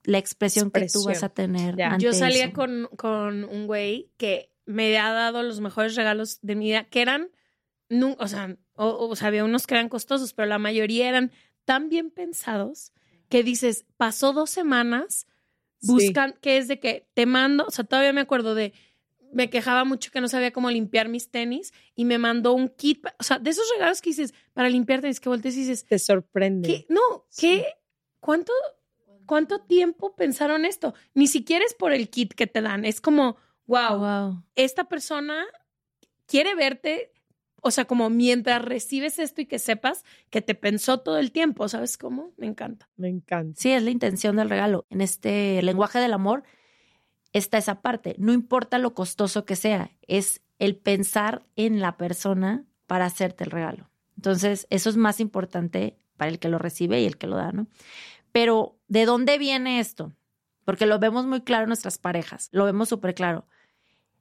la 0.04 0.18
expresión, 0.18 0.72
que 0.72 0.88
tú 0.92 1.04
vas 1.06 1.24
a 1.24 1.30
tener. 1.30 1.82
Ante 1.82 2.06
Yo 2.06 2.14
salía 2.14 2.46
eso. 2.46 2.54
con, 2.54 2.90
con 2.96 3.44
un 3.44 3.68
güey 3.68 4.12
que 4.18 4.54
me 4.66 4.98
ha 4.98 5.12
dado 5.12 5.44
los 5.44 5.60
mejores 5.60 5.96
regalos 5.96 6.40
de 6.42 6.56
mi 6.56 6.66
vida, 6.66 6.86
que 6.86 7.02
eran, 7.02 7.30
o 8.18 8.28
sea, 8.28 8.56
o, 8.74 9.08
o 9.08 9.16
sea, 9.16 9.28
había 9.28 9.44
unos 9.44 9.68
que 9.68 9.74
eran 9.74 9.90
costosos, 9.90 10.34
pero 10.34 10.48
la 10.48 10.60
mayoría 10.60 11.10
eran 11.10 11.32
tan 11.70 11.88
bien 11.88 12.10
pensados 12.10 12.94
que 13.30 13.44
dices, 13.44 13.86
pasó 13.96 14.34
dos 14.34 14.50
semanas, 14.50 15.28
Sí. 15.82 15.92
buscan, 15.92 16.34
que 16.42 16.58
es 16.58 16.68
de 16.68 16.80
que 16.80 17.08
te 17.14 17.28
mando, 17.28 17.66
o 17.68 17.70
sea, 17.72 17.86
todavía 17.86 18.12
me 18.12 18.22
acuerdo 18.22 18.56
de, 18.56 18.74
me 19.32 19.52
quejaba 19.52 19.84
mucho 19.86 20.10
que 20.12 20.20
no 20.20 20.28
sabía 20.28 20.52
cómo 20.52 20.72
limpiar 20.72 21.10
mis 21.10 21.30
tenis 21.30 21.72
y 21.96 22.06
me 22.06 22.18
mandó 22.18 22.54
un 22.54 22.70
kit, 22.70 23.06
o 23.20 23.24
sea, 23.24 23.38
de 23.38 23.52
esos 23.52 23.70
regalos 23.76 24.02
que 24.02 24.10
dices, 24.10 24.34
para 24.54 24.68
limpiar 24.68 25.02
tenis, 25.02 25.20
que 25.20 25.30
volteas 25.30 25.54
y 25.56 25.60
dices, 25.60 25.86
Te 25.86 26.00
sorprende. 26.00 26.68
¿Qué? 26.68 26.86
No, 26.90 27.28
¿qué? 27.38 27.66
¿Cuánto, 28.20 28.52
¿Cuánto 29.28 29.60
tiempo 29.62 30.16
pensaron 30.16 30.66
esto? 30.66 30.96
Ni 31.14 31.28
siquiera 31.28 31.64
es 31.64 31.76
por 31.76 31.94
el 31.94 32.10
kit 32.10 32.34
que 32.34 32.48
te 32.48 32.62
dan. 32.64 32.84
Es 32.84 33.00
como, 33.00 33.38
wow, 33.68 34.00
Wow. 34.00 34.44
esta 34.56 34.86
persona 34.86 35.46
quiere 36.26 36.56
verte, 36.56 37.14
o 37.62 37.72
sea, 37.72 37.86
como 37.86 38.10
mientras 38.10 38.64
recibes 38.64 39.20
esto 39.20 39.42
y 39.42 39.46
que 39.46 39.60
sepas 39.60 40.04
que 40.30 40.42
te 40.42 40.56
pensó 40.56 41.00
todo 41.00 41.18
el 41.18 41.32
tiempo, 41.32 41.68
¿sabes 41.68 41.98
cómo? 41.98 42.32
Me 42.38 42.48
encanta. 42.48 42.90
Me 42.98 43.10
encanta. 43.10 43.60
Sí, 43.60 43.72
es 43.72 43.84
la 43.84 43.90
intención 43.92 44.36
del 44.36 44.50
regalo. 44.50 44.86
En 44.90 45.02
este 45.02 45.62
lenguaje 45.62 46.00
del 46.00 46.14
amor 46.14 46.44
está 47.34 47.58
esa 47.58 47.82
parte. 47.82 48.16
No 48.18 48.34
importa 48.34 48.78
lo 48.78 48.94
costoso 48.94 49.46
que 49.46 49.56
sea, 49.56 49.92
es 50.08 50.42
el 50.58 50.76
pensar 50.76 51.46
en 51.56 51.80
la 51.80 51.98
persona 51.98 52.66
para 52.88 53.06
hacerte 53.06 53.44
el 53.44 53.52
regalo. 53.52 53.90
Entonces, 54.16 54.68
eso 54.70 54.90
es 54.90 54.98
más 54.98 55.20
importante 55.20 55.98
para 56.18 56.32
el 56.32 56.40
que 56.40 56.50
lo 56.50 56.58
recibe 56.58 57.02
y 57.02 57.06
el 57.06 57.18
que 57.18 57.28
lo 57.28 57.38
da, 57.38 57.52
¿no? 57.52 57.68
Pero, 58.32 58.78
¿de 58.88 59.06
dónde 59.06 59.38
viene 59.38 59.80
esto? 59.80 60.14
Porque 60.66 60.86
lo 60.86 61.00
vemos 61.00 61.26
muy 61.26 61.42
claro 61.42 61.64
en 61.64 61.70
nuestras 61.70 61.98
parejas, 61.98 62.50
lo 62.52 62.66
vemos 62.66 62.90
súper 62.90 63.16
claro. 63.16 63.48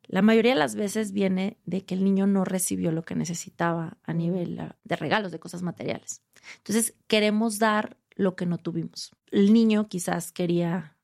La 0.08 0.22
mayoría 0.22 0.52
de 0.52 0.58
las 0.58 0.74
veces 0.74 1.12
viene 1.12 1.58
de 1.66 1.84
que 1.84 1.94
el 1.94 2.02
niño 2.02 2.26
no 2.26 2.44
recibió 2.44 2.92
lo 2.92 3.04
que 3.04 3.14
necesitaba 3.14 3.98
a 4.02 4.14
nivel 4.14 4.58
ah, 4.58 4.76
de 4.82 4.96
regalos, 4.96 5.32
de 5.32 5.38
cosas 5.38 5.62
materiales. 5.62 6.22
Entonces, 6.56 6.94
queremos 7.06 7.58
dar 7.58 7.98
lo 8.14 8.34
que 8.34 8.46
no 8.46 8.56
tuvimos. 8.56 9.14
El 9.30 9.52
niño 9.52 9.88
quizás 9.88 10.32
quería 10.32 10.96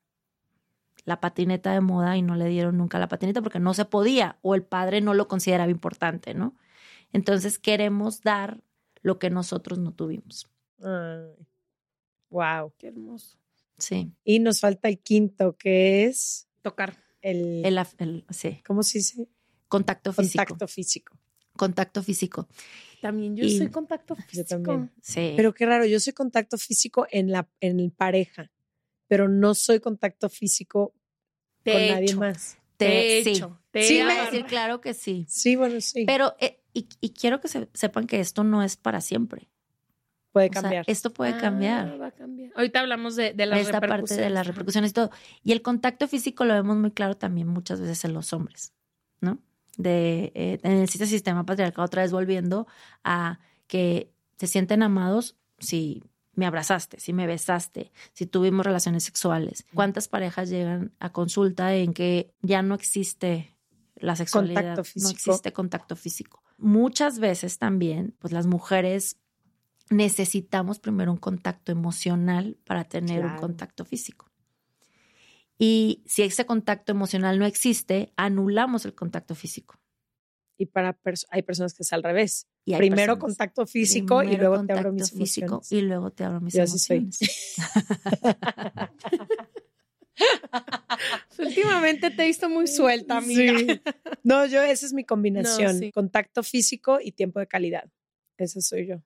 la 1.05 1.21
patineta 1.21 1.73
de 1.73 1.83
moda 1.83 2.17
y 2.17 2.23
no 2.23 2.35
le 2.35 2.49
dieron 2.49 2.79
nunca 2.79 2.99
la 2.99 3.09
patineta 3.09 3.43
porque 3.43 3.61
no 3.61 3.75
se 3.75 3.85
podía 3.85 4.39
o 4.41 4.55
el 4.55 4.63
padre 4.63 5.03
no 5.03 5.13
lo 5.13 5.29
consideraba 5.29 5.71
importante, 5.71 6.33
¿no? 6.33 6.57
Entonces 7.13 7.59
queremos 7.59 8.23
dar 8.23 8.63
lo 9.03 9.19
que 9.19 9.29
nosotros 9.29 9.79
no 9.79 9.93
tuvimos. 9.93 10.51
Ay. 10.83 11.47
Wow. 12.31 12.73
Qué 12.79 12.89
hermoso. 12.89 13.37
Sí. 13.79 14.11
Y 14.25 14.41
nos 14.41 14.61
falta 14.61 14.89
el 14.89 14.99
quinto, 14.99 15.57
que 15.57 16.07
es 16.07 16.49
Tocar. 16.63 17.04
El, 17.25 17.65
El, 17.65 17.79
el- 17.99 18.25
sí. 18.31 18.61
¿cómo 18.67 18.83
se 18.83 18.99
dice? 18.99 19.29
Contacto 19.69 20.13
físico. 20.13 20.45
Contacto 20.45 20.69
físico. 20.69 21.19
Contacto 21.57 22.03
físico. 22.03 22.49
También 23.01 23.37
yo 23.37 23.45
Y- 23.45 23.59
soy 23.59 23.69
contacto 23.71 24.15
físico. 24.17 24.47
también. 24.49 24.93
Sí. 25.03 25.33
Pero 25.37 25.55
qué 25.55 25.67
raro, 25.67 25.85
yo 25.87 26.01
soy 26.01 26.13
contacto 26.13 26.59
físico 26.59 27.07
en 27.11 27.31
la 27.31 27.49
en 27.61 27.91
pareja, 27.91 28.51
pero 29.09 29.29
no 29.29 29.55
soy 29.55 29.81
contacto 29.81 30.29
físico 30.29 30.95
Te 31.63 31.73
con 31.73 31.81
he 31.81 31.91
nadie 31.91 32.05
hecho, 32.05 32.19
más. 32.19 32.59
Te 32.77 33.21
he 33.21 33.25
sí. 33.25 33.31
hecho. 33.31 33.61
Te 33.71 33.83
Sí, 33.85 33.99
decir, 34.03 34.45
claro 34.47 34.81
que 34.81 34.95
sí. 34.95 35.27
Sí, 35.29 35.57
bueno, 35.57 35.81
sí. 35.81 36.05
Pero, 36.07 36.35
eh, 36.41 36.61
y, 36.73 36.89
y 37.01 37.11
quiero 37.11 37.41
que 37.41 37.49
se- 37.49 37.69
sepan 37.73 38.07
que 38.07 38.21
esto 38.21 38.43
no 38.45 38.63
es 38.63 38.77
para 38.77 39.01
siempre. 39.01 39.49
Puede 40.35 40.49
O 40.49 40.53
sea, 40.53 40.63
cambiar. 40.63 40.85
esto 40.89 41.11
puede 41.13 41.33
Ah, 41.33 41.39
cambiar. 41.39 42.01
va 42.01 42.09
a 42.09 42.11
cambiar. 42.11 42.51
Ahorita 42.57 42.81
hablamos 42.81 43.15
de, 43.15 43.33
de 43.33 43.47
las 43.47 43.61
esta 43.61 43.81
parte 43.81 44.15
de 44.17 44.29
las 44.31 44.47
repercusiones 44.47 44.91
y 44.91 44.95
todo. 44.95 45.11
Y 45.45 45.53
el 45.53 45.63
contacto 45.63 46.09
físico 46.09 46.45
lo 46.45 46.55
vemos 46.55 46.77
muy 46.77 46.91
claro 46.91 47.17
también 47.17 47.47
muchas 47.47 47.81
veces 47.81 48.05
en 48.05 48.13
los 48.15 48.33
hombres, 48.33 48.73
¿no? 49.21 49.39
De, 49.79 50.33
eh, 50.35 50.59
en 50.65 50.73
el 50.73 50.83
este 50.85 51.07
sistema 51.07 51.47
patriarcal, 51.47 51.85
otra 51.85 52.03
vez 52.03 52.11
volviendo 52.13 52.67
a 53.05 53.39
que 53.69 54.11
se 54.37 54.47
sienten 54.49 54.83
amados 54.83 55.37
si 55.59 56.03
me 56.35 56.47
abrazaste, 56.47 56.99
si 56.99 57.13
me 57.13 57.29
besaste, 57.29 57.93
si 58.13 58.27
tuvimos 58.27 58.67
relaciones 58.67 59.05
sexuales. 59.05 59.65
¿Cuántas 59.73 60.09
parejas 60.09 60.51
llegan 60.51 60.93
a 60.99 61.13
consulta 61.13 61.75
en 61.77 61.93
que 61.95 62.35
ya 62.43 62.61
no 62.63 62.75
existe 62.75 63.57
la 63.95 64.17
sexualidad, 64.17 64.63
Contacto 64.75 64.81
no 64.81 64.85
físico. 64.85 65.11
existe 65.13 65.53
contacto 65.53 65.95
físico? 65.95 66.43
Muchas 66.59 67.21
veces 67.21 67.59
también, 67.59 68.17
pues 68.19 68.33
las 68.33 68.47
mujeres 68.49 69.17
necesitamos 69.91 70.79
primero 70.79 71.13
un 71.13 71.19
contacto 71.19 71.73
emocional 71.73 72.57
para 72.65 72.85
tener 72.85 73.25
un 73.25 73.37
contacto 73.37 73.85
físico. 73.85 74.31
Y 75.59 76.03
si 76.07 76.23
ese 76.23 76.47
contacto 76.47 76.93
emocional 76.93 77.39
no 77.39 77.47
existe, 77.47 78.13
anulamos 78.17 78.85
el 78.87 78.95
contacto 78.95 79.35
físico. 79.35 79.79
Y 80.57 80.67
para 80.67 80.99
pers- 81.01 81.27
hay 81.31 81.43
personas 81.43 81.75
que 81.75 81.83
es 81.83 81.93
al 81.93 82.03
revés. 82.03 82.47
Y 82.65 82.75
Primero 82.77 83.15
personas- 83.15 83.21
contacto 83.21 83.67
físico 83.67 84.23
y 84.23 84.37
luego 84.37 84.65
te 84.65 84.73
abro 84.73 84.93
mis 84.93 85.03
contacto 85.03 85.19
físico 85.19 85.47
emociones. 85.47 85.73
y 85.73 85.81
luego 85.87 86.11
te 86.13 86.25
abro 86.25 86.41
mis 86.41 86.55
Yo 86.55 86.63
emociones. 86.63 87.19
Últimamente 91.39 92.11
te 92.11 92.23
he 92.23 92.27
visto 92.27 92.49
muy 92.49 92.67
suelta, 92.67 93.19
amiga. 93.19 93.59
Sí. 93.59 93.67
No, 94.23 94.47
yo, 94.47 94.63
esa 94.63 94.87
es 94.87 94.93
mi 94.93 95.05
combinación. 95.05 95.79
sí. 95.79 95.93
Contacto 95.93 96.43
físico 96.43 96.99
y 97.03 97.13
tiempo 97.13 97.41
de 97.41 97.47
calidad. 97.47 97.85
Esa 98.39 98.61
soy 98.61 98.87
yo. 98.87 99.03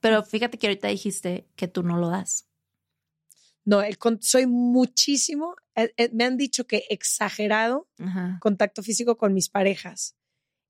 Pero 0.00 0.22
fíjate 0.24 0.58
que 0.58 0.66
ahorita 0.68 0.88
dijiste 0.88 1.48
que 1.56 1.68
tú 1.68 1.82
no 1.82 1.96
lo 1.98 2.08
das. 2.08 2.48
No, 3.64 3.82
el 3.82 3.98
con- 3.98 4.22
soy 4.22 4.46
muchísimo, 4.46 5.54
eh, 5.74 5.92
eh, 5.96 6.08
me 6.12 6.24
han 6.24 6.36
dicho 6.36 6.66
que 6.66 6.84
exagerado 6.88 7.88
Ajá. 7.98 8.38
contacto 8.40 8.82
físico 8.82 9.18
con 9.18 9.34
mis 9.34 9.48
parejas. 9.50 10.16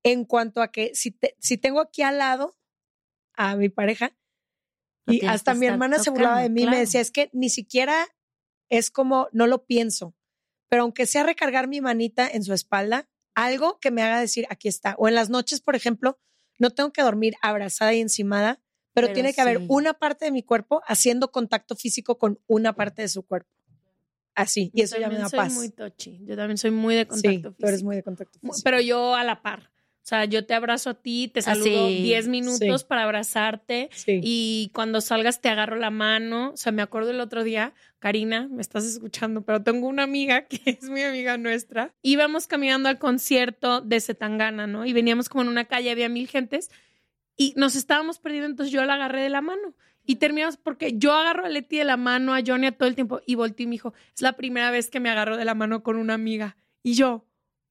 En 0.03 0.25
cuanto 0.25 0.63
a 0.63 0.73
que 0.73 0.93
si, 0.95 1.11
te- 1.13 1.37
si 1.39 1.59
tengo 1.59 1.81
aquí 1.81 2.03
al 2.03 2.19
lado 2.19 2.57
a 3.35 3.57
mi 3.57 3.69
pareja, 3.69 4.17
y 5.07 5.25
hasta 5.27 5.55
mi 5.55 5.67
hermana 5.67 5.99
se 5.99 6.11
burlaba 6.11 6.41
de 6.43 6.51
mí, 6.51 6.67
me 6.67 6.79
decía, 6.79 7.01
es 7.01 7.11
que 7.11 7.31
ni 7.33 7.49
siquiera 7.49 8.07
es 8.69 8.91
como, 8.91 9.29
no 9.33 9.47
lo 9.47 9.65
pienso, 9.65 10.15
pero 10.69 10.83
aunque 10.83 11.07
sea 11.07 11.23
recargar 11.23 11.67
mi 11.69 11.81
manita 11.81 12.29
en 12.29 12.43
su 12.45 12.53
espalda, 12.53 13.09
algo 13.35 13.79
que 13.79 13.91
me 13.91 14.03
haga 14.03 14.21
decir, 14.21 14.47
aquí 14.51 14.69
está. 14.69 14.97
O 14.99 15.09
en 15.09 15.15
las 15.15 15.31
noches, 15.31 15.61
por 15.61 15.77
ejemplo, 15.77 16.19
no 16.59 16.71
tengo 16.71 16.93
que 16.93 17.03
dormir 17.03 17.37
abrazada 17.41 17.95
y 17.95 18.01
encimada, 18.01 18.61
pero, 19.01 19.07
Pero 19.09 19.15
tiene 19.15 19.33
que 19.35 19.41
haber 19.41 19.59
sí. 19.59 19.67
una 19.69 19.95
parte 19.95 20.25
de 20.27 20.31
mi 20.33 20.43
cuerpo 20.43 20.83
haciendo 20.87 21.31
contacto 21.31 21.77
físico 21.77 22.19
con 22.19 22.39
una 22.47 22.75
parte 22.75 23.03
de 23.03 23.09
su 23.09 23.23
cuerpo. 23.23 23.51
Así, 24.35 24.71
y 24.73 24.79
Yo 24.79 24.85
eso 24.85 24.95
ya 24.97 25.09
me 25.09 25.17
también 25.17 25.23
da 25.23 25.29
soy 25.31 25.39
paz. 25.39 25.53
muy 25.55 25.69
touchy. 25.71 26.21
Yo 26.25 26.37
también 26.37 26.59
soy 26.59 26.71
muy 26.71 26.95
de 26.95 27.07
contacto 27.07 27.29
Sí, 27.29 27.37
físico. 27.39 27.55
tú 27.59 27.67
eres 27.67 27.83
muy 27.83 27.97
de 27.97 28.03
contacto 28.05 28.39
físico. 28.39 28.57
Pero 28.63 28.81
yo 28.81 29.15
a 29.17 29.25
la 29.25 29.43
par. 29.43 29.71
O 30.01 30.09
sea, 30.09 30.25
yo 30.25 30.47
te 30.47 30.55
abrazo 30.55 30.89
a 30.91 30.95
ti, 30.95 31.29
te 31.29 31.43
saludo 31.43 31.85
Así. 31.87 32.03
10 32.03 32.29
minutos 32.29 32.81
Sí. 32.81 32.87
para 32.89 33.03
abrazarte 33.03 33.91
Sí. 33.93 34.21
y 34.23 34.71
cuando 34.73 35.01
salgas 35.03 35.41
te 35.43 35.49
agarro 35.51 35.77
la 35.77 35.91
mano. 35.91 36.53
O 36.53 36.57
sea, 36.57 36.73
me 36.73 36.81
acuerdo 36.83 37.11
el 37.11 37.21
otro 37.21 37.45
día, 37.45 37.75
Karina, 37.99 38.49
me 38.49 38.63
estás 38.63 38.85
escuchando, 38.85 39.43
pero 39.43 39.63
tengo 39.63 39.87
una 39.89 40.05
amiga 40.05 40.47
que 40.49 40.79
es 40.81 40.89
muy 40.89 41.03
amiga 41.03 41.37
nuestra. 41.37 41.93
Íbamos 42.01 42.47
caminando 42.47 42.89
al 42.89 42.99
concierto 42.99 43.81
de 43.83 44.01
Setangana, 44.01 44.67
¿no? 44.67 44.87
Y 44.87 44.93
veníamos 44.95 45.29
como 45.29 45.43
en 45.43 45.49
una 45.49 45.67
calle, 45.67 45.91
había 45.91 46.09
mil 46.09 46.27
gentes 46.29 46.71
y 47.39 47.55
nos 47.57 47.77
estábamos 47.77 48.19
perdiendo, 48.19 48.49
entonces 48.49 48.73
yo 48.73 48.85
la 48.85 48.95
agarré 48.95 49.23
de 49.23 49.31
la 49.31 49.41
mano. 49.41 49.75
Y 50.05 50.17
terminamos 50.17 50.57
porque 50.57 50.99
yo 50.99 51.13
agarro 51.13 51.47
a 51.47 51.49
Leti 51.49 51.79
de 51.79 51.85
la 51.85 51.97
mano, 51.97 52.35
a 52.35 52.41
Johnny 52.45 52.67
a 52.67 52.73
todo 52.73 52.89
el 52.89 52.97
tiempo. 52.97 53.21
Y 53.27 53.37
volteé 53.37 53.65
y 53.65 53.67
me 53.69 53.73
dijo, 53.73 53.95
es 54.13 54.23
la 54.23 54.33
primera 54.33 54.71
vez 54.71 54.91
que 54.91 55.01
me 55.01 55.09
agarro 55.09 55.37
de 55.37 55.45
la 55.45 55.55
mano 55.55 55.83
con 55.83 55.97
una 55.97 56.15
amiga. 56.15 56.57
Y 56.83 56.95
yo, 56.95 57.27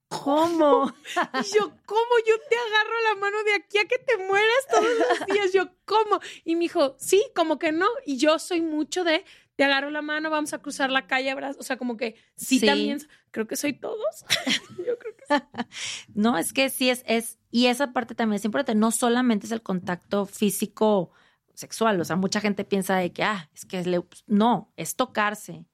¿cómo? 0.07 0.93
Y 1.33 1.53
yo, 1.53 1.73
¿cómo 1.85 2.11
yo 2.25 2.35
te 2.49 2.55
agarro 2.55 3.01
la 3.09 3.15
mano 3.19 3.43
de 3.43 3.55
aquí 3.55 3.77
a 3.79 3.85
que 3.85 3.97
te 3.97 4.17
mueras 4.17 4.67
todos 4.69 4.87
los 4.87 5.27
días? 5.27 5.51
Yo, 5.51 5.67
¿cómo? 5.83 6.21
Y 6.45 6.55
me 6.55 6.61
dijo, 6.61 6.95
sí, 6.97 7.21
como 7.35 7.59
que 7.59 7.73
no. 7.73 7.87
Y 8.05 8.17
yo 8.17 8.39
soy 8.39 8.61
mucho 8.61 9.03
de, 9.03 9.25
te 9.57 9.63
agarro 9.65 9.89
la 9.89 10.01
mano, 10.01 10.29
vamos 10.29 10.53
a 10.53 10.59
cruzar 10.59 10.89
la 10.91 11.05
calle, 11.07 11.29
abrazos. 11.31 11.59
O 11.59 11.63
sea, 11.63 11.75
como 11.77 11.97
que 11.97 12.15
sí, 12.35 12.59
Sí. 12.59 12.65
también, 12.65 12.99
creo 13.31 13.45
que 13.47 13.57
soy 13.57 13.73
todos. 13.73 14.23
yo 14.77 14.97
creo 14.97 15.15
que 15.17 15.23
No, 16.15 16.37
es 16.37 16.53
que 16.53 16.69
sí 16.69 16.89
es, 16.89 17.03
es, 17.05 17.39
y 17.51 17.65
esa 17.65 17.91
parte 17.91 18.15
también 18.15 18.37
es 18.37 18.45
importante. 18.45 18.75
No 18.79 18.91
solamente 18.91 19.45
es 19.47 19.51
el 19.51 19.61
contacto 19.63 20.25
físico 20.25 21.11
sexual. 21.53 21.99
O 21.99 22.05
sea, 22.05 22.15
mucha 22.15 22.39
gente 22.39 22.63
piensa 22.63 22.95
de 22.97 23.11
que, 23.11 23.23
ah, 23.23 23.49
es 23.53 23.65
que 23.65 23.79
es 23.79 23.87
le- 23.87 24.03
no, 24.27 24.71
es 24.77 24.95
tocarse, 24.95 25.65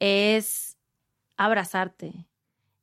es 0.00 0.76
abrazarte, 1.36 2.26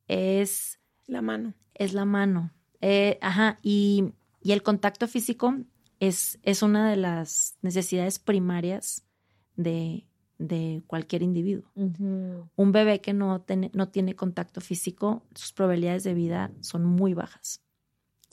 es, 0.07 0.79
la 1.07 1.21
mano. 1.21 1.53
es 1.73 1.93
la 1.93 2.05
mano. 2.05 2.51
Eh, 2.81 3.17
ajá, 3.21 3.59
y, 3.63 4.13
y 4.41 4.51
el 4.51 4.61
contacto 4.61 5.07
físico 5.07 5.55
es, 5.99 6.39
es 6.43 6.61
una 6.61 6.89
de 6.89 6.97
las 6.97 7.57
necesidades 7.61 8.19
primarias 8.19 9.03
de, 9.55 10.05
de 10.39 10.81
cualquier 10.87 11.21
individuo. 11.23 11.63
Un 11.75 12.71
bebé 12.71 13.01
que 13.01 13.13
no, 13.13 13.41
tiene- 13.41 13.71
no 13.73 13.89
tiene 13.89 14.15
contacto 14.15 14.61
físico, 14.61 15.23
sus 15.35 15.53
probabilidades 15.53 16.03
de 16.03 16.13
vida 16.13 16.51
son 16.61 16.85
muy 16.85 17.13
bajas. 17.13 17.61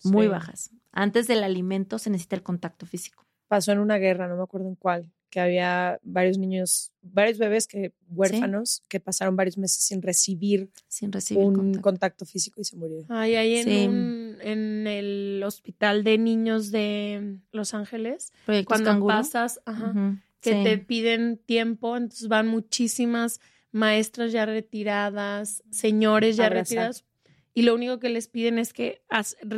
Muy 0.04 0.26
bajas. 0.28 0.70
Antes 0.92 1.26
del 1.28 1.44
alimento 1.44 1.98
se 1.98 2.10
necesita 2.10 2.36
el 2.36 2.42
contacto 2.42 2.86
físico. 2.86 3.24
Pasó 3.48 3.72
en 3.72 3.78
una 3.80 3.96
guerra, 3.98 4.28
no 4.28 4.36
me 4.36 4.42
acuerdo 4.42 4.68
en 4.68 4.76
cuál, 4.76 5.10
que 5.28 5.38
había 5.40 6.00
varios 6.02 6.38
niños, 6.38 6.92
varios 7.02 7.38
bebés 7.38 7.66
que 7.68 7.92
huérfanos 8.08 8.82
que 8.88 8.98
pasaron 8.98 9.36
varios 9.36 9.58
meses 9.58 9.84
sin 9.84 10.02
recibir 10.02 10.70
Sin 10.88 11.12
recibir 11.12 11.44
un 11.44 11.54
contacto. 11.54 11.82
contacto. 11.82 12.24
físico 12.26 12.60
y 12.60 12.64
se 12.64 12.76
murieron. 12.76 13.06
Ay, 13.10 13.34
ahí 13.36 13.56
en, 13.56 13.64
Sí. 13.68 13.86
un- 13.86 14.36
en 14.40 14.86
el 14.86 15.42
hospital 15.44 16.02
de 16.02 16.18
niños 16.18 16.70
de 16.72 17.38
Los 17.52 17.74
Ángeles, 17.74 18.32
Proyectos 18.46 18.68
cuando 18.72 18.90
Canguro. 18.90 19.14
pasas, 19.14 19.60
ajá, 19.66 20.16
que 20.40 20.52
sí. 20.54 20.64
te 20.64 20.78
piden 20.78 21.38
tiempo, 21.38 21.96
entonces 21.96 22.28
van 22.28 22.48
muchísimas 22.48 23.40
maestras 23.72 24.32
ya 24.32 24.46
retiradas, 24.46 25.62
señores 25.70 26.36
ya 26.36 26.46
Abrazar. 26.46 26.64
retirados, 26.66 27.04
y 27.54 27.62
lo 27.62 27.74
único 27.74 27.98
que 27.98 28.08
les 28.10 28.28
piden 28.28 28.58
es 28.58 28.72
que 28.72 29.02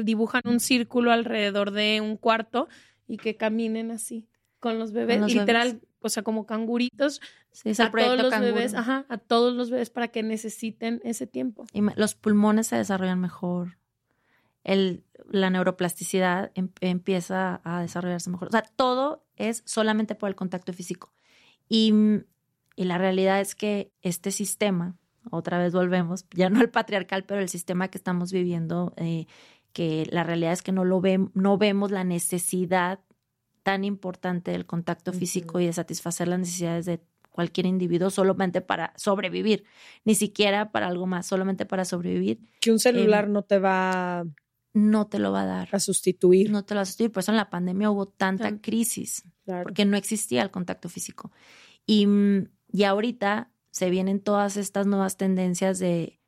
dibujan 0.03 0.43
un 0.45 0.61
círculo 0.61 1.13
alrededor 1.13 1.71
de 1.71 2.01
un 2.01 2.17
cuarto 2.17 2.69
y 3.07 3.17
que 3.19 3.37
caminen 3.37 3.91
así 3.91 4.29
con 4.61 4.79
los 4.79 4.93
bebés, 4.93 5.21
los 5.21 5.33
literal, 5.35 5.69
bebés. 5.75 5.89
o 6.01 6.09
sea, 6.09 6.23
como 6.23 6.47
canguritos, 6.47 7.21
Sí, 7.55 7.69
es 7.69 7.81
el 7.81 7.87
a 7.87 7.91
todos 7.91 8.17
los 8.19 8.31
Canguro. 8.31 8.55
bebés, 8.55 8.73
ajá, 8.73 9.05
a 9.11 9.19
todos 9.19 9.55
los 9.55 9.69
bebés 9.71 9.91
para 9.91 10.09
que 10.09 10.23
necesiten 10.23 11.03
ese 11.05 11.27
tiempo. 11.27 11.67
Y 11.75 11.83
los 11.97 12.15
pulmones 12.15 12.69
se 12.69 12.77
desarrollan 12.77 13.21
mejor. 13.21 13.77
El, 14.65 15.05
la 15.31 15.51
neuroplasticidad 15.51 16.51
em- 16.55 16.71
empieza 16.81 17.61
a 17.65 17.81
desarrollarse 17.81 18.31
mejor. 18.31 18.49
O 18.49 18.53
sea, 18.53 18.63
todo 18.63 19.25
es 19.37 19.63
solamente 19.67 20.15
por 20.15 20.29
el 20.29 20.35
contacto 20.35 20.73
físico. 20.73 21.13
Y, 21.69 21.93
y 22.77 22.85
la 22.85 22.99
realidad 22.99 23.41
es 23.41 23.55
que 23.55 23.93
este 24.03 24.31
sistema, 24.31 24.97
otra 25.31 25.59
vez 25.59 25.73
volvemos, 25.73 26.27
ya 26.35 26.51
no 26.51 26.61
el 26.61 26.71
patriarcal, 26.71 27.25
pero 27.25 27.41
el 27.41 27.49
sistema 27.49 27.89
que 27.89 27.99
estamos 27.99 28.33
viviendo, 28.33 28.93
eh, 28.97 29.27
que 29.73 30.07
la 30.11 30.23
realidad 30.23 30.53
es 30.53 30.63
que 30.63 30.73
no 30.73 30.85
lo 30.85 31.01
ve- 31.01 31.29
no 31.35 31.57
vemos 31.59 31.91
la 31.91 32.05
necesidad 32.05 33.01
tan 33.63 33.85
importante 33.85 34.51
del 34.51 34.67
contacto 34.67 35.13
físico 35.13 35.61
y 35.61 35.67
de 35.67 35.73
satisfacer 35.73 36.27
las 36.29 36.41
necesidades 36.41 36.85
de 36.85 37.01
cualquier 37.31 37.67
individuo 37.67 38.11
solamente 38.11 38.61
para 38.61 38.93
sobrevivir, 38.97 39.65
ni 40.05 40.15
siquiera 40.15 40.71
para 40.73 40.89
algo 40.89 41.07
más, 41.07 41.27
solamente 41.27 41.65
para 41.65 41.85
sobrevivir, 41.85 42.41
Que 42.61 42.71
un 42.73 42.79
celular 42.79 43.25
Em, 43.27 43.33
no 43.33 43.43
te 43.43 43.59
va 43.59 44.25
no 44.75 45.07
te 45.07 45.19
lo 45.19 45.33
va 45.33 45.43
a 45.43 45.47
dar. 45.47 45.69
a 45.73 45.79
sustituir. 45.81 46.51
No 46.51 46.65
te 46.65 46.75
lo 46.75 46.79
va 46.79 46.83
a 46.83 46.87
sustituir. 46.87 47.13
Por 47.13 47.21
eso 47.23 47.33
en 47.33 47.37
la 47.37 47.51
pandemia 47.51 47.91
hubo 47.91 48.07
tanta 48.07 48.45
Tan- 48.45 48.59
crisis, 48.59 49.23
Claro. 49.45 49.65
porque 49.65 49.85
no 49.85 49.97
existía 49.97 50.43
el 50.43 50.51
contacto 50.51 50.89
físico. 50.89 51.31
Y, 51.87 52.07
mm, 52.07 52.49
y 52.73 52.85
ahorita 52.85 53.51
se 53.71 53.91
vienen 53.91 54.21
todas 54.21 54.57
estas 54.57 54.87
nuevas 54.87 55.17
tendencias 55.17 55.79
de 55.79 56.21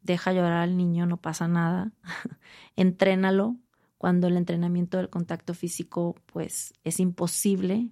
deja 0.00 0.32
llorar 0.32 0.62
al 0.62 0.76
niño, 0.76 1.06
no 1.06 1.20
pasa 1.20 1.48
nada, 1.48 1.92
entrénalo, 2.76 3.56
cuando 3.98 4.28
el 4.28 4.36
entrenamiento 4.36 4.96
del 4.96 5.10
contacto 5.10 5.54
físico 5.54 6.14
pues 6.26 6.72
es 6.84 7.00
imposible. 7.00 7.90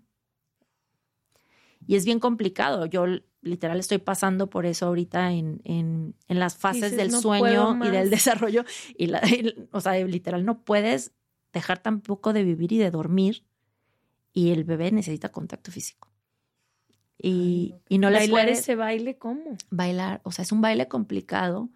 Y 1.87 1.97
es 1.97 2.05
bien 2.05 2.21
complicado. 2.21 2.87
Yo 2.87 3.05
literal 3.47 3.79
estoy 3.79 3.99
pasando 3.99 4.51
por 4.51 4.67
eso 4.67 4.87
ahorita 4.87 5.33
en, 5.33 5.61
en, 5.65 6.15
en 6.29 6.39
las 6.39 6.57
fases 6.57 6.83
Dices, 6.93 6.97
del 6.99 7.11
"No 7.13 7.21
sueño 7.23 7.79
y 7.83 7.91
del 7.91 8.03
más". 8.03 8.11
desarrollo. 8.51 8.65
Y 8.97 9.07
la, 9.07 9.21
y, 9.27 9.69
o 9.73 9.81
sea, 9.81 9.95
literal 10.05 10.45
no 10.45 10.63
puedes 10.65 11.13
dejar 11.53 11.79
tampoco 11.79 12.33
de 12.33 12.45
vivir 12.45 12.73
y 12.73 12.79
de 12.79 12.91
dormir. 12.91 13.45
Y 14.33 14.51
el 14.51 14.65
bebé 14.65 14.91
necesita 14.93 15.31
contacto 15.31 15.73
físico. 15.73 16.13
Y, 17.19 17.75
y 17.89 17.99
no 17.99 18.11
les 18.11 18.21
Bailar 18.29 18.31
puedes 18.47 18.59
ese 18.61 18.75
baile, 18.77 19.17
¿cómo? 19.17 19.57
bailar, 19.71 20.21
o 20.25 20.33
sea, 20.33 20.43
es 20.43 20.53
un 20.53 20.61
baile 20.61 20.87
complicado, 20.87 21.71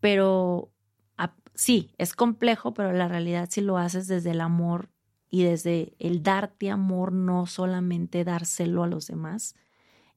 pero 0.00 0.72
a- 1.18 1.34
sí, 1.54 1.92
es 1.98 2.14
complejo, 2.14 2.72
pero 2.72 2.92
la 2.92 3.06
realidad 3.08 3.48
si 3.50 3.60
lo 3.60 3.76
haces 3.76 4.08
desde 4.08 4.30
el 4.30 4.40
amor 4.40 4.90
y 5.28 5.42
desde 5.42 5.94
el 5.98 6.22
darte 6.22 6.70
amor, 6.70 7.12
no 7.12 7.44
solamente 7.46 8.24
dárselo 8.24 8.84
a 8.84 8.86
los 8.86 9.06
demás, 9.06 9.54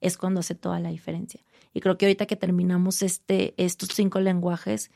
es 0.02 0.18
cuando 0.18 0.40
hace 0.40 0.56
toda 0.56 0.80
la 0.80 0.90
diferencia. 0.90 1.42
Y 1.74 1.82
creo 1.82 1.98
que 1.98 2.06
ahorita 2.06 2.26
que 2.26 2.36
terminamos 2.36 3.02
este, 3.02 3.54
estos 3.58 3.90
cinco 3.90 4.20
lenguajes, 4.20 4.92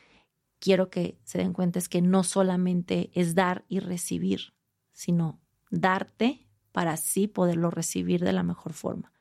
quiero 0.60 0.90
que 0.90 1.18
se 1.24 1.38
den 1.38 1.54
cuenta 1.54 1.80
es 1.80 1.90
que 1.90 2.02
no 2.02 2.24
solamente 2.24 3.12
es 3.14 3.36
dar 3.36 3.66
y 3.68 3.80
recibir, 3.80 4.54
sino 4.92 5.40
darte 5.70 6.48
para 6.72 6.94
así 6.94 7.28
poderlo 7.28 7.70
recibir 7.70 8.24
de 8.24 8.34
la 8.34 8.44
mejor 8.44 8.74
forma. 8.74 9.12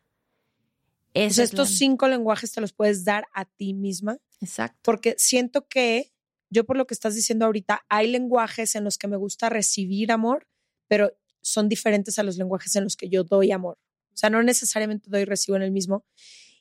Esa 1.14 1.42
es 1.42 1.50
estos 1.50 1.70
la- 1.70 1.76
cinco 1.76 2.08
lenguajes 2.08 2.52
te 2.52 2.60
los 2.60 2.72
puedes 2.72 3.04
dar 3.04 3.26
a 3.34 3.44
ti 3.44 3.74
misma, 3.74 4.18
Exacto. 4.40 4.78
porque 4.82 5.14
siento 5.18 5.68
que 5.68 6.12
yo 6.48 6.64
por 6.64 6.76
lo 6.76 6.86
que 6.86 6.94
estás 6.94 7.14
diciendo 7.14 7.44
ahorita, 7.46 7.84
hay 7.88 8.10
lenguajes 8.10 8.74
en 8.74 8.84
los 8.84 8.98
que 8.98 9.08
me 9.08 9.16
gusta 9.16 9.48
recibir 9.50 10.12
amor, 10.12 10.46
pero 10.86 11.12
son 11.40 11.68
diferentes 11.68 12.18
a 12.18 12.22
los 12.22 12.36
lenguajes 12.36 12.76
en 12.76 12.84
los 12.84 12.96
que 12.96 13.08
yo 13.08 13.24
doy 13.24 13.52
amor. 13.52 13.78
O 14.12 14.16
sea, 14.16 14.30
no 14.30 14.42
necesariamente 14.42 15.10
doy 15.10 15.22
y 15.22 15.24
recibo 15.24 15.56
en 15.56 15.62
el 15.62 15.72
mismo. 15.72 16.04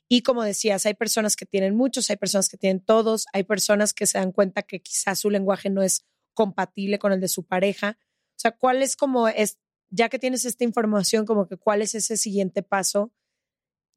Y 0.08 0.22
como 0.22 0.42
decías, 0.42 0.84
hay 0.86 0.94
personas 0.94 1.36
que 1.36 1.46
tienen 1.46 1.74
muchos, 1.74 2.10
hay 2.10 2.16
personas 2.16 2.48
que 2.48 2.56
tienen 2.56 2.80
todos, 2.80 3.26
hay 3.32 3.44
personas 3.44 3.94
que 3.94 4.06
se 4.06 4.18
dan 4.18 4.32
cuenta 4.32 4.62
que 4.62 4.80
quizás 4.80 5.20
su 5.20 5.30
lenguaje 5.30 5.70
no 5.70 5.82
es 5.82 6.04
compatible 6.34 6.98
con 6.98 7.12
el 7.12 7.20
de 7.20 7.28
su 7.28 7.44
pareja. 7.44 7.98
O 8.30 8.38
sea, 8.38 8.52
¿cuál 8.52 8.82
es 8.82 8.96
como, 8.96 9.28
es, 9.28 9.58
ya 9.90 10.08
que 10.08 10.18
tienes 10.18 10.44
esta 10.44 10.64
información, 10.64 11.24
como 11.24 11.46
que 11.46 11.56
cuál 11.56 11.82
es 11.82 11.94
ese 11.94 12.16
siguiente 12.16 12.62
paso 12.62 13.12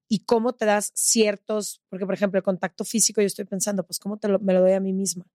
y 0.07 0.19
cómo 0.19 0.53
te 0.53 0.65
das 0.65 0.91
ciertos, 0.93 1.81
porque 1.89 2.05
por 2.05 2.13
ejemplo, 2.13 2.37
el 2.37 2.43
contacto 2.43 2.85
físico, 2.85 3.21
yo 3.21 3.27
estoy 3.27 3.45
pensando, 3.45 3.85
pues 3.85 3.99
cómo 3.99 4.17
te 4.17 4.27
lo, 4.27 4.39
me 4.39 4.53
lo 4.53 4.61
doy 4.61 4.73
a 4.73 4.79
mí 4.79 4.93
misma. 4.93 5.25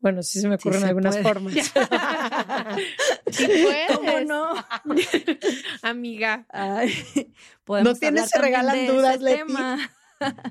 Bueno, 0.00 0.22
sí 0.22 0.40
se 0.40 0.48
me 0.48 0.54
ocurren 0.56 0.80
se 0.80 0.86
algunas 0.88 1.16
puede. 1.16 1.28
formas. 1.28 1.54
Sí 3.30 3.46
puedes. 3.46 3.96
¿Cómo 3.96 4.20
no? 4.20 4.54
Amiga. 5.82 6.46
Ay, 6.50 6.92
podemos 7.64 7.92
No 7.94 7.98
tienes, 7.98 8.30
se 8.30 8.38
regalan 8.38 8.86
dudas, 8.86 9.20
Leti. 9.20 9.38
tema. 9.46 9.78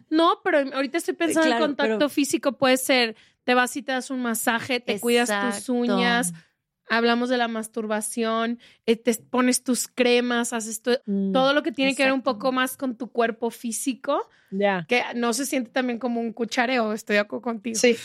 No, 0.10 0.40
pero 0.44 0.60
ahorita 0.74 0.98
estoy 0.98 1.14
pensando 1.14 1.48
claro, 1.48 1.64
en 1.66 1.70
contacto 1.70 1.98
pero- 1.98 2.10
físico 2.10 2.54
puede 2.58 2.78
ser, 2.78 3.16
te 3.44 3.54
vas 3.54 3.76
y 3.78 3.82
te 3.84 3.92
das 3.92 4.10
un 4.10 4.22
masaje, 4.22 4.80
te 4.80 5.00
cuidas 5.00 5.30
tus 5.56 5.70
uñas, 5.70 6.34
hablamos 6.90 7.30
de 7.30 7.38
la 7.38 7.48
masturbación, 7.48 8.60
eh, 8.86 8.96
te 8.96 9.14
pones 9.16 9.64
tus 9.64 9.88
cremas, 9.88 10.54
haces 10.54 10.82
tu- 10.82 10.98
Mm, 11.06 11.32
todo 11.32 11.54
lo 11.54 11.64
que 11.64 11.72
tiene 11.72 11.96
que 11.96 12.04
ver 12.04 12.14
un 12.14 12.22
poco 12.22 12.52
más 12.52 12.76
con 12.78 12.96
tu 12.98 13.12
cuerpo 13.12 13.50
físico, 13.52 14.28
Ya. 14.52 14.86
que 14.88 15.04
no 15.16 15.34
se 15.34 15.46
siente 15.46 15.70
también 15.72 16.00
como 16.00 16.20
un 16.20 16.34
cuchareo, 16.34 16.94
estoy 16.94 17.16
de 17.16 17.20
acuerdo 17.22 17.44
contigo. 17.44 17.78
Sí, 17.80 17.96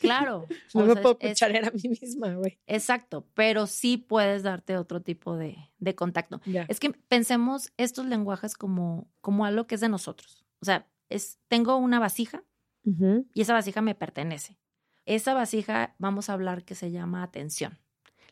Claro. 0.00 0.46
no 0.74 0.82
o 0.82 0.86
me 0.86 0.92
sea, 0.94 1.02
puedo 1.02 1.18
es- 1.20 1.30
cucharear 1.30 1.64
a 1.66 1.70
mí 1.72 1.82
misma, 2.00 2.34
güey. 2.34 2.58
Exacto, 2.66 3.26
pero 3.34 3.66
sí 3.66 3.96
puedes 3.96 4.42
darte 4.42 4.76
otro 4.76 5.02
tipo 5.02 5.36
de, 5.36 5.56
de 5.78 5.94
contacto. 5.94 6.40
Ya. 6.46 6.64
Es 6.68 6.80
que 6.80 6.90
pensemos 6.90 7.72
estos 7.76 8.06
lenguajes 8.06 8.54
como, 8.54 9.08
como 9.20 9.44
algo 9.44 9.66
que 9.66 9.74
es 9.74 9.80
de 9.80 9.88
nosotros. 9.88 10.44
O 10.60 10.64
sea, 10.64 10.86
es, 11.08 11.38
tengo 11.48 11.76
una 11.76 11.98
vasija 11.98 12.44
y 13.34 13.42
esa 13.42 13.52
vasija 13.52 13.82
me 13.82 13.94
pertenece. 13.94 14.58
Esa 15.06 15.34
vasija, 15.34 15.94
vamos 15.98 16.28
a 16.30 16.32
hablar 16.34 16.64
que 16.64 16.74
se 16.74 16.90
llama 16.90 17.22
atención. 17.22 17.78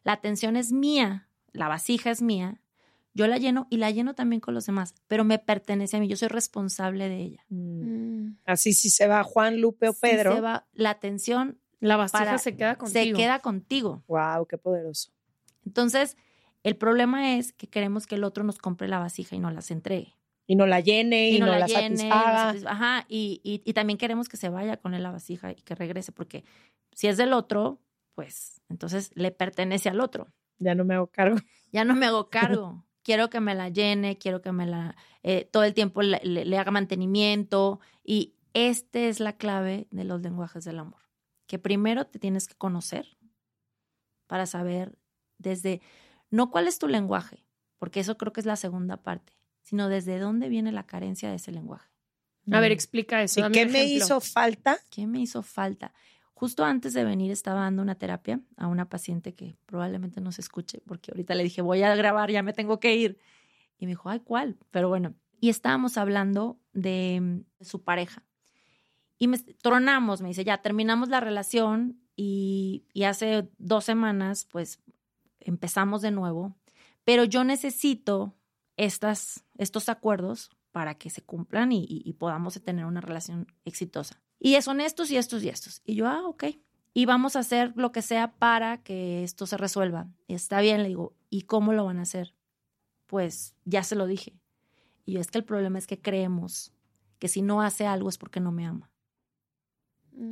La 0.08 0.14
atención 0.14 0.56
es 0.56 0.72
mía, 0.72 1.28
la 1.52 1.68
vasija 1.68 2.10
es 2.10 2.22
mía, 2.22 2.62
yo 3.12 3.26
la 3.26 3.36
lleno 3.36 3.66
y 3.68 3.76
la 3.76 3.90
lleno 3.90 4.14
también 4.14 4.40
con 4.40 4.54
los 4.54 4.64
demás, 4.64 4.94
pero 5.06 5.22
me 5.22 5.38
pertenece 5.38 5.98
a 5.98 6.00
mí, 6.00 6.08
yo 6.08 6.16
soy 6.16 6.28
responsable 6.28 7.10
de 7.10 7.20
ella. 7.20 7.44
Mm. 7.50 8.22
Mm. 8.24 8.38
Así 8.46 8.72
si 8.72 8.88
se 8.88 9.06
va 9.06 9.22
Juan, 9.22 9.60
Lupe 9.60 9.86
o 9.86 9.92
Si 9.92 10.00
Pedro. 10.00 10.34
se 10.34 10.40
va- 10.40 10.66
la 10.72 10.88
atención 10.88 11.58
La 11.80 11.98
vasija 11.98 12.24
para- 12.24 12.38
se 12.38 12.56
queda 12.56 12.76
contigo. 12.76 13.16
se 13.18 13.22
queda 13.22 13.40
contigo. 13.40 14.02
Wow, 14.08 14.46
qué 14.46 14.56
poderoso. 14.56 15.12
Entonces, 15.66 16.16
el 16.62 16.76
problema 16.76 17.36
es 17.36 17.52
que 17.52 17.66
queremos 17.66 18.06
que 18.06 18.14
el 18.14 18.24
otro 18.24 18.44
nos 18.44 18.56
compre 18.56 18.88
la 18.88 18.98
vasija 19.00 19.36
y 19.36 19.40
no 19.40 19.50
las 19.50 19.70
entregue. 19.70 20.14
Y 20.46 20.56
no 20.56 20.64
la 20.66 20.80
llene 20.80 21.28
y, 21.28 21.38
no, 21.38 21.44
la, 21.48 21.66
llene, 21.66 22.10
Ajá, 22.10 23.04
y, 23.10 23.42
y- 23.44 23.60
y 23.62 23.72
también 23.74 23.98
queremos 23.98 24.30
que 24.30 24.38
se 24.38 24.48
vaya 24.48 24.78
con 24.78 24.94
él 24.94 25.02
la 25.02 25.10
vasija 25.10 25.52
y 25.52 25.56
que 25.56 25.74
regrese, 25.74 26.12
porque 26.12 26.44
si 26.92 27.08
es 27.08 27.18
del 27.18 27.34
otro, 27.34 27.78
pues 28.18 28.60
entonces 28.68 29.12
le 29.14 29.30
pertenece 29.30 29.88
al 29.88 30.00
otro. 30.00 30.32
Ya 30.58 30.74
no 30.74 30.84
me 30.84 30.94
hago 30.96 31.06
cargo. 31.06 31.36
Ya 31.70 31.84
no 31.84 31.94
me 31.94 32.06
hago 32.06 32.30
cargo. 32.30 32.84
quiero 33.04 33.30
que 33.30 33.38
me 33.38 33.54
la 33.54 33.68
llene, 33.68 34.18
quiero 34.18 34.42
que 34.42 34.50
me 34.50 34.66
la, 34.66 34.96
eh, 35.22 35.48
todo 35.52 35.62
el 35.62 35.72
tiempo 35.72 36.02
le, 36.02 36.18
le- 36.24 36.44
le 36.44 36.58
haga 36.58 36.72
mantenimiento. 36.72 37.78
Y 38.02 38.34
esta 38.54 38.98
es 38.98 39.20
la 39.20 39.34
clave 39.36 39.86
de 39.92 40.02
los 40.02 40.20
lenguajes 40.20 40.64
del 40.64 40.80
amor. 40.80 41.00
Que 41.46 41.60
primero 41.60 42.06
te 42.08 42.18
tienes 42.18 42.48
que 42.48 42.56
conocer 42.56 43.06
para 44.26 44.46
saber 44.46 44.98
desde, 45.38 45.80
no 46.28 46.50
cuál 46.50 46.66
es 46.66 46.80
tu 46.80 46.88
lenguaje, 46.88 47.46
porque 47.78 48.00
eso 48.00 48.16
creo 48.18 48.32
que 48.32 48.40
es 48.40 48.46
la 48.46 48.56
segunda 48.56 48.96
parte, 48.96 49.32
sino 49.62 49.88
desde 49.88 50.18
dónde 50.18 50.48
viene 50.48 50.72
la 50.72 50.86
carencia 50.86 51.30
de 51.30 51.36
ese 51.36 51.52
lenguaje. 51.52 51.88
A 52.50 52.58
ver, 52.58 52.72
explica 52.72 53.22
eso. 53.22 53.42
¿Qué 53.52 53.64
me 53.66 53.78
ejemplo. 53.84 54.04
hizo 54.04 54.20
falta? 54.20 54.78
¿Qué 54.90 55.06
me 55.06 55.20
hizo 55.20 55.42
falta? 55.44 55.92
Justo 56.38 56.64
antes 56.64 56.94
de 56.94 57.02
venir 57.02 57.32
estaba 57.32 57.62
dando 57.62 57.82
una 57.82 57.96
terapia 57.96 58.40
a 58.56 58.68
una 58.68 58.88
paciente 58.88 59.34
que 59.34 59.56
probablemente 59.66 60.20
no 60.20 60.30
se 60.30 60.40
escuche, 60.40 60.80
porque 60.86 61.10
ahorita 61.10 61.34
le 61.34 61.42
dije, 61.42 61.62
voy 61.62 61.82
a 61.82 61.96
grabar, 61.96 62.30
ya 62.30 62.44
me 62.44 62.52
tengo 62.52 62.78
que 62.78 62.94
ir. 62.94 63.18
Y 63.76 63.86
me 63.86 63.90
dijo, 63.90 64.08
ay, 64.08 64.20
¿cuál? 64.20 64.56
Pero 64.70 64.88
bueno, 64.88 65.16
y 65.40 65.48
estábamos 65.48 65.98
hablando 65.98 66.60
de, 66.72 67.42
su 67.60 67.82
pareja. 67.82 68.22
Y 69.18 69.26
me 69.26 69.38
tronamos, 69.38 70.22
me 70.22 70.28
dice, 70.28 70.44
ya 70.44 70.58
terminamos 70.58 71.08
la 71.08 71.18
relación 71.18 71.98
y, 72.14 72.84
hace 73.04 73.50
dos 73.58 73.82
semanas, 73.82 74.46
pues 74.48 74.78
empezamos 75.40 76.02
de 76.02 76.12
nuevo, 76.12 76.54
pero 77.02 77.24
yo 77.24 77.42
necesito 77.42 78.36
estas, 78.76 79.44
estos 79.56 79.88
acuerdos 79.88 80.50
para 80.70 80.94
que 80.94 81.10
se 81.10 81.20
cumplan 81.20 81.70
y 81.72 82.12
podamos 82.12 82.62
tener 82.62 82.84
una 82.84 83.00
relación 83.00 83.48
exitosa. 83.64 84.22
Y 84.40 84.60
son 84.62 84.80
estos 84.80 85.10
y 85.10 85.16
estos 85.16 85.42
y 85.42 85.48
estos. 85.48 85.82
Y 85.84 85.94
yo, 85.94 86.06
ah, 86.06 86.26
ok. 86.26 86.44
Y 86.94 87.06
vamos 87.06 87.36
a 87.36 87.40
hacer 87.40 87.72
lo 87.76 87.92
que 87.92 88.02
sea 88.02 88.32
para 88.38 88.82
que 88.82 89.22
esto 89.24 89.46
se 89.46 89.56
resuelva. 89.56 90.08
Está 90.28 90.60
bien, 90.60 90.82
le 90.82 90.88
digo, 90.88 91.14
¿y 91.30 91.42
cómo 91.42 91.72
lo 91.72 91.84
van 91.84 91.98
a 91.98 92.02
hacer? 92.02 92.34
Pues 93.06 93.54
ya 93.64 93.82
se 93.82 93.94
lo 93.96 94.06
dije. 94.06 94.38
Y 95.04 95.12
yo, 95.12 95.20
es 95.20 95.30
que 95.30 95.38
el 95.38 95.44
problema 95.44 95.78
es 95.78 95.86
que 95.86 96.00
creemos 96.00 96.72
que 97.18 97.28
si 97.28 97.42
no 97.42 97.62
hace 97.62 97.86
algo 97.86 98.08
es 98.08 98.18
porque 98.18 98.40
no 98.40 98.52
me 98.52 98.66
ama. 98.66 98.90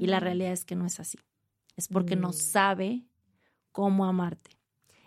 Y 0.01 0.07
la 0.07 0.19
Mm. 0.21 0.23
realidad 0.23 0.53
es 0.53 0.65
que 0.65 0.77
no 0.77 0.87
es 0.87 0.99
así. 1.01 1.19
Es 1.77 1.89
porque 1.89 2.17
no 2.17 2.31
Mm. 2.31 2.33
sabe 2.33 3.05
cómo 3.73 4.05
amarte. 4.07 4.51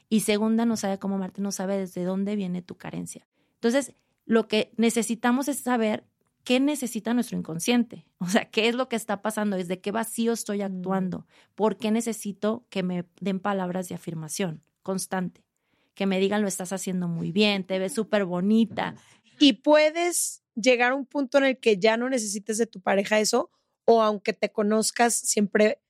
Y 0.08 0.22
segunda, 0.22 0.66
no 0.66 0.78
sabe 0.78 0.98
cómo 1.00 1.16
amarte, 1.16 1.42
no 1.42 1.52
sabe 1.52 1.78
desde 1.78 2.04
dónde 2.04 2.36
viene 2.36 2.62
tu 2.62 2.76
carencia. 2.76 3.28
Entonces, 3.56 3.94
lo 4.26 4.48
que 4.48 4.72
necesitamos 4.78 5.48
es 5.48 5.60
saber 5.60 6.06
qué 6.50 6.60
necesita 6.60 7.14
nuestro 7.14 7.38
inconsciente. 7.38 8.08
O 8.18 8.28
sea, 8.28 8.46
qué 8.50 8.68
es 8.70 8.74
lo 8.74 8.90
que 8.90 8.96
está 8.96 9.22
pasando, 9.22 9.56
desde 9.56 9.82
qué 9.82 9.92
vacío 9.92 10.34
estoy 10.34 10.64
actuando, 10.64 11.28
por 11.54 11.78
qué 11.78 11.92
necesito 11.92 12.66
que 12.72 12.82
me 12.82 13.06
den 13.22 13.40
palabras 13.40 13.88
de 13.88 13.94
afirmación 13.94 14.64
constante. 14.82 15.46
Que 15.94 16.08
me 16.08 16.20
digan, 16.20 16.42
lo 16.42 16.48
estás 16.48 16.74
haciendo 16.74 17.08
muy 17.08 17.32
bien, 17.32 17.66
te 17.66 17.78
ves 17.78 17.94
súper 17.94 18.26
bonita. 18.26 18.96
Y 19.38 19.54
puedes 19.62 20.42
llegar 20.56 20.94
a 20.94 20.96
un 20.96 21.06
punto 21.06 21.38
en 21.38 21.44
el 21.44 21.60
que 21.60 21.78
ya 21.78 21.98
no 21.98 22.10
necesites 22.10 22.58
de 22.58 22.66
tu 22.66 22.82
pareja 22.82 23.20
eso, 23.20 23.52
o 23.86 24.02
aunque 24.02 24.34
te 24.34 24.52
conozcas, 24.52 25.14
siempre 25.14 25.84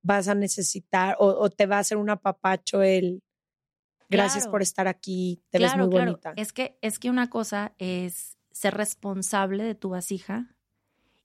vas 0.00 0.26
a 0.28 0.34
necesitar 0.34 1.16
o, 1.18 1.26
o 1.26 1.50
te 1.50 1.66
va 1.66 1.76
a 1.76 1.80
hacer 1.80 1.98
un 1.98 2.08
apapacho 2.08 2.80
el 2.80 3.22
gracias 4.08 4.44
Claro. 4.44 4.52
por 4.52 4.62
estar 4.62 4.88
aquí, 4.88 5.42
te 5.50 5.58
claro, 5.58 5.72
ves 5.76 5.86
muy 5.86 5.94
claro. 5.94 6.12
bonita. 6.12 6.32
Es 6.36 6.54
que, 6.54 6.78
es 6.80 6.98
que 6.98 7.10
una 7.10 7.28
cosa 7.28 7.74
es 7.76 8.38
ser 8.54 8.74
responsable 8.74 9.64
de 9.64 9.74
tu 9.74 9.90
vasija 9.90 10.54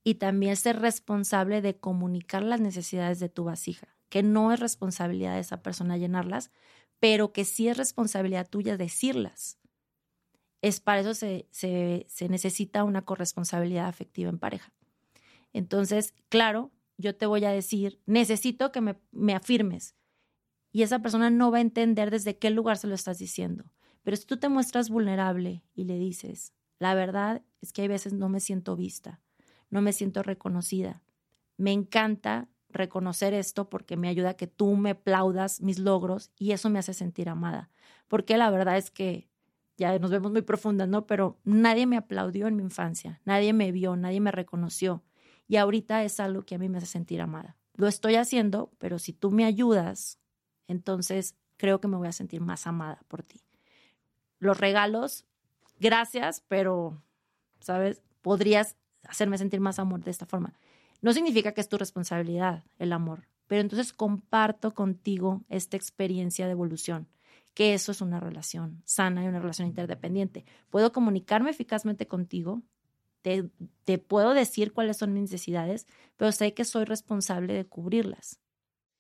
y 0.04 0.16
también 0.16 0.56
ser 0.56 0.80
responsable 0.80 1.62
de 1.62 1.78
comunicar 1.78 2.42
las 2.42 2.60
necesidades 2.60 3.20
de 3.20 3.30
tu 3.30 3.44
vasija, 3.44 3.96
que 4.10 4.24
no 4.24 4.52
es 4.52 4.60
responsabilidad 4.60 5.36
de 5.36 5.42
esa 5.42 5.62
persona 5.62 5.98
llenarlas, 5.98 6.52
pero 7.00 7.32
que 7.32 7.46
sí 7.46 7.68
es 7.68 7.78
responsabilidad 7.78 8.50
tuya 8.50 8.78
decirlas. 8.78 9.60
Es 10.64 10.80
para 10.80 11.02
eso 11.02 11.14
se, 11.14 11.48
se, 11.52 12.08
se 12.10 12.30
necesita 12.30 12.84
una 12.84 13.06
corresponsabilidad 13.06 13.88
afectiva 13.88 14.32
en 14.32 14.40
pareja. 14.40 14.74
Entonces, 15.54 16.16
claro, 16.30 16.72
yo 16.98 17.16
te 17.16 17.28
voy 17.28 17.46
a 17.46 17.52
decir, 17.52 18.02
necesito 18.08 18.72
que 18.72 18.82
me, 18.82 18.98
me 19.12 19.36
afirmes. 19.36 19.96
Y 20.72 20.82
esa 20.82 21.00
persona 21.00 21.30
no 21.30 21.52
va 21.52 21.60
a 21.60 21.62
entender 21.62 22.10
desde 22.10 22.40
qué 22.40 22.50
lugar 22.50 22.78
se 22.78 22.88
lo 22.88 22.96
estás 22.96 23.20
diciendo. 23.20 23.72
Pero 24.02 24.18
si 24.18 24.26
tú 24.26 24.38
te 24.38 24.50
muestras 24.50 24.90
vulnerable 24.90 25.64
y 25.76 25.84
le 25.84 26.00
dices, 26.00 26.54
la 26.80 26.96
verdad 26.96 27.44
es 27.62 27.74
que 27.74 27.84
hay 27.84 27.88
veces 27.88 28.14
no 28.14 28.30
me 28.30 28.40
siento 28.40 28.76
vista, 28.76 29.22
no 29.70 29.82
me 29.82 29.94
siento 29.94 30.24
reconocida. 30.24 31.04
Me 31.58 31.72
encanta 31.74 32.48
reconocer 32.70 33.34
esto 33.34 33.70
porque 33.70 33.98
me 33.98 34.08
ayuda 34.08 34.32
a 34.32 34.34
que 34.36 34.48
tú 34.48 34.76
me 34.76 34.92
aplaudas 34.92 35.62
mis 35.62 35.80
logros 35.80 36.32
y 36.38 36.52
eso 36.52 36.70
me 36.70 36.80
hace 36.80 36.94
sentir 36.94 37.30
amada. 37.30 37.70
Porque 38.08 38.38
la 38.38 38.50
verdad 38.50 38.78
es 38.78 38.92
que 38.92 39.30
ya 39.78 39.98
nos 40.00 40.12
vemos 40.12 40.32
muy 40.32 40.42
profundas, 40.42 40.88
¿no? 40.88 41.06
Pero 41.06 41.40
nadie 41.44 41.86
me 41.86 41.98
aplaudió 41.98 42.48
en 42.48 42.56
mi 42.56 42.64
infancia, 42.64 43.22
nadie 43.26 43.54
me 43.54 43.72
vio, 43.72 43.96
nadie 43.96 44.20
me 44.20 44.32
reconoció. 44.32 45.04
Y 45.48 45.56
ahorita 45.58 46.04
es 46.04 46.20
algo 46.20 46.44
que 46.44 46.56
a 46.56 46.58
mí 46.60 46.70
me 46.70 46.78
hace 46.78 46.88
sentir 46.88 47.22
amada. 47.22 47.58
Lo 47.74 47.88
estoy 47.88 48.16
haciendo, 48.16 48.72
pero 48.78 49.00
si 49.00 49.14
tú 49.14 49.32
me 49.32 49.46
ayudas, 49.46 50.20
entonces 50.68 51.36
creo 51.58 51.82
que 51.82 51.88
me 51.88 51.98
voy 51.98 52.08
a 52.08 52.12
sentir 52.12 52.42
más 52.42 52.68
amada 52.68 53.02
por 53.08 53.24
ti. 53.24 53.42
Los 54.38 54.60
regalos, 54.60 55.26
gracias, 55.80 56.44
pero, 56.48 57.02
¿sabes? 57.60 58.02
Podrías 58.22 58.76
hacerme 59.04 59.38
sentir 59.38 59.60
más 59.60 59.80
amor 59.80 60.04
de 60.04 60.12
esta 60.12 60.26
forma. 60.26 60.54
No 61.02 61.14
significa 61.14 61.54
que 61.54 61.62
es 61.62 61.70
tu 61.70 61.78
responsabilidad 61.78 62.64
el 62.78 62.92
amor, 62.94 63.28
pero 63.48 63.62
entonces 63.62 63.94
comparto 63.94 64.74
contigo 64.74 65.44
esta 65.50 65.78
experiencia 65.78 66.46
de 66.46 66.52
evolución, 66.52 67.08
que 67.54 67.74
eso 67.74 67.92
es 67.92 68.02
una 68.02 68.20
relación 68.20 68.82
sana 68.86 69.24
y 69.24 69.28
una 69.28 69.40
relación 69.40 69.68
interdependiente. 69.68 70.46
Puedo 70.70 70.92
comunicarme 70.92 71.50
eficazmente 71.50 72.08
contigo, 72.08 72.62
te, 73.22 73.50
te 73.86 73.98
puedo 73.98 74.34
decir 74.34 74.72
cuáles 74.74 74.98
son 74.98 75.14
mis 75.14 75.24
necesidades, 75.24 75.88
pero 76.18 76.32
sé 76.32 76.54
que 76.54 76.64
soy 76.66 76.86
responsable 76.86 77.54
de 77.54 77.66
cubrirlas. 77.66 78.40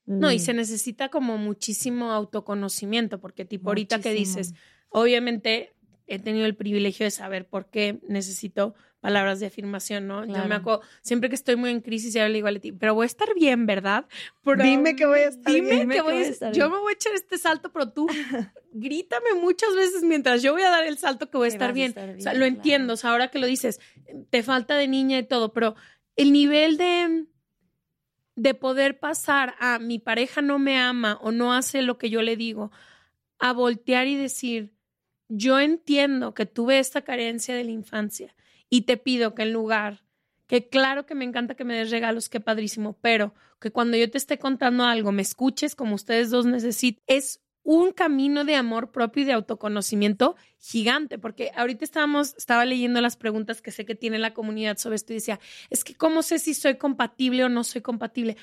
No, 0.06 0.32
y 0.32 0.38
Mm. 0.38 0.40
se 0.40 0.54
necesita 0.54 1.10
como 1.10 1.38
muchísimo 1.38 2.12
autoconocimiento, 2.12 3.20
porque 3.20 3.46
tipo 3.46 3.70
ahorita 3.70 4.00
que 4.00 4.10
Muchísimo. 4.10 4.40
dices, 4.40 4.54
obviamente 4.90 5.76
he 6.10 6.20
tenido 6.20 6.46
el 6.46 6.56
privilegio 6.56 7.06
de 7.06 7.12
saber 7.12 7.48
por 7.48 7.70
qué 7.70 8.00
necesito 8.08 8.76
palabras 9.00 9.40
de 9.40 9.46
afirmación, 9.46 10.08
¿no? 10.08 10.26
Yo 10.26 10.46
me 10.46 10.56
acuerdo, 10.56 10.82
siempre 11.02 11.30
que 11.30 11.36
estoy 11.36 11.56
muy 11.56 11.70
en 11.70 11.80
crisis, 11.80 12.14
ya 12.14 12.28
le 12.28 12.34
digo 12.34 12.48
a 12.48 12.52
Leti, 12.52 12.74
pero 12.74 12.94
voy 12.94 13.04
a 13.04 13.08
estar 13.08 13.34
bien, 13.34 13.66
¿verdad? 13.66 14.08
dime 14.58 14.96
que 14.96 15.06
voy 15.06 15.20
a 15.20 15.28
estar 15.30 15.54
bien. 15.54 15.80
Dime 15.80 15.96
que 15.96 16.02
voy 16.02 16.16
a 16.16 16.28
estar 16.28 16.54
Yo 16.54 16.70
me 16.70 16.78
voy 16.80 16.92
a 16.92 16.96
echar 16.96 17.14
este 17.14 17.38
salto, 17.38 17.72
pero 17.72 17.90
tú 17.92 18.08
grítame 18.74 19.36
muchas 19.42 19.74
veces 19.76 20.04
mientras 20.04 20.42
yo 20.42 20.52
voy 20.52 20.64
a 20.64 20.70
dar 20.70 20.86
el 20.86 20.98
salto 20.98 21.30
que 21.30 21.38
voy 21.38 21.46
a 21.46 21.52
estar 21.52 21.72
bien. 21.72 21.96
O 22.18 22.22
sea, 22.22 22.34
lo 22.34 22.46
entiendo, 22.46 22.94
o 22.94 22.98
sea, 22.98 23.12
ahora 23.12 23.30
que 23.30 23.40
lo 23.40 23.48
dices, 23.48 23.80
te 24.30 24.44
falta 24.44 24.76
de 24.76 24.88
niña 24.90 25.18
y 25.18 25.24
todo, 25.24 25.54
pero 25.54 25.76
el 26.18 26.34
nivel 26.34 26.76
de 26.76 27.26
de 28.40 28.54
poder 28.54 29.00
pasar 29.00 29.56
a 29.60 29.80
mi 29.80 30.00
pareja 30.00 30.42
no 30.42 30.60
me 30.60 30.78
ama 30.78 31.20
o 31.22 31.32
no 31.32 31.54
hace 31.54 31.82
lo 31.82 31.98
que 31.98 32.10
yo 32.10 32.22
le 32.22 32.38
digo, 32.38 32.72
a 33.38 33.52
voltear 33.52 34.08
y 34.08 34.16
decir, 34.16 34.74
yo 35.30 35.60
entiendo 35.60 36.34
que 36.34 36.46
tuve 36.46 36.80
esta 36.80 37.04
carencia 37.04 37.56
de 37.56 37.64
la 37.64 37.72
infancia 37.72 38.36
y 38.70 38.82
te 38.82 38.98
pido 38.98 39.36
que 39.36 39.44
en 39.44 39.54
lugar, 39.54 40.04
que 40.48 40.68
claro 40.68 41.06
que 41.06 41.16
me 41.16 41.26
encanta 41.26 41.56
que 41.56 41.64
me 41.64 41.78
des 41.78 41.92
regalos, 41.92 42.28
qué 42.28 42.40
padrísimo, 42.40 42.98
pero 43.02 43.34
que 43.60 43.72
cuando 43.72 43.96
yo 43.96 44.10
te 44.10 44.18
esté 44.18 44.40
contando 44.40 44.84
algo, 44.84 45.12
me 45.12 45.22
escuches 45.22 45.76
como 45.76 45.96
ustedes 45.96 46.32
dos 46.32 46.46
necesitan, 46.46 47.04
es 47.08 47.42
un 47.64 47.92
camino 47.92 48.46
de 48.46 48.56
amor 48.56 48.92
propio 48.92 49.22
y 49.22 49.26
de 49.26 49.34
autoconocimiento 49.34 50.36
gigante, 50.58 51.20
porque 51.20 51.52
ahorita 51.56 51.86
estábamos, 51.86 52.34
estaba 52.36 52.66
leyendo 52.66 53.00
las 53.00 53.16
preguntas 53.16 53.62
que 53.62 53.70
sé 53.70 53.86
que 53.86 53.94
tiene 53.96 54.18
la 54.18 54.34
comunidad 54.34 54.78
sobre 54.78 54.96
esto 54.96 55.14
y 55.14 55.18
decía, 55.18 55.40
es 55.70 55.84
que 55.84 55.94
cómo 55.94 56.24
sé 56.24 56.40
si 56.40 56.56
soy 56.56 56.78
compatible 56.78 57.44
o 57.44 57.50
no 57.50 57.64
soy 57.64 57.82
compatible. 57.82 58.38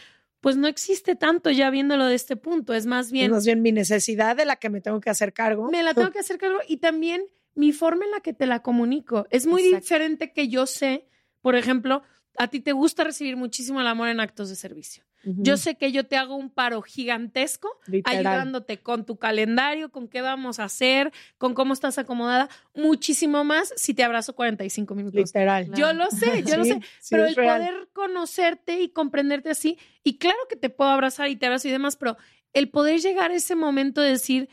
Pues 0.47 0.57
no 0.57 0.69
existe 0.69 1.17
tanto 1.17 1.51
ya 1.51 1.71
viéndolo 1.71 2.07
de 2.07 2.15
este 2.15 2.37
punto, 2.37 2.73
es 2.73 2.87
más 2.87 3.11
bien... 3.11 3.25
Es 3.25 3.31
más 3.33 3.47
bien 3.47 3.63
mi 3.63 3.73
necesidad 3.73 4.37
de 4.37 4.45
la 4.45 4.55
que 4.55 4.71
me 4.71 4.81
tengo 4.81 5.01
que 5.01 5.11
hacer 5.11 5.33
cargo. 5.33 5.69
Me 5.73 5.83
la 5.83 5.93
tengo 5.93 6.09
que 6.13 6.21
hacer 6.21 6.39
cargo 6.39 6.61
y 6.69 6.77
también 6.77 7.25
mi 7.57 7.73
forma 7.73 8.05
en 8.05 8.13
la 8.13 8.21
que 8.21 8.33
te 8.33 8.47
la 8.47 8.63
comunico. 8.63 9.27
Es 9.31 9.45
muy 9.45 9.61
diferente 9.61 10.33
que 10.33 10.47
yo 10.47 10.67
sé, 10.67 11.09
por 11.41 11.57
ejemplo, 11.57 12.05
a 12.39 12.47
ti 12.47 12.61
te 12.61 12.71
gusta 12.71 13.03
recibir 13.03 13.37
muchísimo 13.37 13.81
el 13.81 13.89
amor 13.89 14.07
en 14.07 14.21
actos 14.21 14.49
de 14.49 14.55
servicio. 14.55 15.03
Yo 15.27 15.57
sé 15.57 15.75
que 15.75 15.91
yo 15.91 16.07
te 16.07 16.17
hago 16.17 16.37
un 16.37 16.51
paro 16.51 16.83
gigantesco 16.83 17.81
ayudándote 18.05 18.79
con 18.79 19.05
tu 19.05 19.17
calendario, 19.17 19.91
con 19.91 20.07
qué 20.09 20.23
vamos 20.23 20.61
a 20.61 20.65
hacer, 20.65 21.13
con 21.37 21.55
cómo 21.55 21.73
estás 21.73 21.99
acomodada, 21.99 22.49
muchísimo 22.75 23.43
más 23.43 23.73
si 23.77 23.93
te 23.93 24.05
abrazo 24.05 24.35
45 24.35 24.95
minutos. 24.95 25.21
Literal. 25.21 25.73
Yo 25.75 25.93
lo 25.93 26.11
sé, 26.11 26.45
yo 26.45 26.57
lo 26.57 26.65
sé, 26.65 26.81
pero 27.11 27.27
el 27.27 27.35
poder 27.35 27.89
conocerte 27.93 28.81
y 28.81 28.91
comprenderte 28.91 29.51
así, 29.51 29.79
y 30.05 30.19
claro 30.19 30.39
que 30.49 30.57
te 30.57 30.71
puedo 30.71 30.91
abrazar 30.91 31.29
y 31.29 31.37
te 31.37 31.47
abrazo 31.47 31.69
y 31.69 31.73
demás, 31.73 31.97
pero 31.97 32.17
el 32.53 32.71
poder 32.71 33.01
llegar 33.01 33.33
a 33.33 33.35
ese 33.35 33.57
momento 33.57 34.01
de 34.01 34.11
decir, 34.11 34.49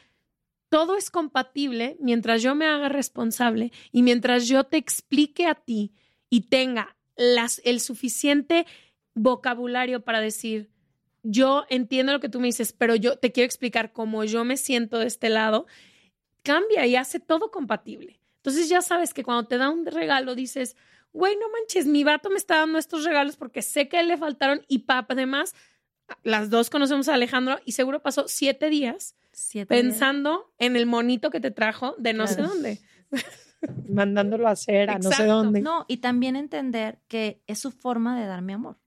todo 0.69 0.97
es 0.97 1.11
compatible 1.11 1.97
mientras 1.99 2.41
yo 2.41 2.55
me 2.55 2.65
haga 2.65 2.89
responsable 2.89 3.71
y 3.91 4.01
mientras 4.01 4.47
yo 4.47 4.63
te 4.63 4.77
explique 4.77 5.45
a 5.45 5.53
ti 5.53 5.93
y 6.31 6.49
tenga 6.49 6.97
las, 7.15 7.61
el 7.63 7.79
suficiente 7.79 8.65
vocabulario 9.15 10.03
para 10.03 10.21
decir, 10.21 10.69
yo 11.23 11.65
entiendo 11.69 12.13
lo 12.13 12.19
que 12.19 12.29
tú 12.29 12.39
me 12.39 12.47
dices, 12.47 12.73
pero 12.73 12.95
yo 12.95 13.17
te 13.17 13.31
quiero 13.31 13.45
explicar 13.45 13.93
cómo 13.93 14.23
yo 14.23 14.43
me 14.43 14.57
siento 14.57 14.99
de 14.99 15.07
este 15.07 15.29
lado, 15.29 15.65
cambia 16.43 16.85
y 16.85 16.95
hace 16.95 17.19
todo 17.19 17.51
compatible. 17.51 18.19
Entonces 18.37 18.67
ya 18.67 18.81
sabes 18.81 19.13
que 19.13 19.23
cuando 19.23 19.47
te 19.47 19.57
da 19.57 19.69
un 19.69 19.85
regalo 19.85 20.35
dices, 20.35 20.75
güey, 21.13 21.35
no 21.37 21.49
manches, 21.49 21.85
mi 21.85 22.03
vato 22.03 22.29
me 22.29 22.37
está 22.37 22.57
dando 22.57 22.77
estos 22.77 23.05
regalos 23.05 23.37
porque 23.37 23.61
sé 23.61 23.87
que 23.87 24.03
le 24.03 24.17
faltaron 24.17 24.65
y 24.67 24.79
papá, 24.79 25.13
además, 25.13 25.55
las 26.23 26.49
dos 26.49 26.69
conocemos 26.69 27.07
a 27.07 27.13
Alejandro 27.13 27.59
y 27.65 27.71
seguro 27.71 28.01
pasó 28.01 28.27
siete 28.27 28.69
días 28.69 29.15
pensando 29.67 30.53
en 30.59 30.75
el 30.75 30.85
monito 30.85 31.29
que 31.29 31.39
te 31.39 31.51
trajo 31.51 31.95
de 31.97 32.13
no 32.13 32.27
sé 32.27 32.41
dónde. 32.41 32.81
Mandándolo 33.89 34.47
a 34.47 34.51
hacer 34.51 34.89
a 34.89 34.99
no 34.99 35.11
sé 35.11 35.25
dónde. 35.25 35.61
No, 35.61 35.85
y 35.87 35.97
también 35.97 36.35
entender 36.35 36.99
que 37.07 37.41
es 37.47 37.59
su 37.59 37.71
forma 37.71 38.19
de 38.19 38.27
darme 38.27 38.53
amor. 38.53 38.77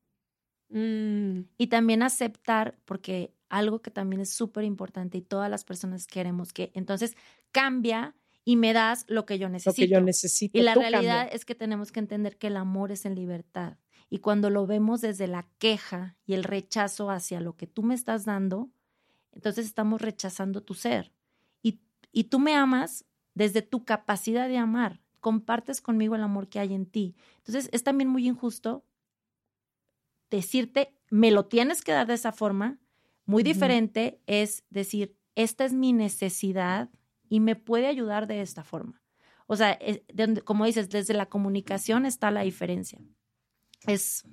Mm. 0.69 1.41
Y 1.59 1.67
también 1.69 2.03
aceptar, 2.03 2.79
porque 2.85 3.35
algo 3.49 3.81
que 3.81 3.91
también 3.91 4.21
es 4.21 4.31
súper 4.31 4.65
importante 4.65 5.19
y 5.19 5.23
todas 5.23 5.51
las 5.51 5.65
personas 5.65 6.07
queremos 6.07 6.53
que 6.53 6.73
entonces 6.75 7.17
cambia 7.53 8.17
y 8.45 8.57
me 8.57 8.73
das 8.73 9.05
lo 9.09 9.27
que 9.27 9.39
yo 9.39 9.49
necesito. 9.49 9.83
Lo 9.83 9.87
que 9.87 9.93
yo 9.93 10.01
necesito. 10.01 10.59
Y 10.59 10.63
la 10.63 10.75
realidad 10.75 11.29
es 11.33 11.45
que 11.45 11.55
tenemos 11.55 11.93
que 11.93 12.01
entender 12.01 12.37
que 12.37 12.47
el 12.47 12.57
amor 12.57 12.93
es 12.93 13.05
en 13.05 13.15
libertad. 13.15 13.77
Y 14.09 14.19
cuando 14.19 14.51
lo 14.51 14.67
vemos 14.67 15.01
desde 15.01 15.27
la 15.27 15.49
queja 15.59 16.17
y 16.27 16.35
el 16.35 16.45
rechazo 16.45 17.11
hacia 17.11 17.41
lo 17.41 17.57
que 17.57 17.67
tú 17.67 17.83
me 17.83 17.95
estás 17.95 18.25
dando, 18.25 18.71
entonces 19.33 19.67
estamos 19.67 20.01
rechazando 20.01 20.63
tu 20.63 20.75
ser. 20.75 21.13
Y, 21.61 21.81
y 22.13 22.25
tú 22.25 22.39
me 22.39 22.55
amas 22.55 23.05
desde 23.35 23.63
tu 23.63 23.85
capacidad 23.85 24.49
de 24.49 24.59
amar. 24.59 25.01
Compartes 25.19 25.81
conmigo 25.81 26.15
el 26.15 26.23
amor 26.23 26.49
que 26.49 26.61
hay 26.61 26.73
en 26.73 26.87
ti. 26.87 27.17
Entonces 27.39 27.69
es 27.73 27.83
también 27.83 28.09
muy 28.09 28.29
injusto 28.29 28.85
decirte, 30.31 30.95
me 31.11 31.31
lo 31.31 31.47
tienes 31.47 31.83
que 31.83 31.93
dar 31.93 32.07
de 32.07 32.15
esa 32.15 32.33
forma. 32.33 32.79
Muy 33.25 33.43
diferente 33.43 34.21
es 34.27 34.65
decir, 34.71 35.17
esta 35.35 35.65
es 35.65 35.73
mi 35.73 35.93
necesidad 35.93 36.91
y 37.29 37.41
me 37.41 37.57
puede 37.57 37.87
ayudar 37.87 38.27
de 38.27 38.41
esta 38.41 38.63
forma. 38.63 39.03
O 39.47 39.57
sea, 39.57 39.79
como 40.45 40.65
dices, 40.65 40.89
desde 40.89 41.15
la 41.15 41.27
comunicación 41.27 42.07
está 42.07 42.31
la 42.31 42.43
diferencia. 42.43 43.01
Es. 43.87 44.25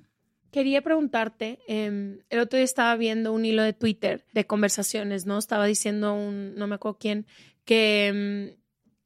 Quería 0.50 0.82
preguntarte, 0.82 1.60
em, 1.66 2.20
el 2.30 2.38
otro 2.38 2.56
día 2.56 2.64
estaba 2.64 2.94
viendo 2.96 3.32
un 3.32 3.44
hilo 3.44 3.62
de 3.62 3.72
Twitter 3.72 4.24
de 4.32 4.46
conversaciones, 4.46 5.26
¿no? 5.26 5.38
Estaba 5.38 5.66
diciendo 5.66 6.14
un, 6.14 6.54
no 6.54 6.68
me 6.68 6.76
acuerdo 6.76 6.98
quién, 6.98 7.26
que 7.64 8.06
em, 8.06 8.56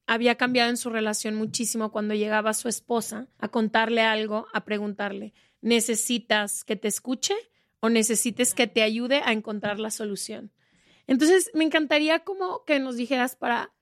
había 0.06 0.34
cambiado 0.36 0.68
en 0.70 0.76
su 0.76 0.90
relación 0.90 1.34
muchísimo 1.36 1.90
cuando 1.90 2.14
llegaba 2.14 2.52
su 2.52 2.68
esposa 2.68 3.28
a 3.38 3.48
contarle 3.48 4.02
algo, 4.02 4.46
a 4.52 4.64
preguntarle, 4.64 5.32
necesitas 5.60 6.64
que 6.64 6.76
te 6.76 6.88
escuche 6.88 7.34
o 7.80 7.88
necesites 7.88 8.54
que 8.54 8.66
te 8.66 8.82
ayude 8.82 9.22
a 9.24 9.32
encontrar 9.32 9.78
la 9.78 9.90
solución. 9.90 10.52
Entonces, 11.06 11.50
me 11.54 11.64
encantaría 11.64 12.20
como 12.20 12.64
que 12.64 12.78
nos 12.78 12.96
dijeras 12.96 13.36
para 13.36 13.72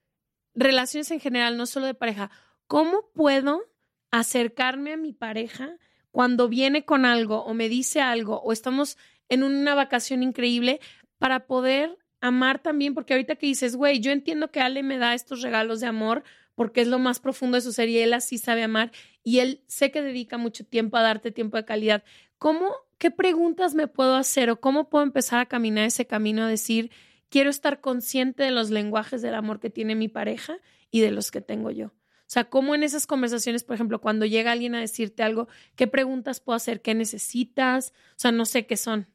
relaciones 0.55 1.11
en 1.11 1.21
general, 1.21 1.57
no 1.57 1.67
solo 1.67 1.87
de 1.87 1.95
pareja, 1.95 2.31
¿cómo 2.67 3.11
puedo 3.15 3.63
acercarme 4.11 4.93
a 4.93 4.97
mi 4.97 5.13
pareja 5.13 5.77
cuando 6.11 6.49
viene 6.49 6.85
con 6.85 7.05
algo 7.05 7.45
o 7.45 7.53
me 7.53 7.69
dice 7.69 8.01
algo 8.01 8.41
o 8.41 8.53
estamos 8.53 8.97
en 9.29 9.43
una 9.43 9.75
vacación 9.75 10.23
increíble 10.23 10.81
para 11.19 11.47
poder 11.47 11.99
amar 12.21 12.63
también? 12.63 12.95
Porque 12.95 13.15
ahorita 13.15 13.37
que 13.37 13.47
dices, 13.47 13.77
güey, 13.77 14.01
yo 14.01 14.13
entiendo 14.13 14.51
que 14.51 14.61
Ale 14.61 14.83
me 14.83 14.99
da 14.99 15.15
estos 15.15 15.43
regalos 15.43 15.81
de 15.81 15.87
amor 15.87 16.23
porque 16.55 16.81
es 16.81 16.89
lo 16.89 16.99
más 16.99 17.21
profundo 17.21 17.57
de 17.57 17.61
su 17.61 17.73
ser 17.73 17.89
y 17.89 17.99
él 17.99 18.15
así 18.15 18.39
sabe 18.39 18.63
amar 18.63 18.91
y 19.27 19.41
él 19.41 19.65
sé 19.67 19.91
que 19.91 20.03
dedica 20.03 20.39
mucho 20.39 20.65
tiempo 20.65 20.97
a 20.97 21.03
darte 21.03 21.33
tiempo 21.33 21.57
de 21.57 21.65
calidad. 21.65 22.05
¿Cómo, 22.39 22.73
qué 22.97 23.11
preguntas 23.11 23.75
me 23.75 23.89
puedo 23.89 24.15
hacer 24.15 24.51
o 24.51 24.61
cómo 24.61 24.89
puedo 24.89 25.03
empezar 25.03 25.41
a 25.41 25.47
caminar 25.47 25.85
ese 25.85 26.07
camino 26.07 26.45
a 26.45 26.49
decir, 26.49 26.93
quiero 27.29 27.51
estar 27.51 27.81
consciente 27.81 28.45
de 28.45 28.53
los 28.53 28.71
lenguajes 28.71 29.23
del 29.23 29.35
amor 29.35 29.59
que 29.59 29.69
tiene 29.69 29.97
mi 29.97 30.07
pareja 30.07 30.59
y 30.93 31.01
de 31.01 31.11
los 31.11 31.33
que 31.33 31.41
tengo 31.41 31.73
yo? 31.73 31.87
O 31.89 32.29
sea, 32.29 32.49
¿cómo 32.49 32.77
en 32.77 32.85
esas 32.85 33.09
conversaciones, 33.09 33.65
por 33.65 33.75
ejemplo, 33.75 34.01
cuando 34.01 34.27
llega 34.27 34.53
alguien 34.53 34.77
a 34.77 34.81
decirte 34.81 35.25
algo, 35.25 35.49
qué 35.75 35.89
preguntas 35.89 36.39
puedo 36.39 36.55
hacer? 36.55 36.81
¿Qué 36.81 36.95
necesitas? 36.95 37.95
O 38.11 38.19
sea, 38.19 38.31
no 38.31 38.45
sé 38.45 38.69
qué 38.69 38.77
son. 38.77 39.09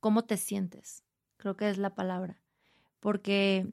¿Cómo 0.00 0.24
te 0.24 0.38
sientes? 0.38 1.04
Creo 1.36 1.58
que 1.58 1.68
es 1.68 1.76
la 1.76 1.94
palabra. 1.94 2.40
Porque, 3.00 3.66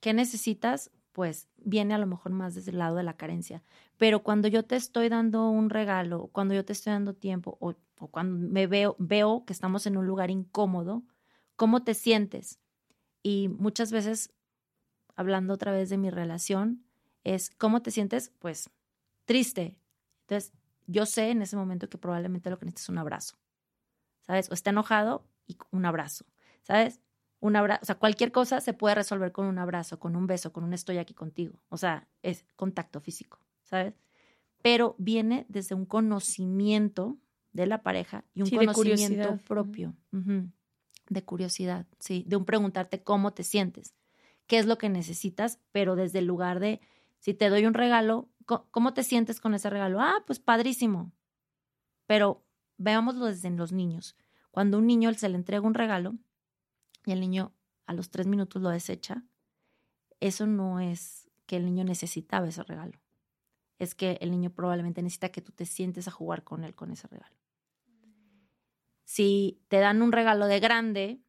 ¿qué 0.00 0.12
necesitas? 0.12 0.90
Pues 1.16 1.48
viene 1.56 1.94
a 1.94 1.98
lo 1.98 2.06
mejor 2.06 2.32
más 2.32 2.54
desde 2.54 2.72
el 2.72 2.76
lado 2.76 2.98
de 2.98 3.02
la 3.02 3.16
carencia. 3.16 3.62
Pero 3.96 4.22
cuando 4.22 4.48
yo 4.48 4.66
te 4.66 4.76
estoy 4.76 5.08
dando 5.08 5.48
un 5.48 5.70
regalo, 5.70 6.28
cuando 6.30 6.52
yo 6.52 6.62
te 6.62 6.74
estoy 6.74 6.92
dando 6.92 7.14
tiempo 7.14 7.56
o, 7.58 7.74
cuando 8.10 8.36
me 8.50 8.66
veo, 8.66 8.96
veo 8.98 9.46
que 9.46 9.54
estamos 9.54 9.86
en 9.86 9.96
un 9.96 10.06
lugar 10.06 10.30
incómodo, 10.30 11.04
¿cómo 11.56 11.82
te 11.84 11.94
sientes? 11.94 12.60
Y 13.22 13.48
muchas 13.48 13.92
veces, 13.92 14.30
hablando 15.14 15.54
otra 15.54 15.72
vez 15.72 15.88
de 15.88 15.96
mi 15.96 16.10
relación, 16.10 16.84
es, 17.24 17.48
¿cómo 17.48 17.80
te 17.80 17.92
sientes? 17.92 18.30
Pues 18.38 18.68
triste. 19.24 19.78
Entonces, 20.26 20.52
yo 20.86 21.06
sé 21.06 21.30
en 21.30 21.40
ese 21.40 21.56
momento 21.56 21.88
que 21.88 21.96
probablemente 21.96 22.50
lo 22.50 22.58
que 22.58 22.66
necesitas 22.66 22.84
es 22.84 22.88
un 22.90 22.98
abrazo, 22.98 23.38
¿sabes? 24.20 24.50
O 24.50 24.52
está 24.52 24.68
enojado 24.68 25.26
y 25.46 25.56
un 25.70 25.86
abrazo, 25.86 26.26
¿sabes? 26.60 27.00
Un 27.46 27.54
abrazo, 27.54 27.80
o 27.82 27.86
sea, 27.86 27.94
cualquier 27.94 28.32
cosa 28.32 28.60
se 28.60 28.74
puede 28.74 28.96
resolver 28.96 29.30
con 29.30 29.46
un 29.46 29.58
abrazo, 29.58 30.00
con 30.00 30.16
un 30.16 30.26
beso, 30.26 30.52
con 30.52 30.64
un 30.64 30.72
estoy 30.72 30.98
aquí 30.98 31.14
contigo. 31.14 31.60
O 31.68 31.76
sea, 31.76 32.08
es 32.22 32.44
contacto 32.56 33.00
físico, 33.00 33.38
¿sabes? 33.62 33.94
Pero 34.62 34.96
viene 34.98 35.46
desde 35.48 35.76
un 35.76 35.86
conocimiento 35.86 37.16
de 37.52 37.66
la 37.66 37.84
pareja 37.84 38.24
y 38.34 38.42
un 38.42 38.50
conocimiento 38.50 39.38
propio. 39.46 39.94
De 41.08 41.24
curiosidad, 41.24 41.86
sí. 42.00 42.24
De 42.26 42.34
un 42.34 42.44
preguntarte 42.44 43.04
cómo 43.04 43.32
te 43.32 43.44
sientes, 43.44 43.94
qué 44.48 44.58
es 44.58 44.66
lo 44.66 44.76
que 44.76 44.88
necesitas, 44.88 45.60
pero 45.70 45.94
desde 45.94 46.18
el 46.18 46.26
lugar 46.26 46.58
de, 46.58 46.80
si 47.20 47.32
te 47.32 47.48
doy 47.48 47.64
un 47.64 47.74
regalo, 47.74 48.28
¿cómo 48.44 48.92
te 48.92 49.04
sientes 49.04 49.40
con 49.40 49.54
ese 49.54 49.70
regalo? 49.70 50.00
Ah, 50.00 50.24
pues 50.26 50.40
padrísimo. 50.40 51.12
Pero 52.06 52.44
veámoslo 52.76 53.26
desde 53.26 53.50
los 53.50 53.70
niños. 53.70 54.16
Cuando 54.50 54.78
a 54.78 54.80
un 54.80 54.86
niño 54.88 55.14
se 55.14 55.28
le 55.28 55.36
entrega 55.36 55.64
un 55.64 55.74
regalo, 55.74 56.16
y 57.06 57.12
el 57.12 57.20
niño 57.20 57.54
a 57.86 57.94
los 57.94 58.10
tres 58.10 58.26
minutos 58.26 58.60
lo 58.60 58.68
desecha, 58.68 59.24
eso 60.20 60.46
no 60.46 60.80
es 60.80 61.30
que 61.46 61.56
el 61.56 61.64
niño 61.64 61.84
necesitaba 61.84 62.48
ese 62.48 62.62
regalo. 62.64 63.00
Es 63.78 63.94
que 63.94 64.18
el 64.20 64.30
niño 64.30 64.50
probablemente 64.50 65.02
necesita 65.02 65.30
que 65.30 65.40
tú 65.40 65.52
te 65.52 65.64
sientes 65.66 66.08
a 66.08 66.10
jugar 66.10 66.42
con 66.42 66.64
él 66.64 66.74
con 66.74 66.90
ese 66.90 67.06
regalo. 67.06 67.36
Si 69.04 69.62
te 69.68 69.78
dan 69.78 70.02
un 70.02 70.10
regalo 70.10 70.46
de 70.46 70.58
grande 70.58 71.20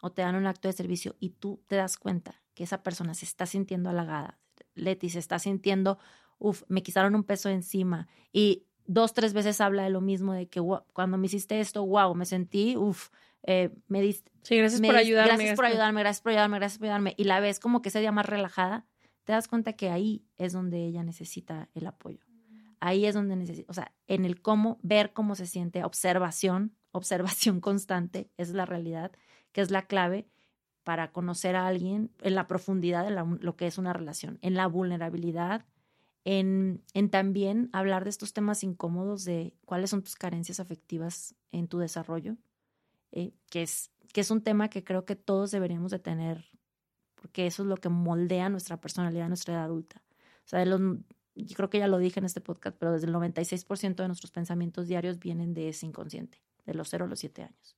o 0.00 0.12
te 0.12 0.22
dan 0.22 0.36
un 0.36 0.46
acto 0.46 0.68
de 0.68 0.72
servicio 0.72 1.16
y 1.18 1.30
tú 1.30 1.60
te 1.66 1.74
das 1.74 1.98
cuenta 1.98 2.40
que 2.54 2.62
esa 2.62 2.82
persona 2.84 3.14
se 3.14 3.24
está 3.24 3.46
sintiendo 3.46 3.90
halagada, 3.90 4.38
Leti 4.74 5.10
se 5.10 5.18
está 5.18 5.40
sintiendo, 5.40 5.98
uff, 6.38 6.62
me 6.68 6.84
quitaron 6.84 7.16
un 7.16 7.24
peso 7.24 7.48
encima 7.48 8.06
y 8.32 8.66
dos, 8.86 9.14
tres 9.14 9.32
veces 9.32 9.60
habla 9.60 9.82
de 9.82 9.90
lo 9.90 10.00
mismo, 10.00 10.32
de 10.32 10.48
que 10.48 10.60
cuando 10.92 11.18
me 11.18 11.26
hiciste 11.26 11.58
esto, 11.58 11.84
wow, 11.84 12.14
me 12.14 12.24
sentí, 12.24 12.76
uff, 12.76 13.10
eh, 13.44 13.70
me 13.88 14.00
diste. 14.00 14.30
Sí, 14.42 14.56
gracias 14.56 14.80
por 14.80 14.96
ayudarme. 14.96 15.34
Gracias 15.34 15.56
por 15.56 15.64
ayudarme, 15.64 16.00
gracias 16.00 16.22
por 16.22 16.30
ayudarme, 16.32 16.58
gracias 16.58 16.78
por 16.78 16.86
ayudarme. 16.86 17.14
Y 17.16 17.24
la 17.24 17.40
ves 17.40 17.60
como 17.60 17.82
que 17.82 17.88
ese 17.90 18.00
día 18.00 18.12
más 18.12 18.26
relajada, 18.26 18.86
te 19.24 19.32
das 19.32 19.48
cuenta 19.48 19.74
que 19.74 19.90
ahí 19.90 20.24
es 20.38 20.52
donde 20.52 20.86
ella 20.86 21.02
necesita 21.02 21.68
el 21.74 21.86
apoyo. 21.86 22.20
Ahí 22.80 23.06
es 23.06 23.14
donde 23.14 23.36
necesita, 23.36 23.70
o 23.70 23.74
sea, 23.74 23.92
en 24.06 24.24
el 24.24 24.40
cómo, 24.40 24.78
ver 24.82 25.12
cómo 25.12 25.34
se 25.34 25.46
siente, 25.46 25.84
observación, 25.84 26.74
observación 26.92 27.60
constante, 27.60 28.30
es 28.36 28.50
la 28.50 28.64
realidad, 28.64 29.12
que 29.52 29.60
es 29.60 29.70
la 29.70 29.82
clave 29.82 30.28
para 30.84 31.12
conocer 31.12 31.56
a 31.56 31.66
alguien 31.66 32.10
en 32.22 32.34
la 32.34 32.46
profundidad 32.46 33.04
de 33.04 33.10
lo 33.44 33.56
que 33.56 33.66
es 33.66 33.76
una 33.76 33.92
relación, 33.92 34.38
en 34.40 34.54
la 34.54 34.66
vulnerabilidad, 34.66 35.66
en, 36.24 36.82
en, 36.94 37.10
también 37.10 37.68
hablar 37.74 38.04
de 38.04 38.10
estos 38.10 38.32
temas 38.32 38.64
incómodos 38.64 39.24
de 39.24 39.54
cuáles 39.66 39.90
son 39.90 40.02
tus 40.02 40.16
carencias 40.16 40.60
afectivas 40.60 41.34
en 41.52 41.68
tu 41.68 41.78
desarrollo, 41.78 42.38
eh, 43.12 43.32
que, 43.50 43.62
es, 43.62 43.90
que 44.12 44.20
es 44.20 44.30
un 44.30 44.42
tema 44.42 44.68
que 44.68 44.84
creo 44.84 45.04
que 45.04 45.16
todos 45.16 45.50
deberíamos 45.50 45.90
de 45.90 45.98
tener, 45.98 46.46
porque 47.14 47.46
eso 47.46 47.62
es 47.62 47.68
lo 47.68 47.76
que 47.76 47.88
moldea 47.88 48.48
nuestra 48.48 48.80
personalidad, 48.80 49.28
nuestra 49.28 49.54
edad 49.54 49.64
adulta. 49.64 50.02
O 50.44 50.48
sea, 50.48 50.64
los, 50.64 50.80
yo 51.34 51.56
creo 51.56 51.70
que 51.70 51.78
ya 51.78 51.88
lo 51.88 51.98
dije 51.98 52.20
en 52.20 52.26
este 52.26 52.40
podcast, 52.40 52.76
pero 52.78 52.92
desde 52.92 53.06
el 53.06 53.14
96% 53.14 53.96
de 53.96 54.06
nuestros 54.08 54.30
pensamientos 54.30 54.88
diarios 54.88 55.18
vienen 55.18 55.54
de 55.54 55.68
ese 55.68 55.86
inconsciente, 55.86 56.42
de 56.66 56.74
los 56.74 56.88
0 56.88 57.04
a 57.04 57.08
los 57.08 57.20
7 57.20 57.42
años. 57.42 57.76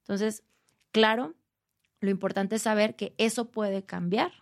Entonces, 0.00 0.44
claro, 0.92 1.34
lo 2.00 2.10
importante 2.10 2.56
es 2.56 2.62
saber 2.62 2.94
que 2.94 3.14
eso 3.18 3.50
puede 3.50 3.84
cambiar, 3.84 4.32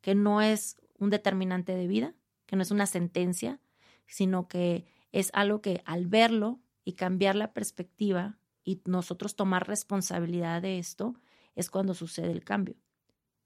que 0.00 0.14
no 0.14 0.42
es 0.42 0.76
un 0.98 1.10
determinante 1.10 1.74
de 1.74 1.86
vida, 1.86 2.14
que 2.46 2.56
no 2.56 2.62
es 2.62 2.70
una 2.70 2.86
sentencia, 2.86 3.60
sino 4.06 4.48
que 4.48 4.86
es 5.12 5.30
algo 5.32 5.60
que 5.60 5.82
al 5.84 6.06
verlo 6.06 6.60
y 6.84 6.92
cambiar 6.92 7.36
la 7.36 7.52
perspectiva 7.52 8.38
y 8.66 8.82
nosotros 8.84 9.36
tomar 9.36 9.66
responsabilidad 9.66 10.60
de 10.60 10.78
esto, 10.78 11.14
es 11.54 11.70
cuando 11.70 11.94
sucede 11.94 12.32
el 12.32 12.44
cambio. 12.44 12.74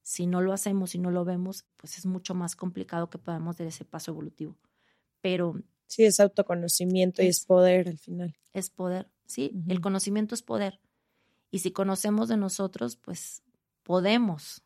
Si 0.02 0.26
no 0.26 0.40
lo 0.40 0.54
hacemos 0.54 0.94
y 0.94 0.98
no 0.98 1.10
lo 1.10 1.26
vemos, 1.26 1.66
pues 1.76 1.98
es 1.98 2.06
mucho 2.06 2.34
más 2.34 2.56
complicado 2.56 3.10
que 3.10 3.18
podamos 3.18 3.58
dar 3.58 3.68
ese 3.68 3.84
paso 3.84 4.10
evolutivo. 4.10 4.56
Pero... 5.20 5.62
Sí, 5.86 6.04
es 6.04 6.18
autoconocimiento 6.20 7.22
y 7.22 7.26
es 7.26 7.44
poder 7.44 7.88
al 7.88 7.98
final. 7.98 8.34
Es 8.54 8.70
poder, 8.70 9.10
sí, 9.26 9.52
el 9.68 9.80
conocimiento 9.80 10.34
es 10.34 10.42
poder. 10.42 10.80
Y 11.50 11.58
si 11.58 11.70
conocemos 11.70 12.28
de 12.28 12.38
nosotros, 12.38 12.96
pues 12.96 13.42
podemos 13.82 14.64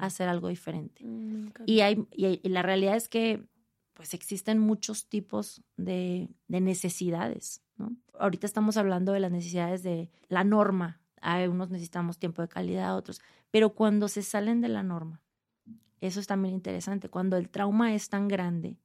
hacer 0.00 0.28
algo, 0.28 0.48
diferente. 0.48 1.04
Mm, 1.04 1.52
y, 1.66 1.80
hay, 1.80 2.06
y, 2.10 2.48
la 2.48 2.62
realidad 2.62 2.96
es 2.96 3.08
que 3.08 3.46
pues 3.92 4.14
existen 4.14 4.58
muchos 4.58 5.08
tipos 5.08 5.62
de, 5.76 6.28
de 6.48 6.60
necesidades, 6.60 7.62
¿no? 7.80 7.96
Ahorita 8.18 8.46
estamos 8.46 8.76
hablando 8.76 9.12
de 9.12 9.20
las 9.20 9.32
necesidades 9.32 9.82
de 9.82 10.10
la 10.28 10.44
norma. 10.44 11.00
Hay 11.20 11.48
unos 11.48 11.70
necesitamos 11.70 12.18
tiempo 12.18 12.42
de 12.42 12.48
calidad, 12.48 12.96
otros. 12.96 13.20
Pero 13.50 13.74
cuando 13.74 14.06
se 14.08 14.22
salen 14.22 14.60
de 14.60 14.68
la 14.68 14.82
norma, 14.82 15.20
eso 16.00 16.20
es 16.20 16.26
también 16.26 16.54
interesante. 16.54 17.08
Cuando 17.08 17.36
el 17.36 17.48
trauma 17.48 17.94
es 17.94 18.08
tan 18.08 18.28
grande 18.28 18.78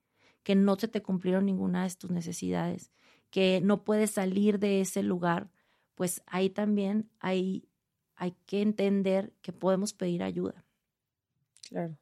que 0.44 0.56
no 0.56 0.76
se 0.76 0.88
te 0.88 1.02
cumplieron 1.02 1.46
ninguna 1.46 1.84
de 1.84 1.96
tus 1.96 2.12
necesidades, 2.12 2.92
que 3.30 3.62
no 3.62 3.84
puedes 3.84 4.12
salir 4.12 4.60
de 4.60 4.82
ese 4.82 5.04
lugar, 5.04 5.52
pues 5.96 6.22
ahí 6.26 6.50
también 6.50 7.10
hay, 7.20 7.68
hay 8.16 8.32
que 8.46 8.62
entender 8.62 9.34
que 9.42 9.54
podemos 9.54 9.94
pedir 9.94 10.24
ayuda. 10.24 10.66
Claro. 11.70 11.98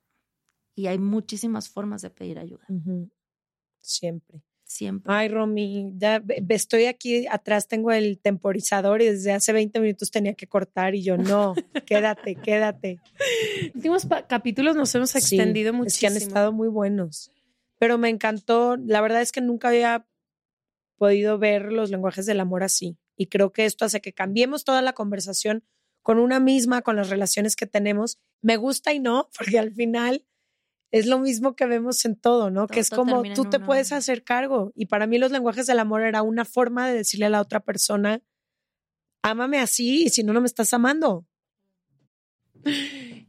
Y 0.76 0.88
hay 0.88 0.98
muchísimas 0.98 1.70
formas 1.70 2.02
de 2.02 2.10
pedir 2.10 2.40
ayuda. 2.40 2.66
Siempre. 3.80 4.42
Siempre. 4.66 5.14
Ay, 5.14 5.28
Romy, 5.28 5.92
ya 5.98 6.24
estoy 6.50 6.86
aquí 6.86 7.28
atrás, 7.28 7.68
tengo 7.68 7.92
el 7.92 8.20
temporizador 8.20 9.02
y 9.02 9.06
desde 9.06 9.34
hace 9.34 9.54
20 9.54 9.80
minutos 9.80 10.10
tenía 10.10 10.34
que 10.34 10.48
cortar 10.48 10.96
y 10.96 11.04
yo 11.04 11.18
no, 11.18 11.54
quédate, 11.86 12.36
quédate. 12.36 13.00
Últimos 13.76 14.08
capítulos 14.28 14.76
nos 14.76 14.94
hemos 14.96 15.16
extendido 15.16 15.74
muchísimo. 15.74 15.88
Es 15.88 16.00
que 16.00 16.08
han 16.08 16.30
estado 16.30 16.52
muy 16.52 16.70
buenos. 16.70 17.32
Pero 17.78 17.98
me 17.98 18.10
encantó, 18.10 18.78
la 18.78 19.02
verdad 19.02 19.22
es 19.22 19.32
que 19.32 19.42
nunca 19.42 19.68
había 19.68 20.08
podido 20.98 21.38
ver 21.38 21.72
los 21.72 21.90
lenguajes 21.90 22.26
del 22.26 22.40
amor 22.40 22.64
así. 22.64 22.98
Y 23.18 23.28
creo 23.28 23.52
que 23.52 23.66
esto 23.66 23.86
hace 23.86 24.02
que 24.02 24.14
cambiemos 24.14 24.64
toda 24.64 24.82
la 24.82 24.94
conversación 24.94 25.64
con 26.02 26.20
una 26.20 26.40
misma, 26.40 26.82
con 26.82 26.96
las 26.96 27.10
relaciones 27.10 27.56
que 27.56 27.66
tenemos. 27.66 28.20
Me 28.42 28.58
gusta 28.58 28.94
y 28.94 29.00
no, 29.00 29.30
porque 29.38 29.60
al 29.60 29.74
final 29.74 30.26
es 30.94 31.08
lo 31.08 31.18
mismo 31.18 31.56
que 31.56 31.66
vemos 31.66 32.06
en 32.06 32.16
todo, 32.16 32.52
¿no? 32.52 32.68
que 32.68 32.80
es 32.80 32.92
como 32.92 33.24
tú 33.34 33.46
te 33.46 33.60
puedes 33.60 33.92
hacer 33.92 34.24
cargo. 34.24 34.72
Y 34.76 34.86
para 34.86 35.08
mí 35.08 35.18
los 35.18 35.32
lenguajes 35.32 35.66
del 35.66 35.80
amor 35.80 36.04
era 36.04 36.22
una 36.22 36.46
forma 36.46 36.88
de 36.88 36.94
decirle 36.94 37.26
a 37.26 37.32
la 37.32 37.42
otra 37.42 37.62
persona, 37.62 38.22
ámame 39.24 39.58
así 39.58 40.04
y 40.04 40.10
si 40.10 40.24
no, 40.24 40.34
no 40.34 40.42
me 40.42 40.46
estás 40.46 40.72
amando. 40.72 41.26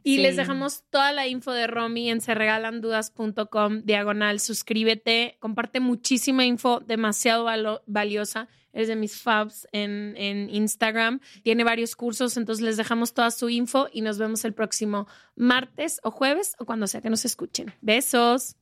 Y 0.03 0.19
les 0.19 0.35
dejamos 0.35 0.83
toda 0.91 1.11
la 1.11 1.25
info 1.25 1.53
de 1.53 1.65
Romy 1.65 2.11
en 2.11 2.21
serregalandudas.com, 2.21 3.81
diagonal, 3.83 4.39
suscríbete, 4.39 5.37
comparte 5.39 5.79
muchísima 5.79 6.45
info, 6.45 6.81
demasiado 6.81 7.47
valiosa 7.87 8.47
es 8.75 8.87
de 8.87 8.95
mis 8.95 9.19
fabs 9.19 9.67
en, 9.71 10.13
en 10.17 10.49
Instagram. 10.51 11.19
Tiene 11.41 11.63
varios 11.63 11.95
cursos, 11.95 12.37
entonces 12.37 12.63
les 12.63 12.77
dejamos 12.77 13.13
toda 13.13 13.31
su 13.31 13.49
info 13.49 13.87
y 13.91 14.01
nos 14.01 14.19
vemos 14.19 14.45
el 14.45 14.53
próximo 14.53 15.07
martes 15.35 15.99
o 16.03 16.11
jueves 16.11 16.55
o 16.59 16.65
cuando 16.65 16.85
sea 16.85 17.01
que 17.01 17.09
nos 17.09 17.25
escuchen. 17.25 17.73
Besos. 17.81 18.55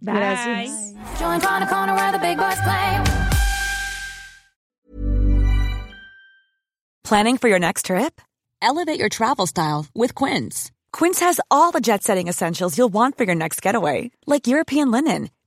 Bye. 0.00 0.14
Gracias. 0.14 0.94
Planning 7.02 7.36
for 7.38 7.48
your 7.48 7.58
next 7.58 7.86
trip? 7.86 8.20
Elevate 8.62 8.98
your 8.98 9.10
travel 9.10 9.46
style 9.46 9.86
with 9.94 10.14
Quince. 10.14 10.72
Quince 10.90 11.20
has 11.20 11.40
all 11.50 11.70
the 11.70 11.80
jet 11.80 12.02
setting 12.02 12.28
essentials 12.28 12.78
you'll 12.78 12.92
want 12.92 13.18
for 13.18 13.24
your 13.24 13.34
next 13.34 13.60
getaway, 13.60 14.10
like 14.26 14.46
European 14.46 14.90
linen 14.90 15.28